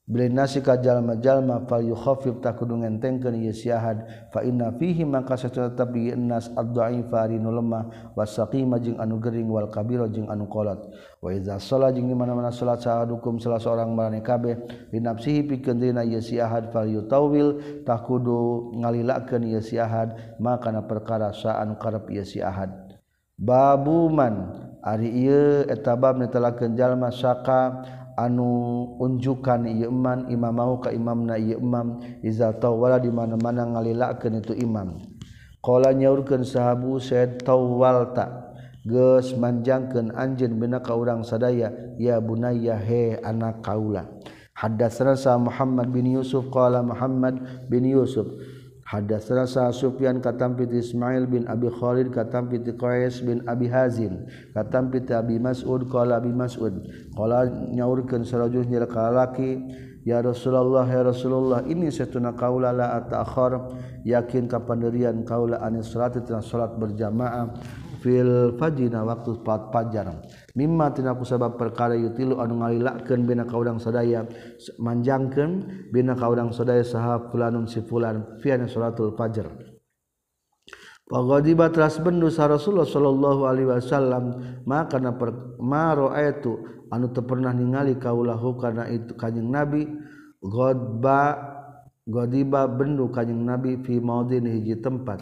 Bilin 0.10 0.34
nasi 0.34 0.66
kajal 0.66 1.05
majalma 1.05 1.70
fal 1.70 1.86
yukhafif 1.86 2.41
takudu 2.41 2.82
ngentengkeun 2.82 3.45
ieu 3.45 3.53
siahad 3.53 4.10
fa 4.34 4.41
inna 4.41 4.74
fihi 4.74 5.05
maka 5.05 5.38
satuna 5.38 5.70
tetep 5.70 5.93
ieu 6.01 6.18
nas 6.18 6.49
ad-dha'ifa 6.49 7.30
rinu 7.30 7.53
lemah. 7.53 8.18
Wasaqima 8.18 8.82
jeung 8.82 8.97
anu 8.97 9.22
gering. 9.22 9.45
Wal 9.45 9.70
kabira 9.70 10.10
jeung 10.10 10.26
anu 10.26 10.49
kolot 10.49 10.89
wa 11.22 11.30
iza 11.30 11.62
sholat 11.62 11.93
jeung 11.93 12.10
di 12.10 12.18
mana-mana 12.18 12.49
salat 12.49 12.82
sahadukum 12.82 13.38
salah 13.38 13.62
seorang 13.62 13.93
marane 13.93 14.26
kabeh. 14.26 14.89
Linapsihi 14.89 15.45
pikeun 15.45 15.78
dina 15.78 16.01
ieu 16.01 16.26
siahad 16.26 16.74
fal 16.74 16.89
yutawil 16.89 17.86
takudu 17.86 18.74
ngalilakeun 18.82 19.45
ieu 19.45 19.62
siahad 19.62 20.41
maka 20.41 20.74
na 20.74 20.89
perkara 20.89 21.30
saan 21.38 21.78
karep 21.78 22.10
ieu 22.10 22.26
syahad 22.26 22.74
babuman 23.38 24.57
ari 24.82 25.30
ieu 25.30 25.70
eta 25.70 25.93
bab 25.93 26.18
netelakeun 26.18 26.74
jalma 26.74 27.14
saka. 27.14 27.99
anu 28.20 28.51
unjukan 28.99 29.63
Iman 29.63 30.28
Imam 30.28 30.51
mau 30.51 30.76
ke 30.84 30.91
Imam 30.91 31.24
na 31.24 31.39
Imam 31.39 32.03
iza 32.20 32.51
tawala 32.51 32.99
di 32.99 33.07
mana-mana 33.07 33.63
ngalilakeun 33.63 34.43
itu 34.43 34.51
imam. 34.59 34.99
Qala 35.63 35.95
nyaurkeun 35.95 36.43
sahabu 36.43 36.99
said 36.99 37.43
tawalta 37.43 38.55
geus 38.88 39.36
manjangkeun 39.36 40.15
anjeun 40.15 40.55
bina 40.55 40.80
ka 40.80 40.95
urang 40.95 41.24
sadaya 41.24 41.72
ya 41.99 42.20
bunayya 42.24 42.80
he 42.80 43.20
anak 43.20 43.59
kaula 43.59 44.07
Hadatsana 44.59 45.15
Muhammad 45.39 45.88
bin 45.91 46.03
Yusuf 46.07 46.51
qala 46.51 46.84
Muhammad 46.84 47.67
bin 47.72 47.88
Yusuf 47.88 48.28
Hadas 48.90 49.30
rasa 49.30 49.70
Sufyan 49.70 50.18
katam 50.18 50.58
piti 50.58 50.82
Ismail 50.82 51.30
bin 51.30 51.46
Abi 51.46 51.70
Khalid 51.70 52.10
katam 52.10 52.50
piti 52.50 52.74
Qais 52.74 53.22
bin 53.22 53.46
Abi 53.46 53.70
Hazim 53.70 54.26
katam 54.50 54.90
piti 54.90 55.14
Abi 55.14 55.38
Mas'ud 55.38 55.86
qala 55.86 56.18
Abi 56.18 56.34
Mas'ud. 56.34 56.90
Qala 57.14 57.46
nyaurkeun 57.70 58.26
sarajul 58.26 58.66
nyel 58.66 58.90
kalaki 58.90 59.62
ya 60.02 60.26
Rasulullah 60.26 60.90
ya 60.90 61.06
Rasulullah 61.06 61.62
ini 61.70 61.94
satuna 61.94 62.34
kaula 62.34 62.74
la 62.74 62.98
ta'khir 63.06 63.78
yakin 64.10 64.50
kapanderian 64.50 65.22
kaula 65.22 65.62
anis 65.62 65.94
salat 65.94 66.18
salat 66.42 66.74
berjamaah. 66.74 67.62
fil 68.00 68.56
fajina 68.56 69.04
waktu 69.04 69.43
pat 69.43 69.70
pajar 69.70 70.24
mimma 70.56 70.91
tina 70.95 71.14
kusabab 71.16 71.60
perkara 71.60 71.95
yutilu 71.95 72.39
anu 72.39 72.64
ngalilakeun 72.64 73.28
bina 73.28 73.43
ka 73.43 73.56
urang 73.60 73.78
sadaya 73.78 74.26
manjangkeun 74.80 75.88
bina 75.91 76.16
ka 76.16 76.26
urang 76.28 76.52
sadaya 76.56 76.84
saha 76.84 77.30
fulanun 77.30 77.68
si 77.68 77.84
fulan 77.84 78.39
fiana 78.39 78.66
salatul 78.66 79.14
fajr 79.14 79.78
Pagodiba 81.10 81.74
teras 81.74 81.97
bendu 81.97 82.30
sa 82.30 82.45
Rasulullah 82.45 82.86
sallallahu 82.86 83.41
alaihi 83.50 83.66
wasallam 83.66 84.30
maka 84.62 85.02
na 85.02 85.18
per 85.18 85.58
ma 85.58 85.97
raaitu 85.97 86.54
anu 86.93 87.10
teu 87.10 87.26
pernah 87.26 87.50
ningali 87.50 87.97
kaulahu 87.97 88.54
kana 88.62 88.86
itu 88.93 89.18
kanjing 89.18 89.50
Nabi 89.50 89.89
godba 90.38 91.34
godiba 92.06 92.70
bendu 92.70 93.10
kanjing 93.10 93.41
Nabi 93.41 93.82
fi 93.82 93.97
maudin 93.97 94.45
hiji 94.45 94.78
tempat. 94.78 95.18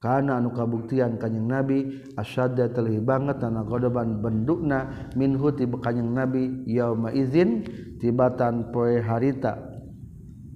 karena 0.00 0.40
anu 0.40 0.56
kabuktian 0.56 1.20
kanyeng 1.20 1.44
nabi 1.44 2.00
asyadda 2.16 2.72
telih 2.72 3.04
banget 3.04 3.36
tanah 3.36 3.68
godoban 3.68 4.24
bendukna 4.24 5.12
minhu 5.12 5.52
tiba 5.52 5.76
kanyeng 5.76 6.16
nabi 6.16 6.64
yauma 6.64 7.12
izin 7.12 7.68
tibatan 8.00 8.72
poe 8.72 8.96
harita. 8.96 9.60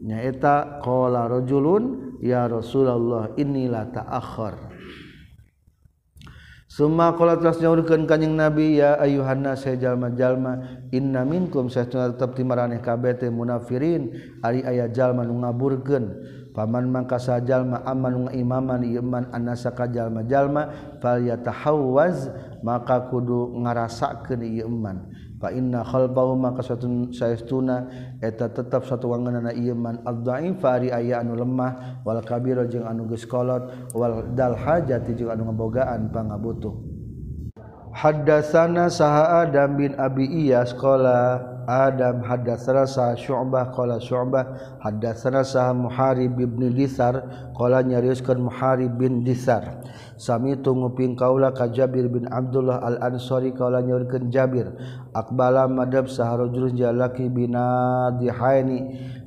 Nyaeta 0.05 0.81
qala 0.85 1.29
rajulun 1.29 2.17
ya 2.21 2.45
rasulullah 2.45 3.33
inilah 3.41 3.89
ta'akhir 3.89 4.75
Suma 6.75 7.15
kalau 7.15 7.39
terus 7.39 7.63
nyaurkan 7.63 8.03
kanyang 8.03 8.35
Nabi 8.35 8.83
ya 8.83 8.99
ayuhanna 8.99 9.55
saya 9.55 9.79
jalma 9.79 10.11
jalma 10.11 10.83
inna 10.91 11.23
minkum 11.23 11.71
saya 11.71 11.87
tetap 11.87 12.35
timaraneh 12.35 12.83
kabete 12.83 13.31
munafirin 13.31 14.11
ari 14.43 14.67
ayah 14.67 14.91
jalma 14.91 15.23
nu 15.23 15.39
ngaburkeun. 15.39 16.19
paman 16.55 16.87
mangka 16.87 17.19
sajalma 17.19 17.83
aman 17.83 18.31
imaman 18.31 18.87
iman 18.87 19.27
anasa 19.35 19.75
kajalma 19.75 20.23
jalma 20.23 20.71
fal 21.03 21.19
yatahawwaz 21.19 22.31
maka 22.63 23.11
kudu 23.11 23.59
ngarasakeun 23.59 24.41
ieu 24.47 24.71
iman 24.71 25.11
fa 25.43 25.51
inna 25.51 25.83
khalbahu 25.83 26.39
maka 26.39 26.63
satun 26.63 27.11
saestuna 27.11 27.91
eta 28.23 28.47
tetap 28.55 28.87
satu 28.87 29.11
wangenana 29.11 29.51
ieu 29.51 29.75
iman 29.75 29.99
ad-dhaifa 30.07 30.69
ari 30.79 30.89
aya 30.95 31.27
anu 31.27 31.35
lemah 31.35 32.01
wal 32.07 32.23
kabir 32.23 32.63
jeung 32.71 32.87
anu 32.87 33.11
geus 33.11 33.27
kolot 33.27 33.91
wal 33.91 34.23
dal 34.39 34.55
hajati 34.55 35.19
jeung 35.19 35.35
anu 35.35 35.51
ngabogaan 35.51 36.07
pangabutuh 36.15 36.71
haddatsana 37.91 38.87
saha 38.87 39.43
adam 39.43 39.75
bin 39.75 39.99
abi 39.99 40.27
iyas 40.27 40.71
qala 40.79 41.54
Adam 41.65 42.23
haddatsana 42.23 42.87
sa 42.87 43.13
Syu'bah? 43.19 43.73
Qala 43.75 43.99
Syu'bah. 43.99 44.79
Haddatsana 44.81 45.43
sa 45.43 45.73
Muharib 45.75 46.37
bin 46.39 46.73
Disar 46.73 47.25
qala 47.57 47.83
nyarioskeun 47.83 48.45
Muharib 48.47 48.97
bin 48.97 49.25
Disar 49.27 49.83
sami 50.15 50.55
tu 50.63 50.71
nguping 50.75 51.19
kaula 51.19 51.51
ka 51.51 51.67
Jabir 51.71 52.07
bin 52.07 52.31
Abdullah 52.31 52.81
Al-Ansari. 52.83 53.51
Kaula 53.51 53.83
nyarioskeun 53.83 54.31
Jabir. 54.31 54.71
Aqbala 55.11 55.67
madab 55.67 56.07
saharujul 56.07 56.75
jalaki 56.79 57.27
binadihaini. 57.27 58.79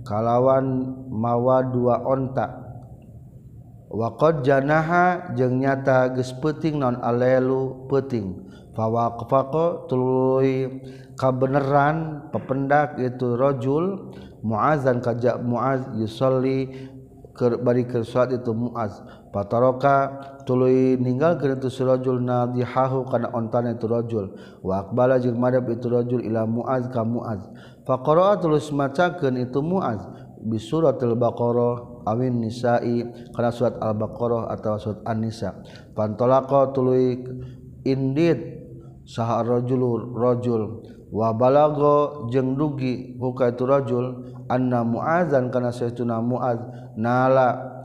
Kalawan 0.08 0.96
mawa 1.12 1.68
dua 1.68 2.00
onta. 2.08 2.64
Waqad 3.88 4.44
janaha 4.44 5.32
jeung 5.40 5.64
nyata 5.64 6.12
geus 6.12 6.36
peuting 6.44 6.76
non 6.76 7.00
alelu 7.00 7.88
peuting 7.88 8.47
fawaqfaqo 8.78 9.90
tuluy. 9.90 10.70
Kabeneran 11.18 12.30
pependak 12.30 13.02
itu 13.02 13.34
rajul 13.34 14.14
muazan 14.46 15.02
kajak 15.02 15.42
muaz 15.42 15.82
yusolli 15.98 16.70
ke 17.34 17.58
bari 17.58 17.90
ke 17.90 18.06
salat 18.06 18.38
itu 18.38 18.54
muaz. 18.54 19.02
Pataroka 19.34 20.22
tuluy 20.46 20.94
ninggal 21.02 21.42
ke 21.42 21.58
itu 21.58 21.74
surajul 21.74 22.22
nadihahu 22.22 23.10
kana 23.10 23.34
ontana 23.34 23.74
itu 23.74 23.90
rajul 23.90 24.38
wa 24.62 24.86
aqbala 24.86 25.18
jeung 25.18 25.42
madhab 25.42 25.66
itu 25.74 25.90
rajul 25.90 26.22
ila 26.22 26.46
muaz 26.46 26.86
ka 26.94 27.02
muaz. 27.02 27.42
Faqara 27.82 28.38
tulus 28.38 28.70
macakeun 28.70 29.42
itu 29.42 29.58
muaz 29.66 30.06
bi 30.38 30.62
suratil 30.62 31.18
baqarah 31.18 32.06
awin 32.06 32.46
nisa'i 32.46 33.10
kana 33.34 33.50
surat 33.50 33.74
al-baqarah 33.82 34.54
atau 34.54 34.78
surat 34.78 35.02
an-nisa. 35.10 35.66
Pantolaqa 35.98 36.78
tuluy 36.78 37.26
indit 37.82 38.57
saharrojulur 39.08 40.12
rojul 40.12 40.84
wabalago 41.08 42.28
jeung 42.28 42.60
dugi 42.60 43.16
huka 43.16 43.56
itu 43.56 43.64
rojul 43.64 44.06
anna 44.52 44.84
muazan 44.84 45.48
kana 45.48 45.72
saytuna 45.72 46.20
muaz 46.20 46.60
nala. 47.00 47.80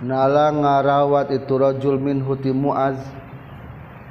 Nala 0.00 0.48
ngarawat 0.48 1.28
itu 1.28 1.60
rojul 1.60 2.00
min 2.00 2.24
huti 2.24 2.56
muaz 2.56 2.96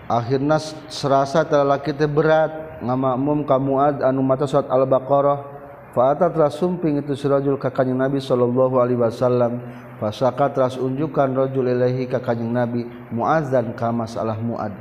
akhirnya 0.06 0.62
serasa 0.92 1.42
terlaki 1.48 1.98
teh 1.98 2.06
berat. 2.06 2.70
Ngamakmum 2.80 3.44
ka 3.44 3.60
muaz 3.60 4.00
anu 4.00 4.22
maca 4.22 4.46
surat 4.48 4.70
al-baqarah. 4.70 5.40
Fa 5.92 6.14
atatlah 6.14 6.54
sumping 6.54 7.02
itu 7.02 7.18
sirajul 7.18 7.58
ka 7.58 7.74
kanjeng 7.74 7.98
nabi 7.98 8.22
sallallahu 8.22 8.78
alaihi 8.78 9.02
wasallam. 9.02 9.66
Fasaka 10.00 10.48
teras 10.56 10.80
unjukkan 10.80 11.36
rajul 11.36 11.68
ilahi 11.68 12.08
ka 12.08 12.24
kanjing 12.24 12.56
Nabi 12.56 12.88
muazzan 13.12 13.76
ka 13.76 13.92
masalah 13.92 14.40
muad. 14.40 14.72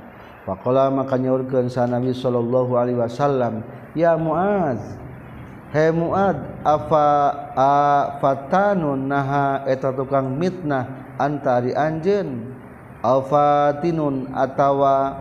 Faqala 0.47 0.89
maka 0.95 1.19
nyaurkeun 1.19 1.67
sa 1.69 1.91
Nabi 1.91 2.15
sallallahu 2.15 2.79
alaihi 2.79 2.97
wasallam, 2.97 3.67
"Ya 3.99 4.15
Muaz, 4.15 4.81
he 5.75 5.91
Muad, 5.91 6.39
afa 6.63 7.35
afatanun 7.53 9.11
naha 9.11 9.67
eta 9.67 9.93
tukang 9.93 10.39
mitnah 10.39 11.19
antari 11.19 11.75
anjeun, 11.75 12.55
afatinun 13.03 14.31
atawa 14.33 15.19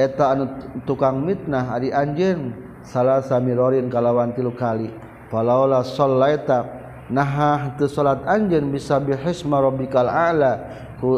eta 0.00 0.32
anu 0.32 0.44
tukang 0.88 1.20
mitnah 1.22 1.76
ari 1.76 1.92
anjeun 1.92 2.56
salah 2.82 3.20
samirorin 3.20 3.92
kalawan 3.92 4.32
tilu 4.32 4.56
kali. 4.56 4.90
Falaula 5.30 5.86
sallaita 5.86 6.79
nah 7.10 7.74
ke 7.74 7.90
salat 7.90 8.22
anj 8.24 8.54
bisa 8.70 9.02
bihismarobikal 9.02 10.06
ala 10.06 10.52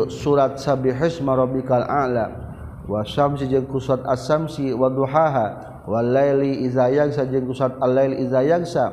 surat 0.09 0.57
sabbihismarobikal 0.57 1.84
ala. 1.84 2.26
Wasamsi 2.82 3.47
jeung 3.47 3.70
surat 3.78 4.03
asamsi 4.11 4.74
wal 4.74 6.07
laili 6.07 6.66
izayang 6.66 7.14
yagsa 7.14 7.30
jeung 7.30 7.47
surat 7.55 7.78
al 7.78 7.95
lail 7.95 8.14
sa 8.66 8.90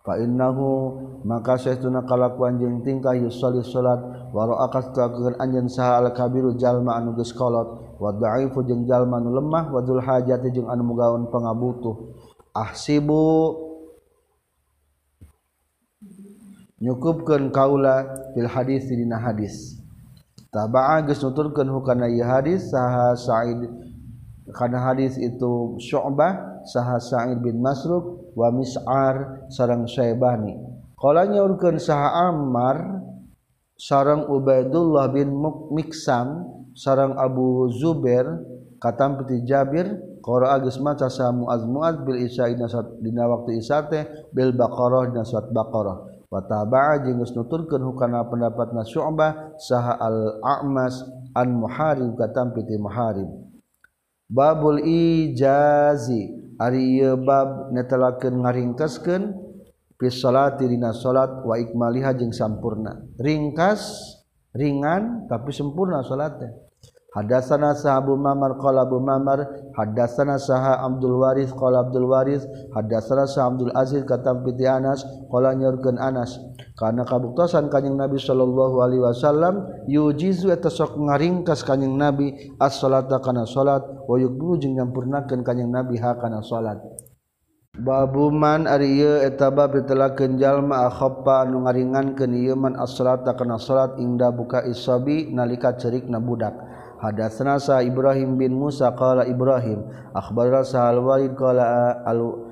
fa 0.00 0.16
innahu 0.16 0.96
maka 1.26 1.60
saestuna 1.60 2.08
kalakuan 2.08 2.56
jeung 2.56 2.80
tingkah 2.80 3.12
yusolli 3.12 3.60
salat 3.60 4.00
wa 4.32 4.46
ra'akat 4.46 4.94
kakeun 4.94 5.36
anjeun 5.36 5.68
saha 5.68 6.00
al 6.00 6.16
kabiru 6.16 6.56
jalma 6.56 6.96
anu 6.96 7.12
geus 7.18 7.36
kolot. 7.36 7.96
Wa 7.96 8.12
dha'ifu 8.12 8.64
jeung 8.64 8.84
jalma 8.84 9.20
anu 9.20 9.32
lemah 9.36 9.72
wa 9.72 9.80
dzul 9.80 10.04
hajati 10.04 10.52
jeung 10.52 10.68
anu 10.68 10.84
mugaon 10.84 11.28
pangabutuh 11.32 11.96
ahsibu 12.52 13.65
nyukupkeun 16.80 17.48
kaula 17.52 18.04
fil 18.36 18.48
hadis 18.48 18.84
dina 18.88 19.16
hadis. 19.16 19.80
Taba'a 20.52 21.04
geus 21.04 21.20
nuturkeun 21.20 21.68
hukana 21.68 22.08
ieu 22.08 22.24
hadis 22.24 22.72
saha 22.72 23.12
Sa'id 23.12 23.68
kana 24.56 24.78
hadis 24.80 25.20
itu 25.20 25.76
Syu'bah 25.82 26.64
saha 26.64 26.96
Sa'id 26.96 27.44
bin 27.44 27.60
Masruq 27.60 28.32
wa 28.32 28.48
Mis'ar 28.54 29.48
sareng 29.52 29.84
Syaibani 29.84 30.56
qala 30.96 31.28
nyaurkeun 31.28 31.76
saha 31.76 32.32
Ammar 32.32 33.04
sareng 33.76 34.24
Ubaidullah 34.32 35.12
bin 35.12 35.34
Miksam 35.76 36.46
sareng 36.72 37.20
Abu 37.20 37.68
Zubair 37.76 38.24
katam 38.80 39.20
piti 39.20 39.44
Jabir 39.44 39.92
qara 40.24 40.56
geus 40.64 40.80
maca 40.80 41.12
sa 41.12 41.36
Muaz 41.36 41.68
Muaz 41.68 42.00
bil 42.00 42.16
Isya 42.22 42.48
dina 43.02 43.24
waktu 43.28 43.60
Isya 43.60 43.92
teh 43.92 44.08
bil 44.32 44.56
Baqarah 44.56 45.12
dina 45.12 45.26
surat 45.26 45.52
Baqarah. 45.52 46.15
Watabaa 46.26 47.06
jeung 47.06 47.22
geus 47.22 47.30
nuturkeun 47.38 47.86
hukana 47.86 48.26
pendapatna 48.26 48.82
syu'bah 48.82 49.54
saha 49.62 49.94
al-a'mas 49.94 51.06
an 51.38 51.54
muharib 51.54 52.18
katam 52.18 52.50
piti 52.50 52.74
muharib. 52.74 53.30
Babul 54.26 54.82
ijazi 54.82 56.34
ari 56.58 56.98
bab 57.22 57.70
netelakeun 57.70 58.42
ngaringkeskeun 58.42 59.22
fi 59.94 60.06
salati 60.10 60.66
dina 60.66 60.90
salat 60.90 61.46
wa 61.46 61.54
ikmaliha 61.54 62.10
jeung 62.18 62.34
sampurna. 62.34 63.06
Ringkas 63.22 63.86
ringan 64.50 65.30
tapi 65.30 65.54
sempurna 65.54 66.02
salatnya. 66.02 66.65
Hadatsana 67.16 67.72
Sahabu 67.72 68.20
Mamar 68.20 68.60
qala 68.60 68.84
Abu 68.84 69.00
Mamar. 69.00 69.72
Hadasana 69.72 70.36
Saha 70.36 70.84
Abdul 70.84 71.16
Waris 71.16 71.48
qala 71.56 71.88
Abdul 71.88 72.12
Waris. 72.12 72.44
Hadasana 72.76 73.24
Sa 73.24 73.48
Abdul 73.48 73.72
Aziz 73.72 74.04
katam 74.04 74.44
piti 74.44 74.68
Anas 74.68 75.00
qala 75.32 75.56
nyorkeun 75.56 75.96
Anas. 75.96 76.36
Karena 76.76 77.08
kabuktasan 77.08 77.72
kanjing 77.72 77.96
Nabi 77.96 78.20
sallallahu 78.20 78.84
alaihi 78.84 79.00
wasallam 79.00 79.64
yujizu 79.88 80.52
eta 80.52 80.68
sok 80.68 81.00
ngaringkas 81.00 81.64
kanjing 81.64 81.96
Nabi 81.96 82.52
as-salata 82.60 83.16
kana 83.24 83.48
salat 83.48 83.80
wa 83.80 84.20
yuqbilu 84.20 84.60
jeung 84.60 84.76
nyampurnakeun 84.76 85.40
kanjing 85.40 85.72
Nabi 85.72 85.96
ha 85.96 86.20
kana 86.20 86.44
salat. 86.44 86.76
Babuman 87.76 88.68
ari 88.68 89.00
ieu 89.00 89.24
eta 89.24 89.48
bab 89.48 89.72
ditelakeun 89.72 90.36
jalma 90.36 90.84
akhaffa 90.84 91.48
anu 91.48 91.64
ngaringankeun 91.64 92.32
ieu 92.36 92.56
man 92.60 92.76
as-salata 92.76 93.32
kana 93.32 93.56
salat 93.56 93.96
ingda 93.96 94.28
buka 94.28 94.60
isabi 94.68 95.32
nalika 95.32 95.80
cerikna 95.80 96.20
budak. 96.20 96.75
hadatsna 97.02 97.60
sa 97.60 97.84
Ibrahim 97.84 98.36
bin 98.40 98.56
Musa 98.56 98.92
qala 98.92 99.28
Ibrahim 99.28 99.84
akhbarana 100.16 100.64
sa 100.64 100.88
al-Walid 100.92 101.36
qala 101.36 102.00
al 102.04 102.46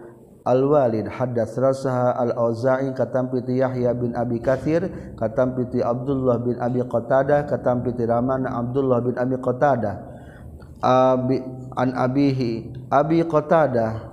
Al-Walid 0.45 1.09
hadatsna 1.09 1.73
sa 1.73 2.13
al-Auza'i 2.21 2.93
katam 2.93 3.33
piti 3.33 3.65
Yahya 3.65 3.97
bin 3.97 4.13
Abi 4.13 4.45
Katsir 4.45 4.85
katam 5.17 5.57
piti 5.57 5.81
Abdullah 5.81 6.37
bin 6.37 6.61
Abi 6.61 6.85
Qatadah 6.85 7.49
katam 7.49 7.81
piti 7.81 8.05
Raman 8.05 8.45
Abdullah 8.45 9.01
bin 9.01 9.17
Abi 9.17 9.41
Qatadah. 9.41 10.13
Abi 10.85 11.41
an 11.81 11.97
abihi 11.97 12.77
Abi 12.93 13.25
Qatadah 13.25 14.13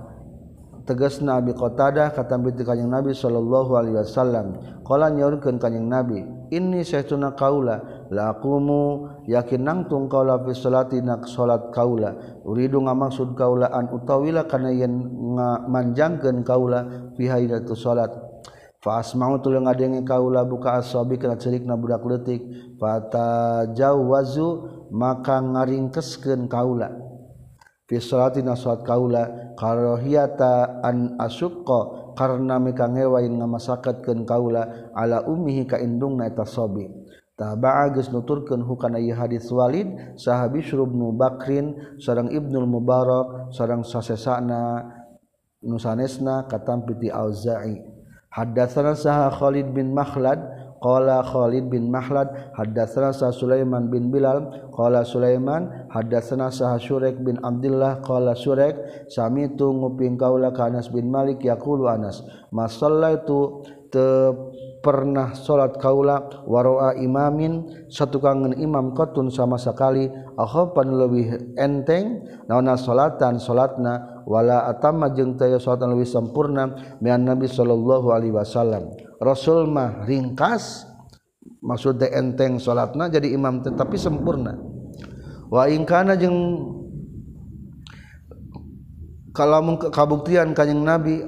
tegas 0.88 1.20
Nabi 1.20 1.52
Qatadah 1.52 2.16
kata 2.16 2.40
binti 2.40 2.64
kanjeng 2.64 2.88
Nabi 2.88 3.12
sallallahu 3.12 3.76
alaihi 3.76 4.00
wasallam. 4.00 4.56
Qala 4.88 5.12
nyaurkeun 5.12 5.60
kanjeng 5.60 5.84
Nabi 5.84 6.24
ini 6.48 6.80
saytuna 6.80 7.36
kaula 7.36 8.01
lakumu 8.12 9.08
yakin 9.24 9.64
nangtung 9.64 10.12
kaula 10.12 10.36
fi 10.44 10.52
salatinak 10.52 11.24
salat 11.24 11.72
kaula. 11.72 12.12
Uridu 12.44 12.84
ngamaksud 12.84 13.32
kaula 13.32 13.72
an 13.72 13.88
utawila 13.88 14.44
kana 14.44 14.68
yen 14.68 15.00
manjangkeun 15.72 16.44
kaula 16.44 17.10
fi 17.16 17.24
haidatu 17.32 17.72
salat 17.72 18.12
fa 18.84 19.00
asma'u 19.00 19.40
tul 19.40 19.56
ngadenge 19.64 20.04
kaula 20.04 20.44
buka 20.44 20.84
asabi 20.84 21.16
kana 21.16 21.40
cerikna 21.40 21.80
budak 21.80 22.04
leutik. 22.04 22.44
Fata 22.76 23.64
jawazu 23.72 24.68
maka 24.92 25.40
ngaringkeskeun 25.40 26.52
kaula 26.52 26.92
fi 27.88 27.96
salatina 27.96 28.52
salat 28.52 28.84
kaula. 28.84 29.24
Karahiyata 29.52 30.82
an 30.82 31.14
asukqa 31.22 32.12
karena 32.18 32.58
mika 32.60 32.88
ngewain 32.88 33.40
ngamasakeutkeun 33.40 34.28
kaula 34.28 34.90
ala 34.92 35.24
ummihi 35.24 35.64
ka 35.64 35.78
indungna 35.80 36.28
eta 36.28 36.42
sobi 36.42 37.01
Tabagus 37.42 38.14
nuturkan 38.14 38.62
hukana 38.62 39.02
hadits 39.02 39.50
Walid 39.50 40.14
sahabi 40.14 40.62
Surubnu 40.62 41.10
Bakrin 41.18 41.74
seorang 41.98 42.30
Ibnul 42.30 42.70
Mubarak 42.70 43.50
seorang 43.50 43.82
sasesana 43.82 44.86
nusanesna 45.66 46.46
katampiti 46.46 47.06
ti 47.06 47.08
Auza'i. 47.10 47.82
Haddatsana 48.30 48.94
sah 48.94 49.26
Khalid 49.34 49.74
bin 49.74 49.90
Makhlad 49.90 50.38
qala 50.78 51.26
Khalid 51.26 51.66
bin 51.66 51.90
Makhlad 51.90 52.54
haddatsana 52.54 53.10
sah 53.10 53.34
Sulaiman 53.34 53.90
bin 53.90 54.14
Bilal 54.14 54.70
qala 54.70 55.02
Sulaiman 55.02 55.90
haddatsana 55.90 56.46
sah 56.54 56.78
Syurek 56.78 57.18
bin 57.26 57.42
Abdullah 57.42 58.06
qala 58.06 58.38
Syurek 58.38 59.06
sami 59.10 59.50
tu 59.58 59.66
nguping 59.66 60.14
kaula 60.14 60.54
ka 60.54 60.70
Anas 60.70 60.86
bin 60.94 61.10
Malik 61.10 61.42
yaqulu 61.42 61.90
Anas 61.90 62.22
masallaitu 62.54 63.66
te 63.90 64.06
pernah 64.82 65.32
salat 65.32 65.78
kaula 65.78 66.42
waroa 66.44 66.98
imamin. 66.98 67.86
Satukangan 67.88 68.58
imam 68.58 68.92
kotun 68.92 69.30
sama 69.30 69.56
sekali. 69.56 70.10
Akhafan 70.34 70.90
lebih 70.92 71.54
enteng. 71.54 72.26
Naona 72.50 72.74
salatan 72.74 73.38
salatna 73.38 74.26
wala 74.26 74.66
atamma 74.66 75.14
jeung 75.14 75.38
teu 75.38 75.56
salatan 75.62 75.94
leuwih 75.94 76.10
sampurna 76.10 76.98
mian 76.98 77.22
nabi 77.22 77.46
sallallahu 77.46 78.10
alaihi 78.10 78.34
wasallam. 78.34 78.90
Rasul 79.22 79.70
mah 79.70 80.02
ringkas. 80.04 80.90
Maksud 81.62 82.02
enteng 82.02 82.58
salatna 82.58 83.06
jadi 83.06 83.30
imam 83.38 83.62
tetapi 83.62 83.94
sempurna. 83.94 84.58
Wa 85.46 85.70
in 85.70 85.86
kana 85.86 86.18
jeung 86.18 86.58
kalau 89.30 89.78
kabuktian 89.78 90.52
kanjing 90.58 90.82
nabi 90.82 91.22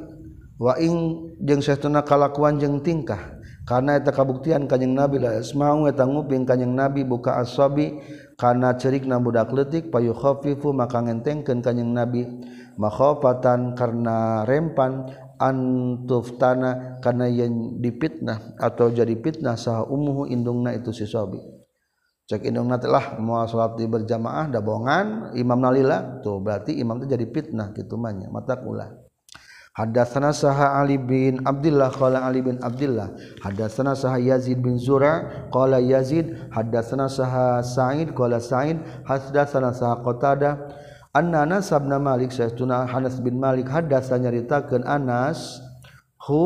wa 0.58 0.74
ing 0.76 1.22
jeung 1.38 1.62
saestuna 1.62 2.02
kalakuan 2.02 2.58
jeung 2.58 2.82
tingkah. 2.82 3.33
karena 3.64 3.96
eta 3.96 4.12
kabuktian 4.12 4.68
kanjeng 4.68 4.92
nabi 4.92 5.20
la 5.20 5.40
yasma'u 5.40 5.88
eta 5.88 6.04
nguping 6.04 6.44
kanjeng 6.44 6.76
nabi 6.76 7.04
buka 7.04 7.40
asabi 7.40 7.96
kana 8.36 8.76
cerikna 8.76 9.16
budak 9.16 9.52
leutik 9.56 9.88
payukhafifu 9.88 10.76
maka 10.76 11.00
ngentengkeun 11.00 11.64
kanjeng 11.64 11.96
nabi 11.96 12.28
makhafatan 12.76 13.72
karena 13.72 14.44
rempan 14.44 15.08
antuftana 15.40 17.00
karena 17.00 17.26
yang 17.26 17.80
dipitnah 17.80 18.54
atau 18.60 18.92
jadi 18.92 19.16
fitnah 19.18 19.56
sah 19.58 19.82
umuhu 19.82 20.30
indungna 20.30 20.76
itu 20.76 20.92
si 20.92 21.08
sobi 21.08 21.40
cek 22.24 22.40
indungna 22.48 22.80
telah 22.80 23.20
mau 23.20 23.44
salat 23.44 23.76
di 23.76 23.84
berjamaah 23.84 24.48
dah 24.48 24.62
bohongan 24.64 25.36
imam 25.36 25.60
nalila 25.60 26.24
tuh 26.24 26.40
berarti 26.40 26.72
imam 26.72 27.00
itu 27.04 27.12
jadi 27.12 27.26
fitnah 27.28 27.76
gitu 27.76 28.00
manya 28.00 28.32
mata 28.32 28.56
ulah. 28.64 29.03
Hadatsana 29.74 30.30
saha 30.30 30.78
Ali 30.78 30.94
bin 30.98 31.42
Abdullah 31.42 31.90
qala 31.90 32.22
Ali 32.22 32.46
bin 32.46 32.62
Abdullah. 32.62 33.10
Hadatsana 33.42 33.98
saha 33.98 34.22
Yazid 34.22 34.62
bin 34.62 34.78
Zura 34.78 35.46
qala 35.50 35.82
Yazid. 35.82 36.50
Hadatsana 36.54 37.10
saha 37.10 37.58
Sa'id 37.58 38.14
qala 38.14 38.38
Sa'id. 38.38 38.78
Hadatsana 39.02 39.74
saha 39.74 39.98
Qatadah 39.98 40.54
anna 41.14 41.46
Anas 41.46 41.70
bin 41.70 41.90
Malik 41.90 42.34
sayyiduna 42.34 42.90
Anas 42.90 43.22
bin 43.22 43.38
Malik 43.38 43.70
hadatsa 43.70 44.18
nyaritakeun 44.18 44.82
Anas 44.82 45.62
hu 46.18 46.42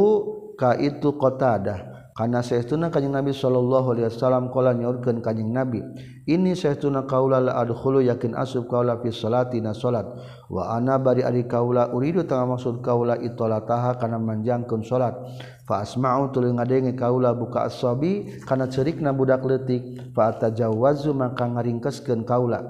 ka 0.60 0.76
itu 0.76 1.16
Qatadah 1.16 1.97
karena 2.18 2.42
sayyiduna 2.42 2.90
kanjing 2.90 3.14
Nabi 3.14 3.30
sallallahu 3.30 3.94
alaihi 3.94 4.10
wasallam 4.10 4.50
qala 4.50 4.74
nyorkeun 4.74 5.22
kanjing 5.22 5.54
Nabi 5.54 5.86
ini 6.26 6.58
sayyiduna 6.58 7.06
qaula 7.06 7.38
la 7.38 7.56
adkhulu 7.62 8.02
yakin 8.04 8.34
asub 8.34 8.66
qaula 8.68 8.98
fi 8.98 9.08
salati 9.08 9.62
na 9.64 9.72
salat. 9.72 10.04
Wa 10.52 10.76
ana 10.76 11.00
bari 11.00 11.24
ari 11.24 11.48
qaula 11.48 11.94
uridu 11.94 12.28
tengah 12.28 12.44
maksud 12.44 12.84
qaula 12.84 13.16
itolataha 13.16 13.96
kana 13.96 14.20
manjangkeun 14.20 14.84
salat. 14.84 15.16
Fa 15.64 15.80
asma'u 15.80 16.28
tuluy 16.28 16.52
ngadenge 16.52 16.98
qaula 17.00 17.32
buka 17.32 17.64
as-sabi 17.64 18.44
kana 18.44 18.68
cerikna 18.68 19.16
budak 19.16 19.40
leutik. 19.40 20.12
Fa 20.12 20.36
atajawwazu 20.36 21.16
maka 21.16 21.48
ngaringkeskeun 21.48 22.28
qaula 22.28 22.60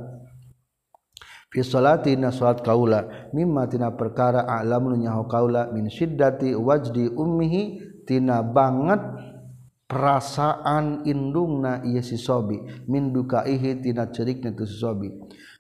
fi 1.51 1.65
salati 1.67 2.15
na 2.15 2.31
salat 2.31 2.63
qaula 2.63 3.33
mimma 3.35 3.67
tina 3.67 3.91
perkara 3.91 4.47
a'lamu 4.47 4.95
nyaho 4.95 5.27
qaula 5.27 5.73
min 5.75 5.91
syiddati 5.91 6.53
wajdi 6.55 7.11
ummihi. 7.11 7.89
Tina 8.09 8.41
banget 8.41 9.28
perasaan 9.89 11.09
indung 11.09 11.65
na 11.65 11.81
iya 11.81 12.05
si 12.05 12.21
sobi 12.21 12.61
min 12.87 13.09
bukaihi 13.09 13.81
tina 13.81 14.13
cerikna 14.13 14.53
tu 14.53 14.69
si 14.69 14.77
sobi. 14.77 15.09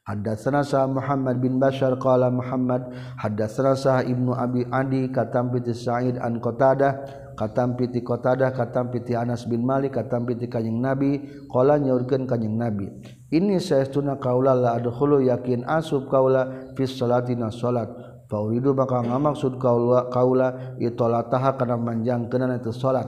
Hadatsana 0.08 0.64
sa 0.64 0.88
Muhammad 0.88 1.36
bin 1.36 1.60
Bashar 1.60 2.00
qala 2.00 2.32
Muhammad 2.32 2.80
hadatsana 3.20 3.76
sa 3.76 4.00
Ibnu 4.00 4.32
Abi 4.32 4.64
Adi 4.64 5.12
katam 5.12 5.52
piti 5.52 5.76
Sa'id 5.76 6.16
an 6.16 6.40
Qatadah 6.40 6.92
katam 7.36 7.76
piti 7.76 8.00
Qatadah 8.00 8.56
katam 8.56 8.88
piti 8.88 9.12
Anas 9.12 9.44
bin 9.44 9.68
Malik 9.68 10.00
katam 10.00 10.24
piti 10.24 10.48
Kanjeng 10.48 10.80
Nabi 10.80 11.44
qala 11.52 11.76
nyaurkeun 11.76 12.24
Kanjeng 12.24 12.56
Nabi 12.56 12.88
ini 13.36 13.60
saestuna 13.60 14.16
kaula 14.16 14.56
la 14.56 14.80
adkhulu 14.80 15.28
yakin 15.28 15.68
asub 15.68 16.08
kaula 16.08 16.72
fi 16.72 16.88
salatina 16.88 17.52
salat 17.52 17.92
fauridu 18.32 18.72
maka 18.72 19.04
ngamaksud 19.04 19.60
kaula 19.60 20.08
kaula 20.08 20.72
itolataha 20.80 21.60
kana 21.60 21.76
manjangkeun 21.76 22.56
itu 22.56 22.72
salat 22.72 23.04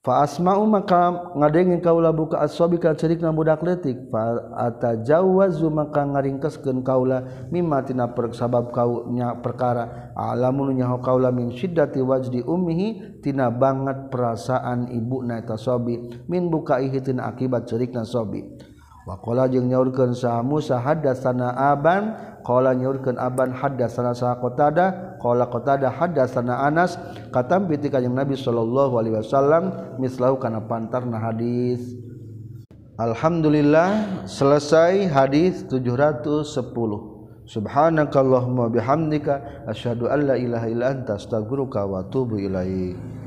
Faasma'u 0.00 0.64
maka 0.64 1.12
ngadengin 1.36 1.84
kaula 1.84 2.08
buka 2.08 2.40
aswabi 2.40 2.80
ka 2.80 2.96
cerikna 2.96 3.36
budak 3.36 3.60
letik 3.60 4.08
fa 4.08 4.32
atajawazu 4.56 5.68
maka 5.68 6.08
ngaringkeskeun 6.08 6.80
kaula 6.80 7.20
mimma 7.52 7.84
tina 7.84 8.08
per 8.08 8.32
sabab 8.32 8.72
kau 8.72 9.12
nya 9.12 9.36
perkara. 9.44 10.16
Alamun 10.16 10.72
nyaho 10.72 11.04
kaula 11.04 11.28
min 11.28 11.52
syiddati 11.52 12.00
wajdi 12.00 12.40
ummihi 12.40 13.20
tina 13.20 13.52
banget 13.52 14.08
perasaan 14.08 14.88
ibuna 14.88 15.36
eta 15.36 15.60
sobi. 15.60 16.00
Min 16.32 16.48
bukaihi 16.48 17.04
tina 17.04 17.28
akibat 17.28 17.68
cerikna 17.68 18.00
sobi. 18.08 18.40
wakola 19.06 19.48
jeung 19.48 19.68
nyaurkeun 19.68 20.16
saha 20.16 20.40
Musa 20.44 20.80
haddatsana 20.80 21.52
Aban? 21.72 22.16
Qala 22.40 22.72
nyaurkeun 22.72 23.20
Aban 23.20 23.52
haddatsana 23.52 24.16
saha 24.16 24.40
Qatadah 24.40 25.20
qala 25.20 25.46
Qatadah 25.48 25.92
haddatsana 25.92 26.64
Anas? 26.64 26.96
Katam 27.30 27.68
bi 27.68 27.76
kanjeng 27.76 28.16
Nabi 28.16 28.34
sallallahu 28.34 28.96
alaihi 28.96 29.20
wasallam 29.20 29.96
mislahu 30.00 30.40
kana 30.40 30.64
pantarna 30.64 31.20
hadis. 31.20 31.96
Alhamdulillah 33.00 34.24
selesai 34.28 35.08
hadis 35.08 35.64
710 35.68 37.10
Subhanakallahumma 37.50 38.70
bihamdika 38.70 39.66
asyhadu 39.66 40.06
an 40.06 40.30
la 40.30 40.38
ilaha 40.38 40.70
illa 40.70 40.94
anta 40.94 41.18
astaghfiruka 41.18 41.82
wa 41.82 42.06
atubu 42.06 42.38
ilaik. 42.38 43.19